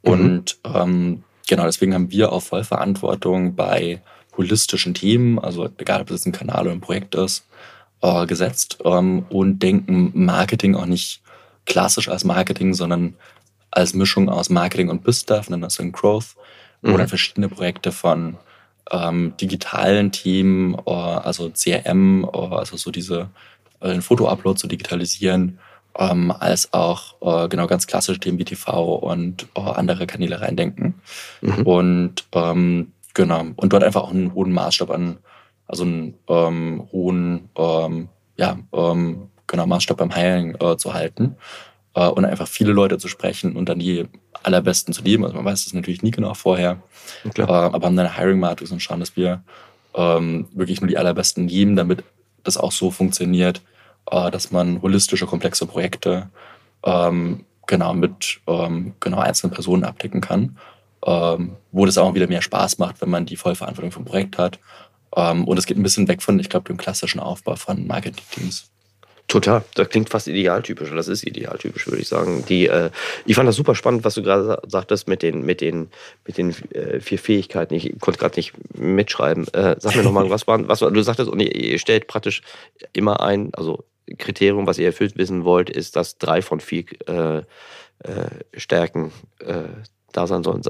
Mhm. 0.03 0.11
Und 0.11 0.57
ähm, 0.63 1.23
genau 1.47 1.65
deswegen 1.65 1.93
haben 1.93 2.09
wir 2.09 2.31
auch 2.31 2.41
Vollverantwortung 2.41 3.55
bei 3.55 4.01
holistischen 4.37 4.93
Themen, 4.93 5.39
also 5.39 5.69
egal 5.77 6.01
ob 6.01 6.11
es 6.11 6.25
ein 6.25 6.31
Kanal 6.31 6.63
oder 6.63 6.71
ein 6.71 6.81
Projekt 6.81 7.15
ist, 7.15 7.45
äh, 8.01 8.25
gesetzt 8.25 8.79
ähm, 8.83 9.25
und 9.29 9.59
denken 9.59 10.11
Marketing 10.13 10.75
auch 10.75 10.85
nicht 10.85 11.21
klassisch 11.65 12.09
als 12.09 12.23
Marketing, 12.23 12.73
sondern 12.73 13.15
als 13.69 13.93
Mischung 13.93 14.29
aus 14.29 14.49
Marketing 14.49 14.89
und 14.89 15.03
Biz-Stuff, 15.03 15.49
nennen 15.49 15.61
das 15.61 15.75
dann 15.75 15.91
Growth, 15.91 16.35
mhm. 16.81 16.93
oder 16.93 17.07
verschiedene 17.07 17.49
Projekte 17.49 17.91
von 17.91 18.37
ähm, 18.91 19.33
digitalen 19.39 20.11
Themen, 20.11 20.75
äh, 20.85 20.91
also 20.91 21.49
CRM, 21.51 22.25
äh, 22.25 22.37
also 22.37 22.77
so 22.77 22.91
diese 22.91 23.29
äh, 23.79 23.89
den 23.89 24.01
Foto-Upload 24.01 24.59
zu 24.59 24.67
digitalisieren, 24.67 25.59
ähm, 25.97 26.31
als 26.31 26.73
auch 26.73 27.15
äh, 27.21 27.49
genau 27.49 27.67
ganz 27.67 27.87
klassische 27.87 28.19
Themen 28.19 28.39
wie 28.39 28.45
TV 28.45 28.95
und 28.95 29.47
äh, 29.55 29.61
andere 29.61 30.07
Kanäle 30.07 30.41
reindenken. 30.41 30.95
Mhm. 31.41 31.63
Und 31.63 32.25
ähm, 32.33 32.93
Genau. 33.13 33.45
Und 33.55 33.73
dort 33.73 33.83
einfach 33.83 34.03
auch 34.03 34.11
einen 34.11 34.33
hohen 34.33 34.51
Maßstab 34.51 34.89
an, 34.89 35.17
also 35.67 35.83
einen 35.83 36.15
ähm, 36.27 36.87
hohen, 36.91 37.49
ähm, 37.55 38.09
ja, 38.37 38.57
ähm, 38.73 39.29
genau, 39.47 39.67
Maßstab 39.67 39.97
beim 39.97 40.13
Hiring 40.13 40.55
äh, 40.59 40.77
zu 40.77 40.93
halten 40.93 41.35
äh, 41.95 42.07
und 42.07 42.25
einfach 42.25 42.47
viele 42.47 42.71
Leute 42.71 42.97
zu 42.97 43.07
sprechen 43.07 43.55
und 43.55 43.69
dann 43.69 43.79
die 43.79 44.07
allerbesten 44.43 44.93
zu 44.93 45.01
nehmen. 45.01 45.23
Also 45.23 45.35
man 45.35 45.45
weiß 45.45 45.65
das 45.65 45.73
natürlich 45.73 46.03
nie 46.03 46.11
genau 46.11 46.33
vorher, 46.33 46.81
äh, 47.37 47.41
aber 47.41 47.85
haben 47.85 47.95
dann 47.95 47.99
eine 47.99 48.17
Hiring-Matrix 48.17 48.71
und 48.71 48.81
schauen, 48.81 48.99
dass 48.99 49.15
wir 49.15 49.43
ähm, 49.93 50.47
wirklich 50.53 50.81
nur 50.81 50.87
die 50.87 50.97
allerbesten 50.97 51.45
nehmen, 51.45 51.75
damit 51.75 52.03
das 52.43 52.57
auch 52.57 52.71
so 52.71 52.91
funktioniert, 52.91 53.61
äh, 54.09 54.31
dass 54.31 54.51
man 54.51 54.81
holistische, 54.81 55.27
komplexe 55.27 55.65
Projekte 55.65 56.29
ähm, 56.83 57.45
genau 57.67 57.93
mit 57.93 58.39
ähm, 58.47 58.93
genau 58.99 59.19
einzelnen 59.19 59.53
Personen 59.53 59.83
abdecken 59.83 60.21
kann 60.21 60.57
ähm, 61.05 61.57
wo 61.71 61.85
das 61.85 61.97
auch 61.97 62.13
wieder 62.13 62.27
mehr 62.27 62.41
Spaß 62.41 62.77
macht, 62.77 63.01
wenn 63.01 63.09
man 63.09 63.25
die 63.25 63.37
Vollverantwortung 63.37 63.91
vom 63.91 64.05
Projekt 64.05 64.37
hat. 64.37 64.59
Ähm, 65.15 65.45
und 65.45 65.57
es 65.57 65.65
geht 65.65 65.77
ein 65.77 65.83
bisschen 65.83 66.07
weg 66.07 66.21
von, 66.21 66.39
ich 66.39 66.49
glaube, 66.49 66.67
dem 66.67 66.77
klassischen 66.77 67.19
Aufbau 67.19 67.55
von 67.55 67.85
Marketing-Teams. 67.85 68.71
Total, 69.31 69.63
das 69.75 69.87
klingt 69.87 70.09
fast 70.09 70.27
idealtypisch 70.27 70.91
und 70.91 70.97
das 70.97 71.07
ist 71.07 71.25
idealtypisch, 71.25 71.87
würde 71.87 72.01
ich 72.01 72.07
sagen. 72.09 72.43
Die, 72.49 72.67
äh, 72.67 72.89
ich 73.25 73.35
fand 73.35 73.47
das 73.47 73.55
super 73.55 73.75
spannend, 73.75 74.03
was 74.03 74.15
du 74.15 74.23
gerade 74.23 74.61
sagtest 74.67 75.07
mit 75.07 75.21
den, 75.21 75.45
mit 75.45 75.61
den, 75.61 75.89
mit 76.27 76.37
den 76.37 76.49
äh, 76.73 76.99
vier 76.99 77.17
Fähigkeiten. 77.17 77.73
Ich 77.73 77.97
konnte 78.01 78.19
gerade 78.19 78.35
nicht 78.35 78.53
mitschreiben. 78.77 79.47
Äh, 79.53 79.77
sag 79.79 79.95
mir 79.95 80.03
nochmal, 80.03 80.29
was 80.29 80.47
waren, 80.47 80.67
was 80.67 80.79
du 80.79 81.01
sagtest, 81.01 81.29
und 81.29 81.39
ihr, 81.39 81.55
ihr 81.55 81.79
stellt 81.79 82.07
praktisch 82.07 82.41
immer 82.91 83.21
ein, 83.21 83.53
also 83.53 83.85
Kriterium, 84.17 84.67
was 84.67 84.79
ihr 84.79 84.87
erfüllt 84.87 85.15
wissen 85.15 85.45
wollt, 85.45 85.69
ist, 85.69 85.95
dass 85.95 86.17
drei 86.17 86.41
von 86.41 86.59
vier 86.59 86.83
äh, 87.07 87.37
äh, 87.37 87.43
Stärken 88.57 89.13
äh, 89.39 89.63
da 90.11 90.27
sein 90.27 90.43
sollen. 90.43 90.61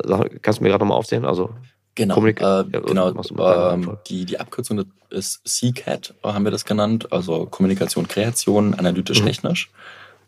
Kannst 0.41 0.59
du 0.59 0.63
mir 0.63 0.69
gerade 0.69 0.83
nochmal 0.83 0.97
aufzählen? 0.97 1.25
Also 1.25 1.51
Genau, 1.95 2.15
Kommunik 2.15 2.39
äh, 2.39 2.63
genau 2.63 3.09
ähm, 3.09 3.97
die, 4.07 4.23
die 4.23 4.39
Abkürzung 4.39 4.85
ist 5.09 5.41
CCAT, 5.45 6.13
haben 6.23 6.45
wir 6.45 6.51
das 6.51 6.63
genannt, 6.63 7.11
also 7.11 7.45
Kommunikation, 7.47 8.07
Kreation, 8.07 8.73
analytisch-technisch. 8.73 9.69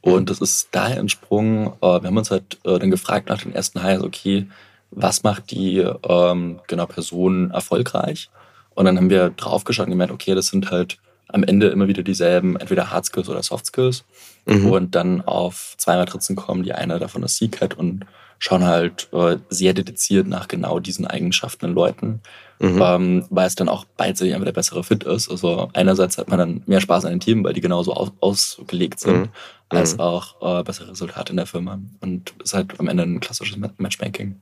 Mhm. 0.04 0.12
Und 0.12 0.30
das 0.30 0.41
ist 0.41 0.69
daher 0.71 0.97
entsprungen, 0.97 1.67
äh, 1.82 2.02
wir 2.02 2.04
haben 2.04 2.17
uns 2.17 2.32
halt 2.32 2.60
äh, 2.65 2.80
dann 2.80 2.91
gefragt 2.91 3.30
nach 3.30 3.41
den 3.41 3.56
ersten 3.56 3.82
Hires, 3.82 4.04
okay, 4.04 4.47
was 4.91 5.23
macht 5.23 5.52
die 5.52 5.78
ähm, 5.78 6.60
genau 6.67 6.86
Person 6.86 7.52
erfolgreich? 7.52 8.30
Und 8.76 8.86
dann 8.86 8.97
haben 8.97 9.10
wir 9.10 9.30
draufgeschaut 9.30 9.86
und 9.86 9.91
gemerkt, 9.91 10.12
okay, 10.12 10.36
das 10.36 10.47
sind 10.47 10.69
halt 10.69 10.97
am 11.30 11.43
Ende 11.43 11.67
immer 11.69 11.88
wieder 11.88 12.04
dieselben, 12.04 12.58
entweder 12.58 12.91
Hard 12.91 13.06
Skills 13.06 13.30
oder 13.30 13.41
Soft 13.41 13.67
Skills. 13.67 14.04
Mhm. 14.45 14.69
Und 14.69 14.95
dann 14.95 15.21
auf 15.21 15.76
zwei 15.78 15.95
Matrizen 15.95 16.36
kommen, 16.36 16.63
die 16.63 16.73
eine 16.73 16.99
davon 16.99 17.23
ist 17.23 17.38
CCAT 17.38 17.76
und 17.76 18.06
schauen 18.39 18.65
halt 18.65 19.08
äh, 19.13 19.38
sehr 19.50 19.74
dediziert 19.74 20.28
nach 20.28 20.48
genau 20.48 20.80
diesen 20.80 21.08
Eigenschaften 21.08 21.65
in 21.65 21.74
Leuten, 21.74 22.22
mhm. 22.60 22.82
ähm, 22.82 23.26
weil 23.30 23.48
es 23.48 23.56
dann 23.56 23.69
auch 23.69 23.86
beidseitig 23.86 24.34
einfach 24.34 24.46
der 24.46 24.54
bessere 24.54 24.84
Fit 24.84 25.04
ist. 25.04 25.30
Also 25.30 25.69
einerseits 25.74 26.17
hat 26.17 26.30
man 26.30 26.39
dann 26.39 26.63
mehr 26.65 26.82
Spaß 26.82 27.06
an 27.06 27.12
den 27.12 27.19
Team, 27.19 27.43
weil 27.43 27.54
die 27.54 27.62
genauso 27.62 27.93
aus 27.93 28.12
ausgelegt 28.19 29.00
sind, 29.00 29.22
mhm. 29.22 29.30
als 29.69 29.96
mhm. 29.96 30.02
auch 30.02 30.60
äh, 30.60 30.63
bessere 30.63 30.91
Resultate 30.91 31.32
in 31.32 31.38
der 31.38 31.48
Firma. 31.48 31.80
Und 32.02 32.34
es 32.39 32.52
ist 32.52 32.54
halt 32.54 32.80
am 32.80 32.88
Ende 32.88 33.04
ein 33.04 33.19
klassisches 33.19 33.58
Matchmaking. 33.78 34.41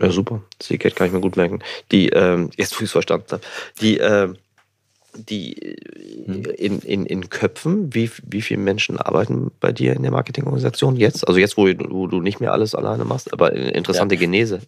Ja, 0.00 0.10
super. 0.10 0.42
Seagate 0.62 0.94
kann 0.94 1.08
ich 1.08 1.12
mir 1.12 1.20
gut 1.20 1.36
merken. 1.36 1.60
Die, 1.92 2.08
ähm, 2.08 2.50
jetzt 2.56 2.74
wo 2.74 2.78
ich 2.78 2.84
es 2.84 2.92
verstanden 2.92 3.26
habe, 3.32 3.42
die, 3.80 3.98
ähm, 3.98 4.36
die 5.14 5.76
hm. 6.26 6.44
in, 6.56 6.78
in, 6.80 7.06
in 7.06 7.30
Köpfen, 7.30 7.94
wie, 7.94 8.10
wie 8.24 8.42
viele 8.42 8.60
Menschen 8.60 8.98
arbeiten 8.98 9.50
bei 9.60 9.72
dir 9.72 9.94
in 9.94 10.02
der 10.02 10.12
Marketingorganisation 10.12 10.96
jetzt? 10.96 11.26
Also 11.26 11.38
jetzt, 11.38 11.56
wo, 11.56 11.66
wo 11.66 12.06
du 12.06 12.20
nicht 12.20 12.40
mehr 12.40 12.52
alles 12.52 12.74
alleine 12.74 13.04
machst, 13.04 13.32
aber 13.32 13.52
interessante 13.52 14.14
ja. 14.14 14.20
Genese. 14.20 14.60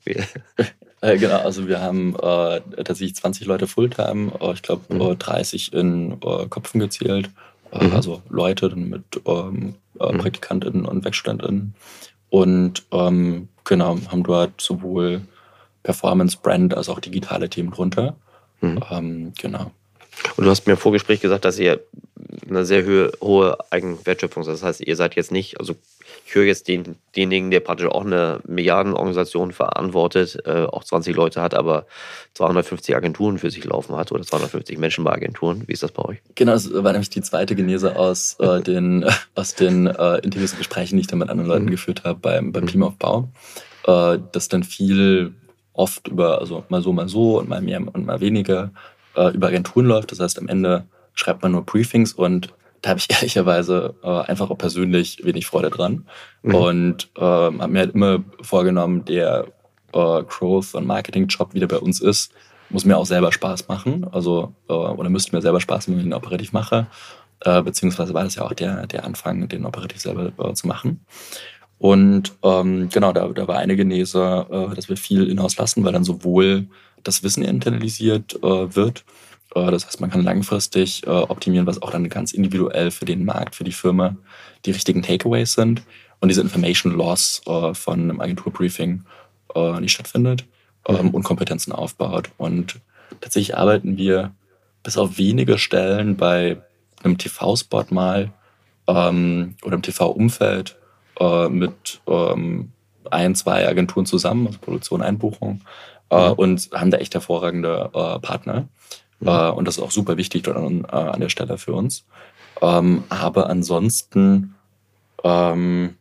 äh, 1.01 1.17
genau, 1.19 1.39
also 1.39 1.69
wir 1.69 1.81
haben 1.81 2.15
äh, 2.17 2.61
tatsächlich 2.83 3.15
20 3.15 3.47
Leute 3.47 3.67
Fulltime, 3.67 4.33
äh, 4.41 4.53
ich 4.53 4.63
glaube 4.63 4.93
mhm. 4.93 5.19
30 5.19 5.73
in 5.73 6.13
äh, 6.25 6.47
Köpfen 6.49 6.81
gezählt, 6.81 7.31
äh, 7.73 7.85
mhm. 7.85 7.93
also 7.93 8.23
Leute 8.29 8.75
mit 8.75 9.05
ähm, 9.27 9.75
äh, 10.01 10.13
mhm. 10.13 10.19
PraktikantInnen 10.19 10.85
und 10.85 11.05
WerkstudentInnen. 11.05 11.75
Und 12.31 12.85
ähm, 12.93 13.49
genau, 13.65 13.99
haben 14.09 14.23
dort 14.23 14.61
sowohl 14.61 15.21
Performance, 15.83 16.39
Brand 16.41 16.75
als 16.75 16.89
auch 16.89 17.01
digitale 17.01 17.49
Themen 17.51 17.71
drunter. 17.71 18.17
Mhm. 18.61 18.81
Ähm, 18.91 19.33
genau. 19.39 19.71
Und 20.37 20.45
du 20.45 20.51
hast 20.51 20.67
mir 20.67 20.73
im 20.73 20.79
Vorgespräch 20.79 21.21
gesagt, 21.21 21.45
dass 21.45 21.59
ihr 21.59 21.81
eine 22.49 22.65
sehr 22.65 22.85
hohe, 22.85 23.13
hohe 23.21 23.59
Eigenwertschöpfung 23.71 24.45
seid. 24.45 24.55
Das 24.55 24.63
heißt, 24.63 24.81
ihr 24.81 24.97
seid 24.97 25.17
jetzt 25.17 25.33
nicht, 25.33 25.59
also 25.59 25.75
ich 26.27 26.35
höre 26.35 26.45
jetzt 26.45 26.69
den, 26.69 26.97
denjenigen, 27.17 27.51
der 27.51 27.61
praktisch 27.61 27.87
auch 27.87 28.05
eine 28.05 28.41
Milliardenorganisation 28.47 29.53
verantwortet, 29.53 30.39
äh, 30.47 30.65
auch 30.65 30.85
20 30.85 31.15
Leute 31.17 31.41
hat, 31.41 31.55
aber 31.55 31.87
250 32.35 32.95
Agenturen 32.97 33.39
für 33.39 33.51
sich 33.51 33.65
laufen 33.65 33.97
hat 33.97 34.13
oder 34.13 34.23
250 34.23 34.79
Menschen 34.79 35.05
bei 35.05 35.13
Agenturen. 35.13 35.65
Wie 35.67 35.73
ist 35.73 35.83
das 35.83 35.93
bei 35.93 36.05
euch? 36.05 36.19
Genau, 36.35 36.53
das 36.53 36.73
war 36.73 36.93
nämlich 36.93 37.11
die 37.11 37.23
zweite 37.23 37.55
Genese 37.55 37.97
aus 37.97 38.37
äh, 38.41 38.61
den, 38.63 39.05
aus 39.35 39.55
den 39.55 39.87
äh, 39.87 40.19
intensiven 40.19 40.59
Gesprächen, 40.59 40.97
die 40.97 41.03
ich 41.03 41.07
dann 41.07 41.19
mit 41.19 41.29
anderen 41.29 41.49
Leuten 41.49 41.67
mhm. 41.67 41.71
geführt 41.71 42.05
habe 42.05 42.19
beim, 42.21 42.53
beim 42.53 42.65
mhm. 42.65 42.69
Teamaufbau. 42.69 43.29
Äh, 43.87 44.19
dass 44.33 44.49
dann 44.49 44.63
viel 44.63 45.35
oft 45.73 46.09
über, 46.09 46.39
also 46.39 46.65
mal 46.69 46.83
so, 46.83 46.93
mal 46.93 47.09
so 47.09 47.39
und 47.39 47.49
mal 47.49 47.63
mehr 47.63 47.81
und 47.81 48.07
mal 48.07 48.21
weniger 48.21 48.71
äh, 49.17 49.35
über 49.35 49.49
Agenturen 49.49 49.87
läuft. 49.87 50.13
Das 50.13 50.21
heißt, 50.21 50.39
am 50.39 50.49
Ende 50.49 50.85
schreibt 51.15 51.43
man 51.43 51.53
nur 51.53 51.65
Briefings 51.65 52.13
und 52.13 52.53
da 52.83 52.91
habe 52.91 52.99
ich 52.99 53.11
ehrlicherweise 53.11 53.95
äh, 54.03 54.09
einfach 54.09 54.51
auch 54.51 54.59
persönlich 54.59 55.25
wenig 55.25 55.47
Freude 55.47 55.71
dran. 55.71 56.07
Mhm. 56.43 56.55
Und 56.55 57.11
äh, 57.17 57.21
habe 57.21 57.69
mir 57.69 57.81
halt 57.81 57.95
immer 57.95 58.23
vorgenommen, 58.43 59.05
der 59.05 59.47
äh, 59.93 60.23
Growth- 60.23 60.75
und 60.75 60.87
Marketing-Job, 60.87 61.55
wie 61.55 61.61
der 61.61 61.69
bei 61.69 61.79
uns 61.79 62.01
ist, 62.01 62.33
muss 62.71 62.85
mir 62.85 62.97
auch 62.97 63.07
selber 63.07 63.33
Spaß 63.33 63.69
machen. 63.69 64.07
Also, 64.11 64.55
äh, 64.69 64.73
oder 64.73 65.11
müsste 65.11 65.35
mir 65.35 65.43
selber 65.43 65.61
Spaß 65.61 65.89
machen, 65.89 65.99
wenn 65.99 66.01
ich 66.01 66.07
ihn 66.07 66.15
operativ 66.15 66.53
mache. 66.53 66.87
Äh, 67.41 67.63
beziehungsweise 67.63 68.15
war 68.15 68.25
das 68.25 68.35
ja 68.35 68.45
auch 68.45 68.53
der, 68.53 68.87
der 68.87 69.05
Anfang, 69.05 69.49
den 69.49 69.67
operativ 69.67 70.01
selber 70.01 70.33
äh, 70.39 70.55
zu 70.55 70.67
machen. 70.67 71.05
Und 71.83 72.35
ähm, 72.45 72.91
genau, 72.91 73.13
da, 73.13 73.27
da 73.27 73.49
war 73.49 73.59
eine 73.59 73.75
Genese, 73.75 74.47
äh, 74.49 74.77
dass 74.77 74.89
wir 74.89 74.97
viel 74.97 75.29
in-house 75.29 75.57
lassen, 75.57 75.83
weil 75.83 75.93
dann 75.93 76.05
sowohl 76.05 76.69
das 77.03 77.25
Wissen 77.25 77.43
internalisiert 77.43 78.37
äh, 78.37 78.77
wird, 78.77 79.05
äh, 79.57 79.69
das 79.69 79.85
heißt, 79.85 80.01
man 80.01 80.09
kann 80.09 80.23
langfristig 80.23 81.05
äh, 81.09 81.11
optimieren, 81.11 81.67
was 81.67 81.83
auch 81.83 81.91
dann 81.91 82.09
ganz 82.09 82.31
individuell 82.31 82.93
für 82.93 83.05
den 83.05 83.25
Markt, 83.25 83.57
für 83.57 83.65
die 83.65 83.73
Firma 83.73 84.15
die 84.65 84.71
richtigen 84.71 85.03
Takeaways 85.03 85.55
sind 85.55 85.83
und 86.21 86.29
diese 86.29 86.43
Information 86.43 86.93
Loss 86.93 87.43
äh, 87.47 87.75
von 87.75 87.99
einem 87.99 88.21
Agenturbriefing 88.21 89.03
äh, 89.57 89.81
nicht 89.81 89.95
stattfindet 89.95 90.45
ähm, 90.87 91.07
mhm. 91.07 91.11
und 91.11 91.25
Kompetenzen 91.25 91.73
aufbaut. 91.73 92.31
Und 92.39 92.77
tatsächlich 93.21 93.57
arbeiten 93.57 93.97
wir 93.97 94.31
bis 94.85 94.97
auf 94.97 95.19
wenige 95.19 95.59
Stellen 95.59 96.17
bei 96.17 96.59
einem 97.03 97.19
TV-Spot 97.19 97.87
mal 97.91 98.33
ähm, 98.87 99.57
oder 99.65 99.75
im 99.75 99.83
TV-Umfeld 99.83 100.77
äh, 101.23 101.49
mit 101.49 102.01
ähm, 102.07 102.73
ein, 103.11 103.35
zwei 103.35 103.69
Agenturen 103.69 104.07
zusammen, 104.07 104.47
also 104.47 104.59
Produktion, 104.59 105.03
Einbuchung, 105.03 105.61
äh, 106.11 106.29
mhm. 106.29 106.35
und 106.35 106.71
haben 106.75 106.91
da 106.91 106.99
echt 106.99 107.15
hervorragende 107.15 107.91
äh, 107.93 108.19
Partner. 108.19 108.69
Mhm. 109.21 109.29
Äh, 109.29 109.51
und 109.51 109.69
das 109.69 109.77
ist 109.77 109.83
auch 109.83 109.91
super 109.91 110.17
wichtig 110.17 110.49
an, 110.49 110.85
äh, 110.85 110.95
an 110.95 111.21
der 111.21 111.29
Stelle 111.29 111.59
für 111.59 111.75
uns. 111.75 112.05
Ähm, 112.61 113.05
aber 113.09 113.49
ansonsten 113.49 114.55
ähm, 115.23 115.97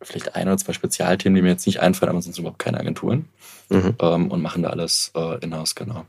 vielleicht 0.00 0.36
ein 0.36 0.46
oder 0.46 0.56
zwei 0.56 0.72
Spezialthemen, 0.72 1.34
die 1.34 1.42
mir 1.42 1.50
jetzt 1.50 1.66
nicht 1.66 1.80
einfallen, 1.80 2.10
aber 2.10 2.22
sonst 2.22 2.38
überhaupt 2.38 2.58
keine 2.58 2.78
Agenturen. 2.78 3.28
Mhm. 3.70 3.96
Ähm, 4.00 4.30
und 4.30 4.40
machen 4.40 4.62
da 4.62 4.70
alles 4.70 5.12
äh, 5.14 5.38
in-house, 5.44 5.74
genau. 5.74 6.06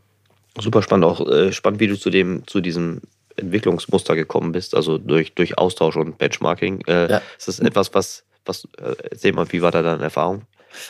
Super 0.60 0.82
spannend, 0.82 1.06
auch 1.06 1.26
äh, 1.28 1.52
spannend, 1.52 1.80
wie 1.80 1.88
du 1.88 1.98
zu 1.98 2.10
dem, 2.10 2.46
zu 2.48 2.62
diesem 2.62 3.02
Entwicklungsmuster 3.40 4.16
gekommen 4.16 4.52
bist, 4.52 4.76
also 4.76 4.98
durch, 4.98 5.34
durch 5.34 5.58
Austausch 5.58 5.96
und 5.96 6.18
Benchmarking. 6.18 6.82
Äh, 6.88 7.12
ja. 7.12 7.22
Ist 7.38 7.48
das 7.48 7.60
etwas, 7.60 7.94
was, 7.94 8.24
was 8.46 8.68
äh, 8.78 8.96
erzähl 9.12 9.34
mal, 9.34 9.52
wie 9.52 9.62
war 9.62 9.72
da 9.72 9.82
deine 9.82 10.04
Erfahrung? 10.04 10.44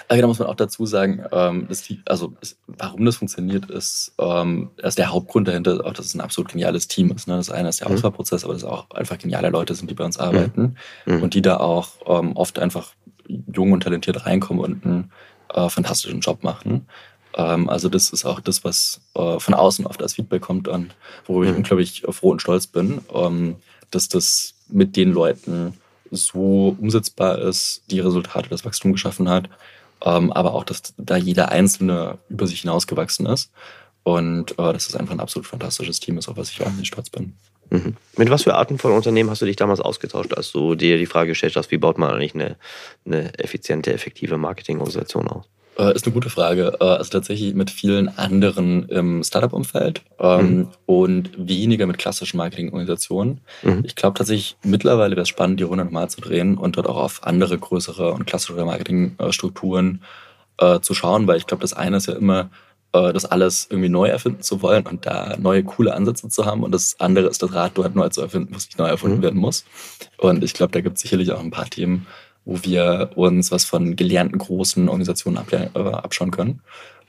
Also, 0.08 0.22
da 0.22 0.28
muss 0.28 0.40
man 0.40 0.48
auch 0.48 0.56
dazu 0.56 0.86
sagen, 0.86 1.24
ähm, 1.32 1.68
die, 1.88 2.02
also 2.06 2.34
warum 2.68 3.06
das 3.06 3.18
funktioniert, 3.18 3.70
ist, 3.70 4.14
ähm, 4.20 4.72
ist 4.78 4.98
der 4.98 5.12
Hauptgrund 5.12 5.48
dahinter, 5.48 5.86
auch 5.86 5.94
dass 5.94 6.06
es 6.06 6.16
ein 6.16 6.22
absolut 6.22 6.52
geniales 6.52 6.88
Team 6.88 7.12
ist. 7.12 7.28
Ne? 7.28 7.38
Das 7.38 7.50
eine 7.50 7.70
ist 7.70 7.80
der 7.80 7.90
mhm. 7.90 7.96
Auswahlprozess, 7.96 8.44
aber 8.44 8.54
das 8.54 8.64
ist 8.64 8.70
auch 8.70 8.90
einfach 8.92 9.18
geniale 9.18 9.50
Leute 9.50 9.74
sind, 9.76 9.90
die 9.90 9.96
bei 9.96 10.04
uns 10.04 10.18
mhm. 10.18 10.24
arbeiten 10.24 10.76
mhm. 11.06 11.24
und 11.24 11.34
die 11.34 11.42
da 11.42 11.58
auch 11.58 11.90
ähm, 12.08 12.34
oft 12.34 12.60
einfach 12.60 12.94
jung 13.28 13.72
und 13.72 13.84
talentiert 13.84 14.26
reinkommen 14.26 14.64
und 14.64 14.86
einen 14.86 15.12
äh, 15.54 15.70
fantastischen 15.70 16.20
Job 16.20 16.44
machen. 16.44 16.88
Ähm, 17.36 17.70
also 17.70 17.90
das 17.90 18.10
ist 18.10 18.26
auch 18.26 18.40
das, 18.40 18.64
was 18.64 19.02
äh, 19.16 19.40
von 19.40 19.54
außen 19.54 19.86
oft 19.86 20.02
als 20.02 20.16
Feedback 20.16 20.42
kommt 20.42 20.68
und 20.68 20.96
worüber 21.26 21.46
mhm. 21.46 21.52
ich 21.52 21.58
unglaublich 21.58 22.04
froh 22.10 22.32
und 22.32 22.42
stolz 22.42 22.68
bin, 22.68 23.02
ähm, 23.14 23.56
dass 23.92 24.08
das 24.10 24.54
mit 24.68 24.96
den 24.96 25.12
Leuten 25.12 25.74
so 26.12 26.76
umsetzbar 26.80 27.40
ist, 27.40 27.84
die 27.92 28.00
Resultate, 28.00 28.50
das 28.50 28.66
Wachstum 28.66 28.92
geschaffen 28.92 29.30
hat, 29.30 29.50
ähm, 30.02 30.32
aber 30.32 30.54
auch, 30.54 30.64
dass 30.64 30.94
da 30.98 31.18
jeder 31.18 31.50
Einzelne 31.50 32.18
über 32.30 32.48
sich 32.48 32.62
hinausgewachsen 32.62 33.26
ist 33.26 33.52
und 34.04 34.54
äh, 34.54 34.74
dass 34.74 34.88
es 34.88 34.96
einfach 34.96 35.14
ein 35.14 35.20
absolut 35.20 35.48
fantastisches 35.48 36.00
Team 36.00 36.18
ist, 36.18 36.30
auf 36.30 36.38
was 36.38 36.50
ich 36.52 36.60
wahnsinnig 36.60 36.88
stolz 36.88 37.10
bin. 37.10 37.34
Mhm. 37.70 37.96
Mit 38.18 38.30
was 38.30 38.44
für 38.44 38.56
Arten 38.56 38.80
von 38.80 38.92
Unternehmen 38.92 39.30
hast 39.30 39.42
du 39.42 39.46
dich 39.46 39.56
damals 39.56 39.80
ausgetauscht, 39.80 40.34
als 40.34 40.52
du 40.52 40.76
dir 40.76 40.98
die 40.98 41.06
Frage 41.06 41.30
gestellt 41.30 41.56
hast, 41.56 41.70
wie 41.70 41.78
baut 41.78 41.98
man 41.98 42.12
eigentlich 42.12 42.34
eine, 42.34 42.56
eine 43.06 43.38
effiziente, 43.38 43.94
effektive 43.94 44.38
Marketingorganisation 44.38 45.28
aus? 45.28 45.46
Äh, 45.80 45.96
ist 45.96 46.06
eine 46.06 46.14
gute 46.14 46.30
Frage. 46.30 46.78
Äh, 46.82 46.84
also 46.84 47.10
tatsächlich 47.10 47.54
mit 47.56 47.72
vielen 47.72 48.10
anderen 48.18 48.90
im 48.90 49.24
Startup-Umfeld 49.24 50.02
ähm, 50.20 50.58
mhm. 50.58 50.68
und 50.86 51.30
weniger 51.38 51.88
mit 51.88 51.98
klassischen 51.98 52.38
Marketingorganisationen. 52.38 53.40
Mhm. 53.64 53.84
Ich 53.86 53.96
glaube 53.96 54.18
tatsächlich, 54.18 54.58
mittlerweile 54.62 55.16
wäre 55.16 55.22
es 55.22 55.30
spannend, 55.30 55.60
die 55.62 55.64
Runde 55.64 55.86
nochmal 55.86 56.10
zu 56.10 56.20
drehen 56.20 56.58
und 56.58 56.76
dort 56.76 56.88
auch 56.88 56.98
auf 56.98 57.24
andere 57.24 57.58
größere 57.58 58.12
und 58.12 58.26
klassische 58.26 58.66
Marketingstrukturen 58.66 60.04
äh, 60.58 60.82
zu 60.82 60.94
schauen, 60.94 61.28
weil 61.28 61.38
ich 61.38 61.48
glaube, 61.48 61.62
das 61.62 61.74
eine 61.74 61.98
ist 61.98 62.08
ja 62.08 62.16
immer, 62.16 62.50
äh, 62.92 63.14
das 63.14 63.24
alles 63.24 63.68
irgendwie 63.70 63.90
neu 63.90 64.10
erfinden 64.10 64.42
zu 64.42 64.62
wollen 64.62 64.86
und 64.86 65.06
da 65.06 65.38
neue, 65.40 65.64
coole 65.64 65.94
Ansätze 65.94 66.28
zu 66.28 66.46
haben. 66.46 66.64
Und 66.64 66.74
das 66.74 67.00
andere 67.00 67.28
ist 67.28 67.42
das 67.42 67.54
Rad 67.54 67.72
dort 67.76 67.96
neu 67.96 68.10
zu 68.10 68.20
erfinden, 68.20 68.54
was 68.54 68.66
nicht 68.66 68.80
neu 68.80 68.88
erfunden 68.88 69.20
mhm. 69.20 69.24
werden 69.24 69.40
muss. 69.40 69.64
Und 70.18 70.44
ich 70.44 70.54
glaube, 70.54 70.74
da 70.74 70.82
gibt 70.82 70.98
es 70.98 71.04
sicherlich 71.04 71.32
auch 71.32 71.40
ein 71.40 71.52
paar 71.52 71.70
Themen, 71.70 72.06
wo 72.46 72.64
wir 72.64 73.12
uns 73.16 73.52
was 73.52 73.66
von 73.66 73.96
gelernten 73.96 74.38
großen 74.38 74.88
Organisationen 74.88 75.40
äh, 75.52 75.80
abschauen 75.80 76.32
können. 76.32 76.62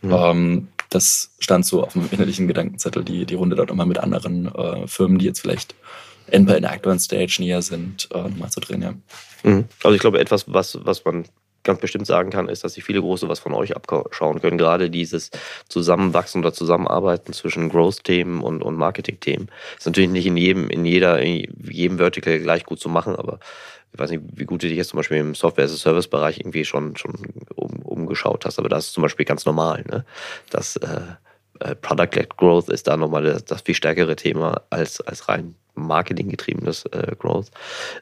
Mhm. 0.02 0.12
Ähm, 0.12 0.68
das 0.88 1.30
stand 1.38 1.64
so 1.64 1.84
auf 1.84 1.92
dem 1.92 2.08
innerlichen 2.10 2.48
Gedankenzettel, 2.48 3.04
die, 3.04 3.24
die 3.24 3.34
Runde 3.34 3.56
dort 3.56 3.70
immer 3.70 3.86
mit 3.86 3.98
anderen 3.98 4.52
äh, 4.54 4.86
Firmen, 4.86 5.18
die 5.18 5.26
jetzt 5.26 5.40
vielleicht 5.40 5.74
entweder 6.26 6.56
in 6.56 6.62
der 6.62 6.72
aktuellen 6.72 6.98
Stage 6.98 7.36
näher 7.38 7.62
sind, 7.62 8.08
äh, 8.12 8.28
mal 8.28 8.50
zu 8.50 8.60
drehen. 8.60 8.82
Ja. 8.82 8.94
Mhm. 9.42 9.66
Also 9.82 9.94
ich 9.94 10.00
glaube, 10.00 10.18
etwas, 10.18 10.52
was, 10.52 10.78
was 10.82 11.04
man 11.04 11.24
ganz 11.62 11.80
bestimmt 11.80 12.06
sagen 12.06 12.30
kann, 12.30 12.48
ist, 12.48 12.64
dass 12.64 12.74
sich 12.74 12.84
viele 12.84 13.00
Große 13.00 13.28
was 13.28 13.38
von 13.38 13.54
euch 13.54 13.76
abschauen 13.76 14.40
können. 14.40 14.58
Gerade 14.58 14.90
dieses 14.90 15.30
Zusammenwachsen 15.68 16.40
oder 16.40 16.52
Zusammenarbeiten 16.52 17.32
zwischen 17.32 17.68
Growth-Themen 17.68 18.42
und, 18.42 18.62
und 18.62 18.76
Marketing-Themen 18.76 19.50
ist 19.78 19.86
natürlich 19.86 20.10
nicht 20.10 20.26
in 20.26 20.36
jedem, 20.36 20.70
in 20.70 20.84
jeder, 20.84 21.20
in 21.20 21.52
jedem 21.70 21.98
Vertical 21.98 22.38
gleich 22.38 22.64
gut 22.64 22.80
zu 22.80 22.88
machen, 22.88 23.16
aber 23.16 23.38
ich 23.92 23.98
weiß 23.98 24.10
nicht, 24.10 24.22
wie 24.34 24.44
gut 24.44 24.62
du 24.62 24.68
dich 24.68 24.76
jetzt 24.76 24.90
zum 24.90 24.98
Beispiel 24.98 25.18
im 25.18 25.34
Software-as-a-Service-Bereich 25.34 26.38
irgendwie 26.38 26.64
schon, 26.64 26.96
schon 26.96 27.14
um, 27.56 27.80
umgeschaut 27.82 28.44
hast, 28.44 28.58
aber 28.58 28.68
das 28.68 28.86
ist 28.86 28.92
zum 28.92 29.02
Beispiel 29.02 29.26
ganz 29.26 29.44
normal. 29.46 29.84
Ne? 29.90 30.04
Das 30.50 30.76
äh, 30.76 31.00
äh, 31.60 31.74
Product-led 31.74 32.36
Growth 32.36 32.68
ist 32.68 32.86
da 32.86 32.96
nochmal 32.96 33.24
das, 33.24 33.44
das, 33.44 33.62
viel 33.62 33.74
stärkere 33.74 34.16
Thema 34.16 34.62
als, 34.70 35.00
als 35.00 35.28
rein 35.28 35.54
marketinggetriebenes 35.74 36.84
äh, 36.86 37.14
Growth. 37.18 37.50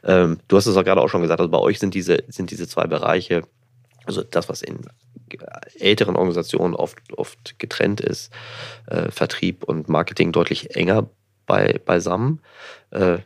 Ähm, 0.04 0.38
du 0.48 0.56
hast 0.56 0.66
es 0.66 0.76
auch 0.76 0.84
gerade 0.84 1.00
auch 1.00 1.08
schon 1.08 1.22
gesagt, 1.22 1.40
also 1.40 1.50
bei 1.50 1.58
euch 1.58 1.78
sind 1.78 1.94
diese, 1.94 2.22
sind 2.28 2.50
diese 2.50 2.66
zwei 2.66 2.86
Bereiche, 2.86 3.42
also 4.08 4.22
das, 4.22 4.48
was 4.48 4.62
in 4.62 4.80
älteren 5.78 6.16
Organisationen 6.16 6.74
oft, 6.74 6.98
oft 7.16 7.58
getrennt 7.58 8.00
ist, 8.00 8.32
äh, 8.86 9.10
Vertrieb 9.10 9.64
und 9.64 9.88
Marketing 9.88 10.32
deutlich 10.32 10.74
enger 10.74 11.08
bei, 11.46 11.78
beisammen. 11.84 12.40
Äh, 12.90 13.18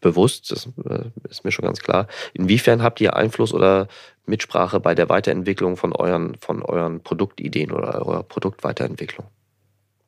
bewusst, 0.00 0.50
das 0.50 0.68
äh, 0.84 1.04
ist 1.28 1.44
mir 1.44 1.52
schon 1.52 1.66
ganz 1.66 1.80
klar. 1.80 2.08
Inwiefern 2.32 2.82
habt 2.82 3.00
ihr 3.00 3.16
Einfluss 3.16 3.52
oder 3.52 3.88
Mitsprache 4.26 4.80
bei 4.80 4.94
der 4.94 5.08
Weiterentwicklung 5.08 5.76
von 5.76 5.92
euren, 5.92 6.36
von 6.40 6.62
euren 6.62 7.02
Produktideen 7.02 7.70
oder 7.70 8.06
eurer 8.06 8.22
Produktweiterentwicklung? 8.22 9.26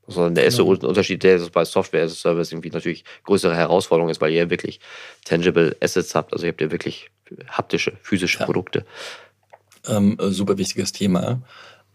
Also 0.06 0.28
der 0.30 0.44
erste 0.44 0.64
genau. 0.64 0.88
Unterschied, 0.88 1.22
der 1.22 1.38
bei 1.52 1.64
Software 1.64 2.04
as 2.04 2.12
a 2.12 2.14
Service 2.14 2.52
irgendwie 2.52 2.70
natürlich 2.70 3.04
größere 3.24 3.54
Herausforderung 3.54 4.10
ist, 4.10 4.20
weil 4.20 4.32
ihr 4.32 4.50
wirklich 4.50 4.80
tangible 5.24 5.76
Assets 5.80 6.14
habt. 6.14 6.32
Also 6.32 6.46
ihr 6.46 6.52
habt 6.52 6.60
ja 6.60 6.70
wirklich 6.70 7.10
haptische, 7.48 7.92
physische 8.02 8.40
ja. 8.40 8.44
Produkte. 8.44 8.84
Ähm, 9.88 10.16
super 10.20 10.58
wichtiges 10.58 10.92
Thema. 10.92 11.42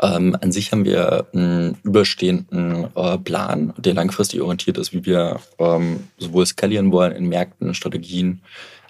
Ähm, 0.02 0.38
an 0.42 0.52
sich 0.52 0.72
haben 0.72 0.86
wir 0.86 1.28
einen 1.34 1.78
überstehenden 1.84 2.88
äh, 2.96 3.18
Plan, 3.18 3.74
der 3.78 3.96
langfristig 3.96 4.42
orientiert 4.42 4.78
ist, 4.78 4.94
wie 4.94 5.06
wir 5.06 5.40
ähm, 5.58 6.08
sowohl 6.18 6.46
skalieren 6.46 6.92
wollen 6.92 7.14
in 7.14 7.28
Märkten, 7.30 7.74
Strategien, 7.74 8.42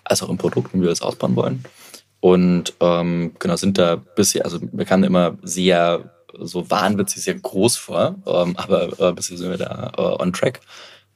als 0.04 0.22
auch 0.22 0.30
im 0.30 0.38
Produkt, 0.38 0.74
wie 0.74 0.82
wir 0.82 0.90
das 0.90 1.02
ausbauen 1.02 1.36
wollen. 1.36 1.64
Und 2.20 2.74
ähm, 2.82 3.34
genau 3.40 3.56
sind 3.56 3.78
da 3.78 3.96
bisher, 3.96 4.44
also 4.44 4.60
wir 4.62 4.86
kamen 4.86 5.04
immer 5.04 5.38
sehr 5.44 6.12
so 6.40 6.70
wahnwitzig, 6.70 7.24
sehr 7.24 7.36
groß 7.36 7.78
vor, 7.78 8.16
ähm, 8.26 8.56
aber 8.58 9.00
äh, 9.00 9.14
bisher 9.14 9.38
sind 9.38 9.50
wir 9.50 9.58
da 9.58 9.92
äh, 9.98 10.22
on 10.22 10.34
track. 10.34 10.60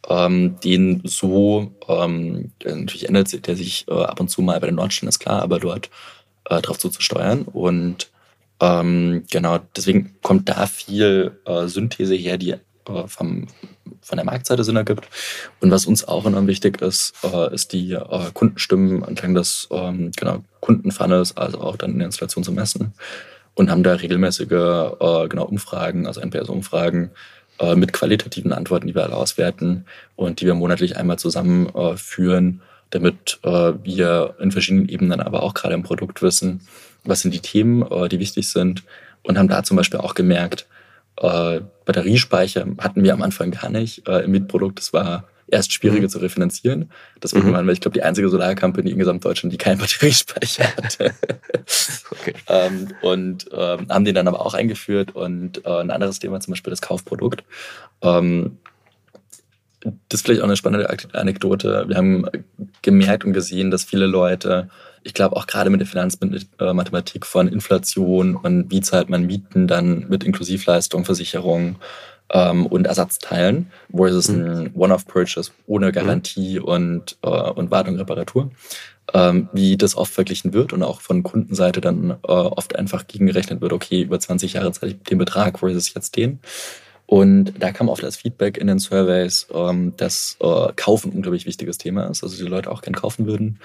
Ähm, 0.08 0.60
den 0.64 1.02
so, 1.04 1.72
ähm, 1.88 2.52
natürlich 2.64 3.08
ändert 3.08 3.46
der 3.46 3.56
sich 3.56 3.86
äh, 3.88 3.94
ab 3.94 4.20
und 4.20 4.30
zu 4.30 4.42
mal 4.42 4.60
bei 4.60 4.68
den 4.68 4.76
Nordstellen, 4.76 5.10
ist 5.10 5.20
klar, 5.20 5.42
aber 5.42 5.60
dort 5.60 5.90
äh, 6.50 6.62
drauf 6.62 6.80
zuzusteuern. 6.80 7.44
Und 7.44 8.10
ähm, 8.62 9.24
genau, 9.30 9.60
deswegen 9.76 10.16
kommt 10.22 10.50
da 10.50 10.68
viel 10.68 11.40
äh, 11.46 11.68
Synthese 11.68 12.16
her, 12.16 12.38
die 12.38 12.52
äh, 12.52 13.08
vom, 13.08 13.48
von 14.02 14.18
der 14.18 14.26
Marktseite 14.26 14.64
Sinn 14.64 14.76
ergibt. 14.76 15.08
Und 15.60 15.72
was 15.72 15.86
uns 15.86 16.08
auch 16.08 16.26
enorm 16.26 16.48
wichtig 16.48 16.82
ist, 16.82 17.14
äh, 17.24 17.54
ist 17.54 17.74
die 17.74 17.94
äh, 17.94 18.32
Kundenstimmen 18.34 19.04
entlang 19.04 19.34
des 19.34 19.68
ähm, 19.72 20.12
genau, 20.16 20.44
Kundenfunnels, 20.60 21.38
also 21.38 21.60
auch 21.62 21.76
dann 21.76 21.92
in 21.94 22.00
der 22.00 22.08
Installation 22.08 22.44
zu 22.44 22.52
messen. 22.52 22.94
Und 23.54 23.70
haben 23.70 23.84
da 23.84 23.96
regelmäßige 23.96 24.52
äh, 24.52 25.28
genau, 25.28 25.46
Umfragen, 25.46 26.08
also 26.08 26.22
NPS-Umfragen, 26.22 27.12
äh, 27.60 27.76
mit 27.76 27.94
qualitativen 27.94 28.54
Antworten, 28.54 28.88
die 28.88 28.96
wir 28.96 29.04
alle 29.04 29.16
auswerten 29.16 29.86
und 30.16 30.42
die 30.42 30.46
wir 30.46 30.56
monatlich 30.56 30.98
einmal 30.98 31.20
zusammenführen, 31.20 32.62
damit 32.92 33.40
wir 33.42 34.36
in 34.40 34.52
verschiedenen 34.52 34.88
Ebenen 34.88 35.22
aber 35.22 35.44
auch 35.44 35.54
gerade 35.54 35.74
im 35.74 35.84
Produkt 35.84 36.22
wissen, 36.22 36.62
was 37.04 37.22
sind 37.22 37.34
die 37.34 37.40
Themen, 37.40 37.84
äh, 37.90 38.10
die 38.10 38.20
wichtig 38.20 38.50
sind 38.50 38.84
und 39.24 39.38
haben 39.38 39.48
da 39.48 39.64
zum 39.64 39.78
Beispiel 39.78 40.00
auch 40.00 40.14
gemerkt, 40.14 40.68
äh, 41.18 41.62
Batteriespeicher 41.86 42.66
hatten 42.80 43.04
wir 43.04 43.14
am 43.14 43.22
Anfang 43.22 43.52
gar 43.52 43.70
nicht 43.70 44.08
äh, 44.08 44.20
im 44.24 44.32
Mietprodukt. 44.32 44.80
Das 44.80 44.94
war 44.94 45.28
erst 45.48 45.74
schwieriger 45.74 46.04
mhm. 46.04 46.10
zu 46.10 46.20
refinanzieren. 46.20 46.90
Deswegen 47.22 47.50
mhm. 47.50 47.54
waren 47.54 47.66
wir, 47.66 47.74
ich 47.74 47.82
glaube, 47.82 47.94
die 47.94 48.04
einzige 48.04 48.30
Solarcompany 48.30 48.92
in 48.92 48.98
Gesamtdeutschland, 48.98 49.54
die 49.54 49.58
keinen 49.58 49.78
Batteriespeicher 49.80 50.66
hatte. 50.78 51.14
okay. 52.12 52.34
ähm, 52.48 52.88
und 53.02 53.48
ähm, 53.52 53.88
haben 53.90 54.06
den 54.06 54.16
dann 54.16 54.28
aber 54.28 54.46
auch 54.46 54.54
eingeführt. 54.54 55.14
Und 55.14 55.66
äh, 55.66 55.82
ein 55.82 55.92
anderes 55.92 56.20
Thema 56.20 56.40
zum 56.40 56.54
Beispiel 56.54 56.72
das 56.72 56.82
Kaufprodukt. 56.82 57.44
Ähm, 58.02 58.58
das 59.84 60.20
ist 60.20 60.26
vielleicht 60.26 60.42
auch 60.42 60.46
eine 60.46 60.58
spannende 60.58 60.90
Anekdote. 61.14 61.86
Wir 61.88 61.98
haben 61.98 62.26
gemerkt 62.82 63.26
und 63.26 63.34
gesehen, 63.34 63.72
dass 63.72 63.84
viele 63.84 64.06
Leute 64.06 64.70
ich 65.04 65.14
glaube 65.14 65.36
auch 65.36 65.48
gerade 65.48 65.70
mit 65.70 65.80
der 65.80 65.88
Finanzmathematik 65.88 67.26
von 67.26 67.48
Inflation 67.48 68.36
und 68.36 68.70
wie 68.72 68.82
zahlt 68.82 69.10
man 69.10 69.26
Mieten 69.26 69.68
dann 69.68 70.08
mit 70.10 70.24
Inklusivleistung, 70.24 71.06
Versicherung 71.06 71.78
ähm, 72.32 72.66
und 72.68 72.86
Ersatzteilen, 72.86 73.72
versus 73.94 74.30
mhm. 74.30 74.46
ein 74.46 74.72
One-Off-Purchase 74.76 75.52
ohne 75.66 75.88
mhm. 75.88 75.92
Garantie 75.92 76.60
mhm. 76.60 76.66
und, 76.66 77.18
äh, 77.24 77.28
und 77.28 77.72
Wartung, 77.72 77.96
Reparatur, 77.96 78.52
ähm, 79.14 79.50
wie 79.54 79.76
das 79.78 79.98
oft 79.98 80.14
verglichen 80.14 80.54
wird 80.54 80.72
und 80.74 80.84
auch 80.84 81.02
von 81.02 81.24
Kundenseite 81.24 81.82
dann 81.82 82.12
äh, 82.12 82.16
oft 82.32 82.76
einfach 82.76 83.08
gegengerechnet 83.08 83.62
wird, 83.62 83.74
okay, 83.74 84.04
über 84.04 84.20
20 84.20 84.54
Jahre 84.54 84.72
zahle 84.72 84.94
ich 84.94 85.04
den 85.04 85.18
Betrag 85.18 85.60
versus 85.60 85.94
jetzt 85.94 86.16
den. 86.16 86.40
Und 87.12 87.56
da 87.60 87.74
kam 87.74 87.90
oft 87.90 88.04
das 88.04 88.16
Feedback 88.16 88.58
in 88.58 88.68
den 88.68 88.80
Surveys, 88.80 89.46
ähm, 89.54 89.92
dass 89.98 90.38
äh, 90.40 90.72
Kaufen 90.78 91.12
ein 91.12 91.18
unglaublich 91.18 91.46
wichtiges 91.46 91.78
Thema 91.78 92.06
ist, 92.10 92.24
also 92.24 92.42
die 92.42 92.50
Leute 92.50 92.72
auch 92.72 92.82
gern 92.82 92.96
kaufen 92.96 93.26
würden 93.26 93.60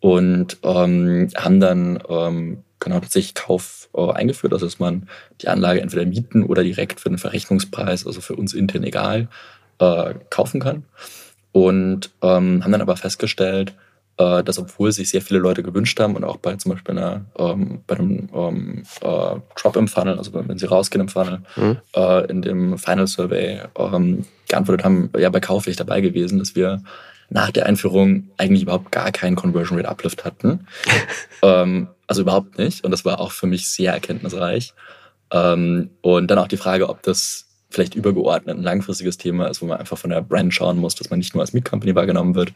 und 0.00 0.58
ähm, 0.62 1.30
haben 1.34 1.58
dann 1.58 2.02
ähm, 2.06 2.64
genau 2.80 3.00
tatsächlich 3.00 3.32
Kauf 3.32 3.88
äh, 3.94 4.12
eingeführt, 4.12 4.52
also 4.52 4.66
dass 4.66 4.78
man 4.78 5.08
die 5.40 5.48
Anlage 5.48 5.80
entweder 5.80 6.04
mieten 6.04 6.42
oder 6.42 6.62
direkt 6.62 7.00
für 7.00 7.08
den 7.08 7.16
Verrechnungspreis, 7.16 8.06
also 8.06 8.20
für 8.20 8.36
uns 8.36 8.52
intern 8.52 8.84
egal, 8.84 9.28
äh, 9.78 10.12
kaufen 10.28 10.60
kann. 10.60 10.84
Und 11.52 12.10
ähm, 12.20 12.62
haben 12.62 12.72
dann 12.72 12.82
aber 12.82 12.98
festgestellt, 12.98 13.72
äh, 14.18 14.42
dass 14.42 14.58
obwohl 14.58 14.92
sich 14.92 15.10
sehr 15.10 15.22
viele 15.22 15.40
Leute 15.40 15.62
gewünscht 15.62 15.98
haben 16.00 16.16
und 16.16 16.24
auch 16.24 16.36
bei 16.36 16.56
zum 16.56 16.72
Beispiel 16.72 16.98
einer, 16.98 17.24
ähm, 17.38 17.82
bei 17.86 17.96
einem 17.96 18.28
ähm, 18.34 18.82
äh, 19.00 19.36
Drop 19.56 19.76
im 19.76 19.88
Funnel, 19.88 20.18
also 20.18 20.32
wenn 20.34 20.58
sie 20.58 20.66
rausgehen 20.66 21.02
im 21.02 21.08
Funnel, 21.08 21.40
mhm. 21.56 21.78
äh, 21.94 22.26
in 22.30 22.42
dem 22.42 22.78
Final 22.78 23.06
Survey 23.06 23.60
ähm, 23.76 24.24
geantwortet 24.48 24.84
haben, 24.84 25.10
ja, 25.18 25.30
bei 25.30 25.40
Kauf 25.40 25.64
wäre 25.64 25.72
ich 25.72 25.76
dabei 25.76 26.00
gewesen, 26.00 26.38
dass 26.38 26.54
wir 26.54 26.82
nach 27.30 27.50
der 27.50 27.66
Einführung 27.66 28.28
eigentlich 28.36 28.62
überhaupt 28.62 28.92
gar 28.92 29.10
keinen 29.10 29.36
Conversion 29.36 29.78
Rate 29.78 29.88
Uplift 29.88 30.24
hatten. 30.24 30.66
ähm, 31.42 31.88
also 32.06 32.22
überhaupt 32.22 32.58
nicht. 32.58 32.84
Und 32.84 32.90
das 32.90 33.04
war 33.04 33.20
auch 33.20 33.32
für 33.32 33.46
mich 33.46 33.70
sehr 33.70 33.92
erkenntnisreich. 33.92 34.74
Ähm, 35.32 35.90
und 36.02 36.30
dann 36.30 36.38
auch 36.38 36.48
die 36.48 36.58
Frage, 36.58 36.90
ob 36.90 37.02
das 37.02 37.46
vielleicht 37.72 37.94
übergeordnet 37.94 38.56
ein 38.56 38.62
langfristiges 38.62 39.18
Thema 39.18 39.46
ist, 39.46 39.62
wo 39.62 39.66
man 39.66 39.78
einfach 39.78 39.98
von 39.98 40.10
der 40.10 40.22
Brand 40.22 40.54
schauen 40.54 40.78
muss, 40.78 40.94
dass 40.94 41.10
man 41.10 41.18
nicht 41.18 41.34
nur 41.34 41.42
als 41.42 41.52
Meet 41.52 41.64
Company 41.64 41.94
wahrgenommen 41.94 42.34
wird 42.34 42.52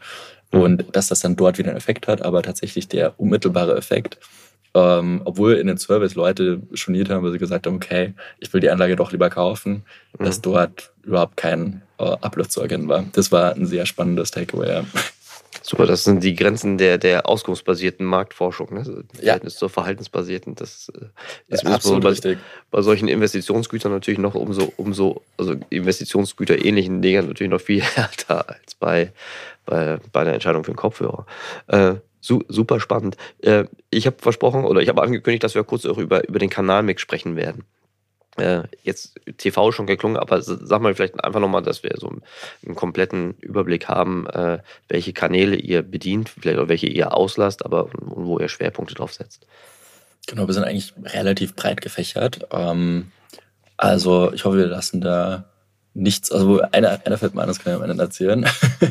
mhm. 0.51 0.61
und 0.61 0.85
dass 0.93 1.07
das 1.07 1.19
dann 1.19 1.35
dort 1.35 1.57
wieder 1.57 1.69
einen 1.69 1.77
Effekt 1.77 2.07
hat, 2.07 2.21
aber 2.21 2.43
tatsächlich 2.43 2.87
der 2.87 3.19
unmittelbare 3.19 3.75
Effekt 3.75 4.17
ähm, 4.77 5.21
obwohl 5.25 5.53
in 5.53 5.67
den 5.67 5.77
Service 5.77 6.13
Leute 6.13 6.61
schoniert 6.73 7.09
haben, 7.09 7.23
weil 7.23 7.31
sie 7.31 7.39
gesagt 7.39 7.65
haben, 7.65 7.77
okay, 7.77 8.13
ich 8.39 8.53
will 8.53 8.61
die 8.61 8.69
Anlage 8.69 8.95
doch 8.95 9.11
lieber 9.11 9.29
kaufen, 9.29 9.83
mhm. 10.17 10.25
dass 10.25 10.41
dort 10.41 10.91
überhaupt 11.03 11.37
kein 11.37 11.81
äh, 11.97 12.03
Uplift 12.03 12.51
zu 12.51 12.61
erkennen 12.61 12.87
war. 12.87 13.05
Das 13.13 13.31
war 13.31 13.55
ein 13.55 13.65
sehr 13.65 13.85
spannendes 13.85 14.31
Takeaway. 14.31 14.83
Super, 15.69 15.85
das 15.85 16.05
sind 16.05 16.23
die 16.23 16.33
Grenzen 16.33 16.77
der, 16.77 16.97
der 16.97 17.27
auskunftsbasierten 17.27 18.05
Marktforschung, 18.05 18.73
ne? 18.73 18.83
Das 18.83 18.87
ja. 18.87 19.25
Verhältnis 19.25 19.57
zur 19.57 19.69
verhaltensbasierten. 19.69 20.55
Das 20.55 20.89
äh, 20.95 21.07
ist 21.53 21.63
ja, 21.63 21.71
absolut 21.71 22.03
bei, 22.03 22.09
richtig. 22.11 22.37
bei 22.71 22.81
solchen 22.81 23.09
Investitionsgütern 23.09 23.91
natürlich 23.91 24.17
noch 24.17 24.33
umso, 24.33 24.71
umso, 24.77 25.23
also 25.37 25.55
Investitionsgüter 25.69 26.63
ähnlichen 26.63 27.01
Dingern 27.01 27.27
natürlich 27.27 27.51
noch 27.51 27.59
viel 27.59 27.81
härter 27.95 28.47
als 28.47 28.75
bei, 28.75 29.11
bei, 29.65 29.97
bei 30.13 30.21
einer 30.21 30.33
Entscheidung 30.35 30.63
für 30.63 30.71
einen 30.71 30.77
Kopfhörer. 30.77 31.25
Äh, 31.67 31.95
super 32.21 32.79
spannend. 32.79 33.17
Äh, 33.39 33.65
ich 33.89 34.07
habe 34.07 34.15
versprochen 34.19 34.63
oder 34.63 34.79
ich 34.79 34.87
habe 34.87 35.01
angekündigt, 35.01 35.43
dass 35.43 35.53
wir 35.53 35.65
kurz 35.65 35.85
auch 35.85 35.97
über, 35.97 36.25
über 36.29 36.39
den 36.39 36.49
Kanalmix 36.49 37.01
sprechen 37.01 37.35
werden. 37.35 37.65
Äh, 38.37 38.63
jetzt 38.83 39.19
TV 39.37 39.71
schon 39.71 39.87
geklungen, 39.87 40.17
aber 40.17 40.41
sag 40.41 40.81
mal 40.81 40.93
vielleicht 40.93 41.23
einfach 41.23 41.39
nochmal, 41.39 41.63
dass 41.63 41.83
wir 41.83 41.91
so 41.97 42.09
einen 42.09 42.75
kompletten 42.75 43.35
Überblick 43.41 43.87
haben, 43.87 44.27
äh, 44.27 44.59
welche 44.89 45.13
Kanäle 45.13 45.55
ihr 45.55 45.81
bedient, 45.81 46.29
vielleicht 46.29 46.59
auch 46.59 46.67
welche 46.67 46.87
ihr 46.87 47.15
auslasst, 47.15 47.65
aber 47.65 47.89
wo 47.93 48.39
ihr 48.39 48.49
Schwerpunkte 48.49 48.95
drauf 48.95 49.13
setzt. 49.13 49.47
Genau, 50.27 50.45
wir 50.45 50.53
sind 50.53 50.65
eigentlich 50.65 50.93
relativ 51.03 51.55
breit 51.55 51.81
gefächert. 51.81 52.47
Ähm, 52.51 53.11
also 53.77 54.31
ich 54.33 54.45
hoffe, 54.45 54.57
wir 54.57 54.67
lassen 54.67 55.01
da 55.01 55.45
nichts, 55.97 56.31
also 56.31 56.61
einer, 56.71 57.01
einer 57.05 57.17
fällt 57.17 57.33
mir 57.33 57.41
an, 57.41 57.47
das 57.47 57.59
kann 57.59 57.73
ich 57.73 57.81
am 57.81 57.89
Ende 57.89 58.03
erzählen. 58.03 58.45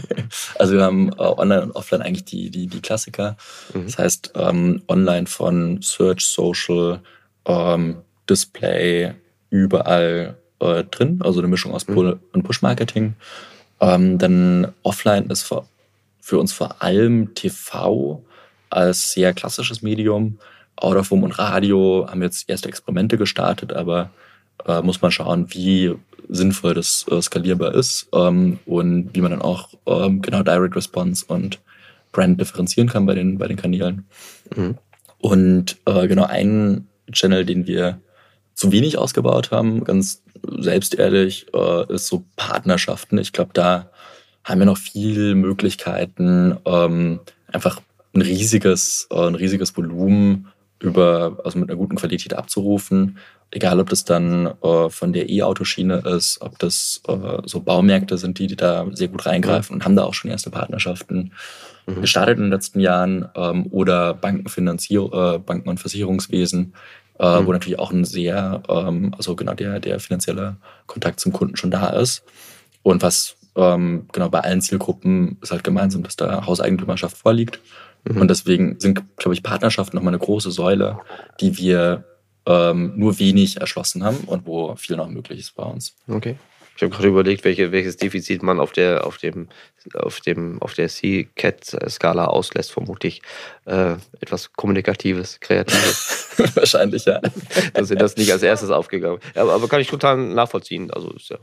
also 0.59 0.75
wir 0.75 0.83
haben 0.83 1.11
äh, 1.11 1.23
online 1.23 1.63
und 1.63 1.73
offline 1.73 2.03
eigentlich 2.03 2.25
die, 2.25 2.51
die, 2.51 2.67
die 2.67 2.81
Klassiker. 2.81 3.37
Mhm. 3.73 3.85
Das 3.85 3.99
heißt, 3.99 4.33
ähm, 4.35 4.83
online 4.89 5.27
von 5.27 5.81
Search, 5.83 6.27
Social, 6.27 7.01
ähm, 7.47 8.03
Display, 8.29 9.15
überall 9.51 10.37
äh, 10.61 10.85
drin, 10.85 11.21
also 11.23 11.41
eine 11.41 11.49
Mischung 11.49 11.73
aus 11.73 11.87
mhm. 11.89 11.95
Pull- 11.95 12.21
und 12.33 12.43
Push-Marketing. 12.43 13.15
Ähm, 13.81 14.19
dann 14.19 14.73
offline 14.83 15.27
ist 15.31 15.43
für, 15.43 15.67
für 16.21 16.39
uns 16.39 16.53
vor 16.53 16.83
allem 16.83 17.35
TV 17.35 18.23
als 18.71 19.13
sehr 19.13 19.33
klassisches 19.35 19.83
Medium. 19.83 20.39
Out-of-Home 20.77 21.25
und 21.25 21.39
Radio 21.39 22.07
haben 22.09 22.23
jetzt 22.23 22.49
erste 22.51 22.69
Experimente 22.69 23.17
gestartet, 23.17 23.73
aber 23.73 24.11
äh, 24.67 24.83
muss 24.83 25.01
man 25.01 25.11
schauen, 25.11 25.47
wie 25.51 25.95
sinnvoll 26.29 26.75
das 26.75 27.07
äh, 27.11 27.21
skalierbar 27.23 27.75
ist 27.75 28.09
ähm, 28.13 28.59
und 28.67 29.11
wie 29.15 29.21
man 29.21 29.31
dann 29.31 29.43
auch 29.43 29.71
ähm, 29.87 30.23
genau 30.23 30.43
Direct 30.43 30.77
Response 30.77 31.25
und 31.27 31.61
Brand 32.13 32.41
differenzieren 32.41 32.89
kann 32.89 33.07
bei 33.07 33.15
den, 33.15 33.39
bei 33.39 33.47
den 33.47 33.57
Kanälen. 33.57 34.07
Mhm. 34.55 34.77
Und 35.19 35.77
äh, 35.87 36.09
genau 36.09 36.25
ein 36.25 36.87
Channel, 37.13 37.45
den 37.45 37.67
wir 37.67 38.01
zu 38.57 38.73
wenig 38.73 38.99
ausgebaut 38.99 39.53
haben, 39.53 39.85
ganz 39.85 40.23
selbstehrlich, 40.43 41.47
äh, 41.55 41.93
ist 41.93 42.09
so 42.09 42.25
Partnerschaften. 42.37 43.19
Ich 43.19 43.33
glaube, 43.33 43.51
da 43.53 43.91
haben 44.45 44.61
wir 44.61 44.67
noch 44.67 44.79
viel 44.79 45.35
Möglichkeiten, 45.35 46.57
ähm, 46.65 47.21
einfach 47.53 47.81
ein 48.15 48.23
riesiges, 48.23 49.09
äh, 49.11 49.27
ein 49.27 49.35
riesiges 49.35 49.77
Volumen 49.77 50.49
über, 50.81 51.39
also 51.45 51.59
mit 51.59 51.69
einer 51.69 51.77
guten 51.77 51.97
Qualität 51.97 52.35
abzurufen. 52.35 53.19
Egal, 53.51 53.79
ob 53.79 53.91
das 53.91 54.05
dann 54.05 54.47
äh, 54.63 54.89
von 54.89 55.13
der 55.13 55.29
E-Autoschiene 55.29 55.99
ist, 56.17 56.41
ob 56.41 56.59
das 56.59 57.03
äh, 57.09 57.39
so 57.45 57.61
Baumärkte 57.61 58.19
sind, 58.19 58.39
die, 58.39 58.47
die 58.47 58.57
da 58.57 58.87
sehr 58.93 59.09
gut 59.09 59.27
reingreifen 59.27 59.75
und 59.75 59.85
haben 59.85 59.97
da 59.97 60.05
auch 60.05 60.15
schon 60.15 60.31
erste 60.31 60.51
Partnerschaften. 60.51 61.33
mhm. 61.87 62.01
gestartet 62.01 62.39
in 62.39 62.45
den 62.45 62.53
letzten 62.53 62.81
Jahren 62.81 63.29
ähm, 63.35 63.67
oder 63.71 64.15
Bankenfinanzier 64.15 65.03
äh, 65.13 65.39
Banken- 65.39 65.69
und 65.69 65.81
Versicherungswesen, 65.81 66.75
äh, 67.19 67.41
mhm. 67.41 67.47
wo 67.47 67.53
natürlich 67.53 67.79
auch 67.79 67.93
ein 67.93 68.05
sehr, 68.05 68.63
ähm, 68.69 69.13
also 69.17 69.37
genau 69.37 69.55
der, 69.55 69.81
der 69.81 70.01
finanzielle 70.01 70.57
Kontakt 70.87 71.21
zum 71.21 71.33
Kunden 71.33 71.57
schon 71.57 71.71
da 71.71 71.89
ist. 71.91 72.25
Und 72.83 73.03
was 73.03 73.37
ähm, 73.57 74.07
genau 74.13 74.29
bei 74.29 74.41
allen 74.41 74.61
Zielgruppen 74.61 75.39
ist 75.41 75.51
halt 75.51 75.65
gemeinsam, 75.65 76.03
dass 76.03 76.17
da 76.17 76.47
Hauseigentümerschaft 76.47 77.17
vorliegt. 77.17 77.61
Mhm. 78.05 78.21
Und 78.21 78.29
deswegen 78.29 78.79
sind, 78.79 79.03
glaube 79.17 79.35
ich, 79.35 79.43
Partnerschaften 79.43 79.97
nochmal 79.97 80.15
eine 80.15 80.23
große 80.23 80.51
Säule, 80.51 80.99
die 81.41 81.57
wir 81.59 82.05
ähm, 82.47 82.93
nur 82.97 83.19
wenig 83.19 83.61
erschlossen 83.61 84.05
haben 84.05 84.19
und 84.27 84.47
wo 84.47 84.75
viel 84.77 84.97
noch 84.97 85.09
möglich 85.09 85.41
ist 85.41 85.57
bei 85.57 85.65
uns. 85.65 85.97
Okay. 86.07 86.37
Ich 86.77 86.83
habe 86.83 86.91
gerade 86.93 87.09
überlegt, 87.09 87.45
welche, 87.45 87.73
welches 87.73 87.97
Defizit 87.97 88.43
man 88.43 88.61
auf 88.61 88.73
der, 88.73 89.07
auf 89.07 89.17
dem, 89.17 89.49
auf 89.95 90.21
dem, 90.21 90.61
auf 90.61 90.75
der 90.75 90.89
C-Cat-Skala 90.89 92.27
auslässt, 92.27 92.71
vermutlich 92.71 93.23
äh, 93.65 93.95
etwas 94.21 94.53
Kommunikatives, 94.53 95.41
Kreatives. 95.41 96.29
Wahrscheinlich, 96.55 97.07
ja. 97.07 97.21
Dass 97.75 97.91
ihr 97.91 97.97
das 97.97 98.17
nicht 98.17 98.31
als 98.31 98.43
erstes 98.43 98.71
aufgegangen. 98.71 99.21
Aber, 99.35 99.55
aber 99.55 99.69
kann 99.69 99.81
ich 99.81 99.89
total 99.89 100.19
nachvollziehen. 100.19 100.91
Also 100.91 101.11
ist 101.13 101.31
ja 101.31 101.39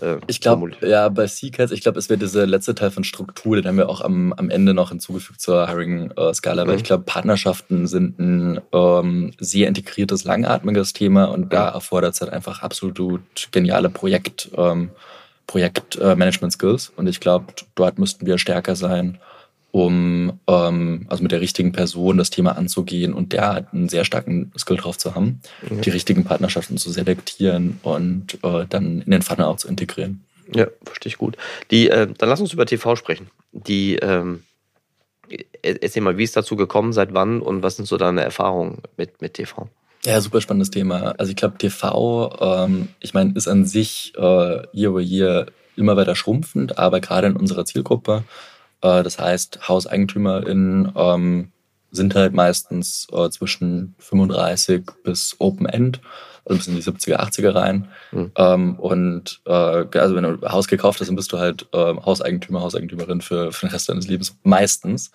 äh, 0.00 0.18
ich 0.26 0.40
glaube, 0.40 0.70
ja, 0.80 1.08
bei 1.08 1.26
Seacats, 1.26 1.72
ich 1.72 1.82
glaube, 1.82 1.98
es 1.98 2.08
wird 2.08 2.22
dieser 2.22 2.46
letzte 2.46 2.74
Teil 2.74 2.90
von 2.90 3.04
Struktur, 3.04 3.56
den 3.56 3.66
haben 3.66 3.76
wir 3.76 3.88
auch 3.88 4.00
am, 4.00 4.32
am 4.32 4.50
Ende 4.50 4.74
noch 4.74 4.90
hinzugefügt 4.90 5.40
zur 5.40 5.66
Hiring-Skala, 5.68 6.62
äh, 6.62 6.66
weil 6.66 6.74
mhm. 6.74 6.78
ich 6.78 6.84
glaube, 6.84 7.04
Partnerschaften 7.04 7.86
sind 7.86 8.18
ein 8.18 8.60
ähm, 8.72 9.32
sehr 9.38 9.68
integriertes, 9.68 10.24
langatmiges 10.24 10.92
Thema 10.92 11.26
und 11.26 11.52
da 11.52 11.68
erfordert 11.68 12.14
es 12.14 12.20
halt 12.20 12.32
einfach 12.32 12.62
absolut 12.62 13.22
geniale 13.52 13.90
Projekt, 13.90 14.50
ähm, 14.56 14.90
Projektmanagement-Skills. 15.46 16.92
und 16.96 17.08
ich 17.08 17.18
glaube, 17.18 17.46
dort 17.74 17.98
müssten 17.98 18.24
wir 18.26 18.38
stärker 18.38 18.76
sein 18.76 19.18
um 19.72 20.40
ähm, 20.46 21.06
also 21.08 21.22
mit 21.22 21.32
der 21.32 21.40
richtigen 21.40 21.72
Person 21.72 22.18
das 22.18 22.30
Thema 22.30 22.56
anzugehen 22.56 23.12
und 23.12 23.32
der 23.32 23.54
hat 23.54 23.72
einen 23.72 23.88
sehr 23.88 24.04
starken 24.04 24.52
Skill 24.58 24.76
drauf 24.76 24.98
zu 24.98 25.14
haben, 25.14 25.40
mhm. 25.68 25.82
die 25.82 25.90
richtigen 25.90 26.24
Partnerschaften 26.24 26.76
zu 26.76 26.90
selektieren 26.90 27.78
und 27.82 28.38
äh, 28.42 28.66
dann 28.68 29.02
in 29.02 29.10
den 29.10 29.22
Funnel 29.22 29.46
auch 29.46 29.56
zu 29.56 29.68
integrieren. 29.68 30.24
Ja, 30.54 30.66
verstehe 30.84 31.10
ich 31.10 31.18
gut. 31.18 31.36
Die, 31.70 31.88
äh, 31.88 32.08
dann 32.18 32.28
lass 32.28 32.40
uns 32.40 32.52
über 32.52 32.66
TV 32.66 32.96
sprechen. 32.96 33.30
Die, 33.52 33.96
ähm, 33.96 34.42
e-, 35.28 35.44
erzähl 35.62 36.02
mal, 36.02 36.18
wie 36.18 36.24
ist 36.24 36.36
dazu 36.36 36.56
gekommen, 36.56 36.92
seit 36.92 37.14
wann 37.14 37.40
und 37.40 37.62
was 37.62 37.76
sind 37.76 37.86
so 37.86 37.96
deine 37.96 38.22
Erfahrungen 38.22 38.78
mit, 38.96 39.22
mit 39.22 39.34
TV? 39.34 39.68
Ja, 40.04 40.20
super 40.20 40.40
spannendes 40.40 40.70
Thema. 40.70 41.14
Also 41.18 41.30
ich 41.30 41.36
glaube, 41.36 41.58
TV, 41.58 42.36
ähm, 42.40 42.88
ich 43.00 43.14
meine, 43.14 43.34
ist 43.34 43.48
an 43.48 43.66
sich 43.66 44.12
äh, 44.16 44.66
year 44.72 44.90
over 44.90 45.00
year 45.00 45.46
immer 45.76 45.96
weiter 45.96 46.16
schrumpfend, 46.16 46.78
aber 46.78 47.00
gerade 47.00 47.28
in 47.28 47.36
unserer 47.36 47.64
Zielgruppe 47.64 48.24
das 48.80 49.18
heißt, 49.18 49.68
HauseigentümerInnen 49.68 50.92
ähm, 50.96 51.52
sind 51.90 52.14
halt 52.14 52.32
meistens 52.32 53.06
äh, 53.12 53.28
zwischen 53.30 53.94
35 53.98 54.82
bis 55.02 55.36
Open 55.38 55.66
End, 55.66 56.00
also 56.44 56.58
bis 56.58 56.68
in 56.68 56.76
die 56.76 56.82
70er, 56.82 57.16
80er 57.16 57.54
rein. 57.54 57.88
Mhm. 58.12 58.32
Ähm, 58.36 58.74
und 58.78 59.40
äh, 59.46 59.50
also 59.50 60.14
wenn 60.14 60.24
du 60.24 60.30
ein 60.30 60.52
Haus 60.52 60.68
gekauft 60.68 61.00
hast, 61.00 61.08
dann 61.08 61.16
bist 61.16 61.32
du 61.32 61.38
halt 61.38 61.66
äh, 61.72 61.94
Hauseigentümer, 61.96 62.60
Hauseigentümerin 62.60 63.20
für, 63.20 63.52
für 63.52 63.66
den 63.66 63.72
Rest 63.72 63.88
deines 63.88 64.08
Lebens 64.08 64.36
meistens. 64.42 65.10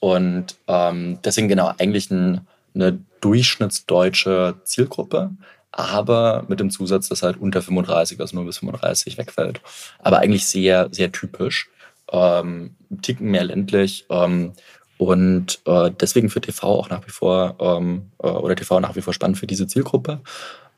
Und 0.00 0.56
ähm, 0.66 1.18
deswegen 1.24 1.48
genau 1.48 1.72
eigentlich 1.78 2.10
ein, 2.10 2.46
eine 2.74 2.98
durchschnittsdeutsche 3.20 4.56
Zielgruppe, 4.64 5.30
aber 5.72 6.44
mit 6.48 6.60
dem 6.60 6.70
Zusatz, 6.70 7.08
dass 7.08 7.22
halt 7.22 7.38
unter 7.38 7.62
35, 7.62 8.20
also 8.20 8.36
nur 8.36 8.46
bis 8.46 8.58
35 8.58 9.18
wegfällt. 9.18 9.60
Aber 9.98 10.18
eigentlich 10.18 10.46
sehr, 10.46 10.88
sehr 10.90 11.12
typisch 11.12 11.68
ähm, 12.12 12.76
Ticken 13.02 13.30
mehr 13.30 13.44
ländlich. 13.44 14.06
Ähm, 14.10 14.52
und 14.98 15.60
äh, 15.66 15.90
deswegen 15.90 16.30
für 16.30 16.40
TV 16.40 16.66
auch 16.66 16.88
nach 16.88 17.06
wie 17.06 17.10
vor 17.10 17.56
ähm, 17.60 18.10
äh, 18.22 18.28
oder 18.28 18.56
TV 18.56 18.80
nach 18.80 18.96
wie 18.96 19.02
vor 19.02 19.12
spannend 19.12 19.38
für 19.38 19.46
diese 19.46 19.66
Zielgruppe, 19.66 20.20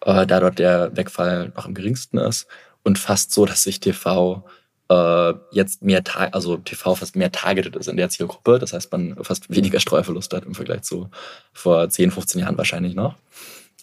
äh, 0.05 0.27
da 0.27 0.41
dort 0.41 0.59
der 0.59 0.97
Wegfall 0.97 1.53
noch 1.55 1.67
am 1.67 1.75
geringsten 1.75 2.19
ist 2.19 2.47
und 2.83 2.99
fast 2.99 3.33
so, 3.33 3.47
dass 3.47 3.63
sich 3.63 3.81
TV 3.81 4.45
äh, 4.91 5.35
jetzt 5.53 5.83
mehr, 5.83 6.03
also 6.33 6.57
TV 6.57 6.95
fast 6.95 7.15
mehr 7.15 7.31
targeted 7.31 7.77
ist 7.77 7.89
in 7.89 7.97
der 7.97 8.09
Zielgruppe. 8.09 8.59
Das 8.59 8.73
heißt, 8.73 8.91
man 8.91 9.17
fast 9.23 9.55
weniger 9.55 9.81
Streuverlust 9.81 10.33
hat 10.35 10.45
im 10.45 10.55
Vergleich 10.55 10.83
zu 10.83 11.11
vor 11.53 11.89
10, 11.89 12.11
15 12.11 12.41
Jahren 12.41 12.59
wahrscheinlich 12.59 12.95
noch. 12.95 13.15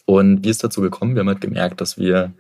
Und 0.05 0.43
wie 0.43 0.49
ist 0.49 0.63
dazu 0.63 0.81
gekommen? 0.81 1.15
Wir 1.15 1.21
haben 1.21 1.29
halt 1.29 1.41
gemerkt, 1.41 1.81
dass 1.81 1.97
wir 1.97 2.33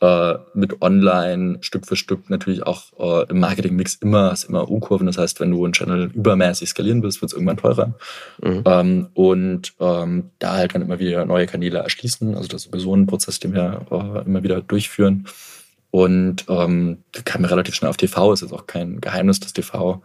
äh, 0.00 0.34
mit 0.54 0.82
online 0.82 1.58
Stück 1.60 1.86
für 1.86 1.96
Stück 1.96 2.28
natürlich 2.28 2.66
auch 2.66 2.92
äh, 2.98 3.30
im 3.30 3.40
Marketing-Mix 3.40 3.96
immer, 3.96 4.30
hast 4.30 4.44
immer 4.44 4.70
U-Kurven. 4.70 5.06
Das 5.06 5.18
heißt, 5.18 5.40
wenn 5.40 5.50
du 5.50 5.64
einen 5.64 5.72
Channel 5.72 6.10
übermäßig 6.12 6.68
skalieren 6.68 7.02
willst, 7.02 7.20
wird 7.20 7.32
es 7.32 7.34
irgendwann 7.34 7.56
teurer. 7.56 7.94
Mhm. 8.42 8.62
Ähm, 8.64 9.08
und 9.14 9.72
ähm, 9.80 10.30
da 10.38 10.54
halt 10.54 10.74
dann 10.74 10.82
immer 10.82 10.98
wieder 10.98 11.24
neue 11.24 11.46
Kanäle 11.46 11.78
erschließen. 11.78 12.34
Also 12.34 12.48
das 12.48 12.64
ist 12.64 12.70
sowieso 12.70 12.94
ein 12.94 13.06
Prozess, 13.06 13.40
den 13.40 13.54
wir 13.54 13.86
äh, 13.90 14.26
immer 14.26 14.42
wieder 14.42 14.60
durchführen. 14.60 15.26
Und 15.90 16.44
ähm, 16.48 16.98
kam 17.24 17.42
mir 17.42 17.50
relativ 17.50 17.74
schnell 17.74 17.90
auf 17.90 17.96
TV. 17.96 18.32
Ist 18.32 18.42
jetzt 18.42 18.52
auch 18.52 18.66
kein 18.66 19.00
Geheimnis, 19.00 19.40
dass 19.40 19.52
TV 19.52 20.02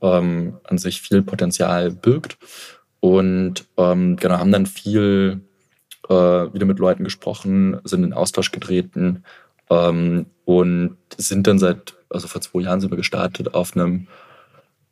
ähm, 0.00 0.54
an 0.64 0.78
sich 0.78 1.02
viel 1.02 1.22
Potenzial 1.22 1.90
birgt. 1.90 2.38
Und 3.00 3.66
ähm, 3.76 4.16
genau, 4.16 4.38
haben 4.38 4.52
dann 4.52 4.66
viel 4.66 5.42
äh, 6.08 6.12
wieder 6.12 6.66
mit 6.66 6.78
Leuten 6.78 7.04
gesprochen, 7.04 7.80
sind 7.84 8.04
in 8.04 8.12
Austausch 8.12 8.52
getreten 8.52 9.24
ähm, 9.70 10.26
und 10.44 10.96
sind 11.16 11.46
dann 11.46 11.58
seit, 11.58 11.94
also 12.08 12.28
vor 12.28 12.40
zwei 12.40 12.60
Jahren 12.60 12.80
sind 12.80 12.90
wir 12.90 12.96
gestartet 12.96 13.54
auf 13.54 13.76
einem 13.76 14.06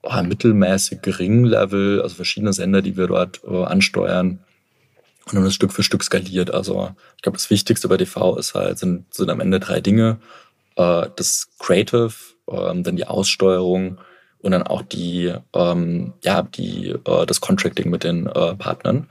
oh, 0.02 0.22
mittelmäßig 0.22 1.02
geringen 1.02 1.44
Level, 1.44 2.02
also 2.02 2.16
verschiedene 2.16 2.52
Sender, 2.52 2.82
die 2.82 2.96
wir 2.96 3.06
dort 3.06 3.42
äh, 3.44 3.64
ansteuern 3.64 4.40
und 5.26 5.36
haben 5.36 5.44
das 5.44 5.54
Stück 5.54 5.72
für 5.72 5.82
Stück 5.82 6.02
skaliert. 6.02 6.52
Also 6.52 6.94
ich 7.16 7.22
glaube, 7.22 7.38
das 7.38 7.50
Wichtigste 7.50 7.88
bei 7.88 7.96
TV 7.96 8.36
ist 8.36 8.54
halt, 8.54 8.78
sind, 8.78 9.12
sind 9.14 9.30
am 9.30 9.40
Ende 9.40 9.60
drei 9.60 9.80
Dinge. 9.80 10.18
Äh, 10.76 11.06
das 11.16 11.48
Creative, 11.58 12.12
äh, 12.48 12.82
dann 12.82 12.96
die 12.96 13.06
Aussteuerung 13.06 13.98
und 14.40 14.50
dann 14.50 14.62
auch 14.62 14.82
die, 14.82 15.32
ähm, 15.54 16.12
ja, 16.22 16.42
die, 16.42 16.90
äh, 16.90 17.26
das 17.26 17.40
Contracting 17.40 17.90
mit 17.90 18.04
den 18.04 18.26
äh, 18.26 18.54
Partnern. 18.54 19.08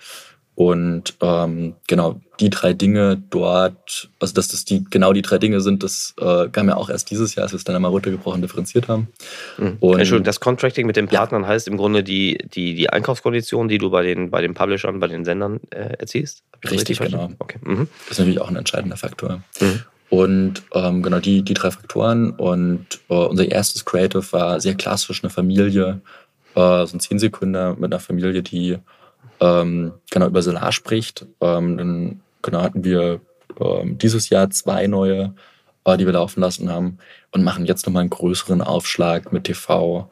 Und 0.56 1.16
ähm, 1.22 1.76
genau, 1.88 2.22
die 2.39 2.51
drei 2.51 2.74
Dinge 2.74 3.22
dort, 3.32 4.10
also 4.20 4.34
dass 4.36 4.49
das 4.49 4.66
die 4.66 4.84
genau 4.84 5.12
die 5.12 5.24
drei 5.24 5.39
Dinge 5.39 5.62
sind, 5.62 5.82
das 5.82 6.14
äh, 6.20 6.47
kam 6.49 6.68
ja 6.68 6.76
auch 6.76 6.89
erst 6.89 7.10
dieses 7.10 7.34
Jahr, 7.34 7.43
als 7.43 7.54
wir 7.54 7.58
es 7.58 7.64
dann 7.64 7.76
einmal 7.76 7.89
runtergebrochen 7.89 8.41
differenziert 8.41 8.88
haben. 8.88 9.08
Mhm. 9.58 9.78
Und, 9.80 9.99
Entschuldigung, 9.99 10.26
das 10.26 10.39
Contracting 10.39 10.86
mit 10.86 10.95
den 10.95 11.08
Partnern 11.08 11.41
ja. 11.41 11.47
heißt 11.47 11.68
im 11.68 11.78
Grunde 11.78 12.04
die, 12.04 12.38
die, 12.54 12.76
die 12.76 12.89
Einkaufskonditionen, 12.89 13.68
die 13.68 13.80
du 13.80 13.89
bei 13.89 14.04
den, 14.04 14.30
bei 14.30 14.41
den 14.41 14.54
Publishern, 14.54 14.99
bei 14.99 15.08
den 15.08 15.26
Sendern 15.26 15.60
äh, 15.72 15.95
erzielst? 15.97 16.43
Richtig, 16.70 16.99
genau. 16.99 17.30
Okay. 17.39 17.58
Mhm. 17.64 17.88
Das 18.08 18.12
ist 18.12 18.20
natürlich 18.20 18.41
auch 18.41 18.49
ein 18.49 18.56
entscheidender 18.56 18.97
Faktor. 18.97 19.41
Mhm. 19.60 19.82
Und 20.10 20.62
ähm, 20.74 21.01
genau 21.01 21.18
die, 21.18 21.41
die 21.41 21.56
drei 21.56 21.72
Faktoren. 21.72 22.30
Und 22.30 22.99
äh, 23.10 23.16
unser 23.16 23.49
erstes 23.49 23.86
Creative 23.86 24.24
war 24.32 24.60
sehr 24.62 24.76
klassisch 24.76 25.24
eine 25.24 25.32
Familie, 25.32 26.01
äh, 26.54 26.86
so 26.86 26.95
ein 26.95 26.99
Zehn-Sekunder 26.99 27.74
mit 27.74 27.91
einer 27.91 27.99
Familie, 27.99 28.43
die 28.43 28.78
ähm, 29.39 29.93
genau 30.11 30.27
über 30.27 30.41
Solar 30.41 30.71
spricht. 30.71 31.25
Ähm, 31.41 31.77
dann 31.77 32.21
genau 32.41 32.61
hatten 32.61 32.84
wir 32.84 33.21
ähm, 33.59 33.97
dieses 33.97 34.29
Jahr 34.29 34.49
zwei 34.49 34.88
neue, 34.88 35.34
äh, 35.86 35.97
die 35.97 36.05
wir 36.05 36.13
laufen 36.13 36.41
lassen 36.41 36.69
haben 36.69 36.97
und 37.31 37.43
machen 37.43 37.65
jetzt 37.65 37.86
nochmal 37.86 38.01
einen 38.01 38.09
größeren 38.09 38.61
Aufschlag 38.61 39.34
mit 39.34 39.45
TV 39.45 40.09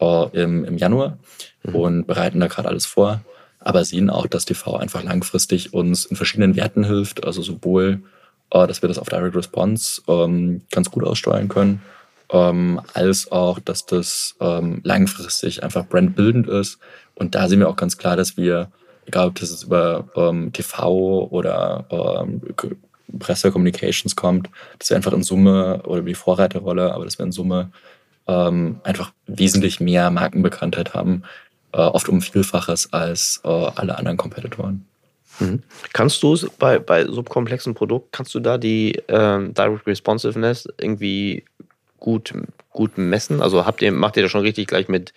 äh, 0.00 0.42
im, 0.42 0.64
im 0.64 0.76
Januar 0.76 1.18
mhm. 1.62 1.74
und 1.74 2.06
bereiten 2.06 2.40
da 2.40 2.46
gerade 2.46 2.68
alles 2.68 2.86
vor. 2.86 3.20
Aber 3.60 3.84
sehen 3.84 4.10
auch, 4.10 4.26
dass 4.26 4.44
TV 4.44 4.76
einfach 4.76 5.02
langfristig 5.02 5.72
uns 5.72 6.04
in 6.04 6.16
verschiedenen 6.16 6.54
Werten 6.54 6.84
hilft. 6.84 7.24
Also 7.24 7.40
sowohl, 7.42 8.02
äh, 8.50 8.66
dass 8.66 8.82
wir 8.82 8.88
das 8.88 8.98
auf 8.98 9.08
Direct 9.08 9.34
Response 9.34 10.02
ähm, 10.06 10.62
ganz 10.70 10.90
gut 10.90 11.04
aussteuern 11.04 11.48
können, 11.48 11.80
ähm, 12.30 12.80
als 12.92 13.32
auch, 13.32 13.58
dass 13.60 13.86
das 13.86 14.36
ähm, 14.40 14.80
langfristig 14.84 15.62
einfach 15.62 15.86
brandbildend 15.86 16.48
ist. 16.48 16.78
Und 17.14 17.34
da 17.34 17.48
sehen 17.48 17.60
wir 17.60 17.68
auch 17.68 17.76
ganz 17.76 17.96
klar, 17.96 18.16
dass 18.16 18.36
wir, 18.36 18.70
egal 19.06 19.28
ob 19.28 19.34
das 19.36 19.50
jetzt 19.50 19.64
über 19.64 20.08
ähm, 20.16 20.52
TV 20.52 21.28
oder 21.30 21.84
ähm, 21.90 22.40
Presse 23.18 23.52
Communications 23.52 24.16
kommt, 24.16 24.48
dass 24.78 24.90
wir 24.90 24.96
einfach 24.96 25.12
in 25.12 25.22
Summe 25.22 25.82
oder 25.84 26.02
die 26.02 26.14
Vorreiterrolle, 26.14 26.92
aber 26.92 27.04
dass 27.04 27.18
wir 27.18 27.26
in 27.26 27.32
Summe 27.32 27.70
ähm, 28.26 28.80
einfach 28.82 29.12
wesentlich 29.26 29.80
mehr 29.80 30.10
Markenbekanntheit 30.10 30.94
haben, 30.94 31.22
äh, 31.72 31.78
oft 31.78 32.08
um 32.08 32.20
Vielfaches 32.22 32.92
als 32.92 33.40
äh, 33.44 33.48
alle 33.48 33.98
anderen 33.98 34.16
Competitoren. 34.16 34.86
Mhm. 35.40 35.62
Kannst 35.92 36.22
du 36.22 36.36
bei, 36.58 36.78
bei 36.78 37.06
so 37.06 37.22
komplexen 37.22 37.74
Produkten, 37.74 38.08
kannst 38.12 38.34
du 38.34 38.40
da 38.40 38.56
die 38.56 39.02
ähm, 39.08 39.52
Direct 39.54 39.86
Responsiveness 39.86 40.68
irgendwie 40.78 41.44
gut, 42.04 42.34
gut 42.68 42.98
messen? 42.98 43.40
Also 43.40 43.64
habt 43.64 43.80
ihr, 43.80 43.90
macht 43.90 44.18
ihr 44.18 44.22
das 44.22 44.30
schon 44.30 44.42
richtig 44.42 44.66
gleich 44.66 44.88
mit 44.88 45.14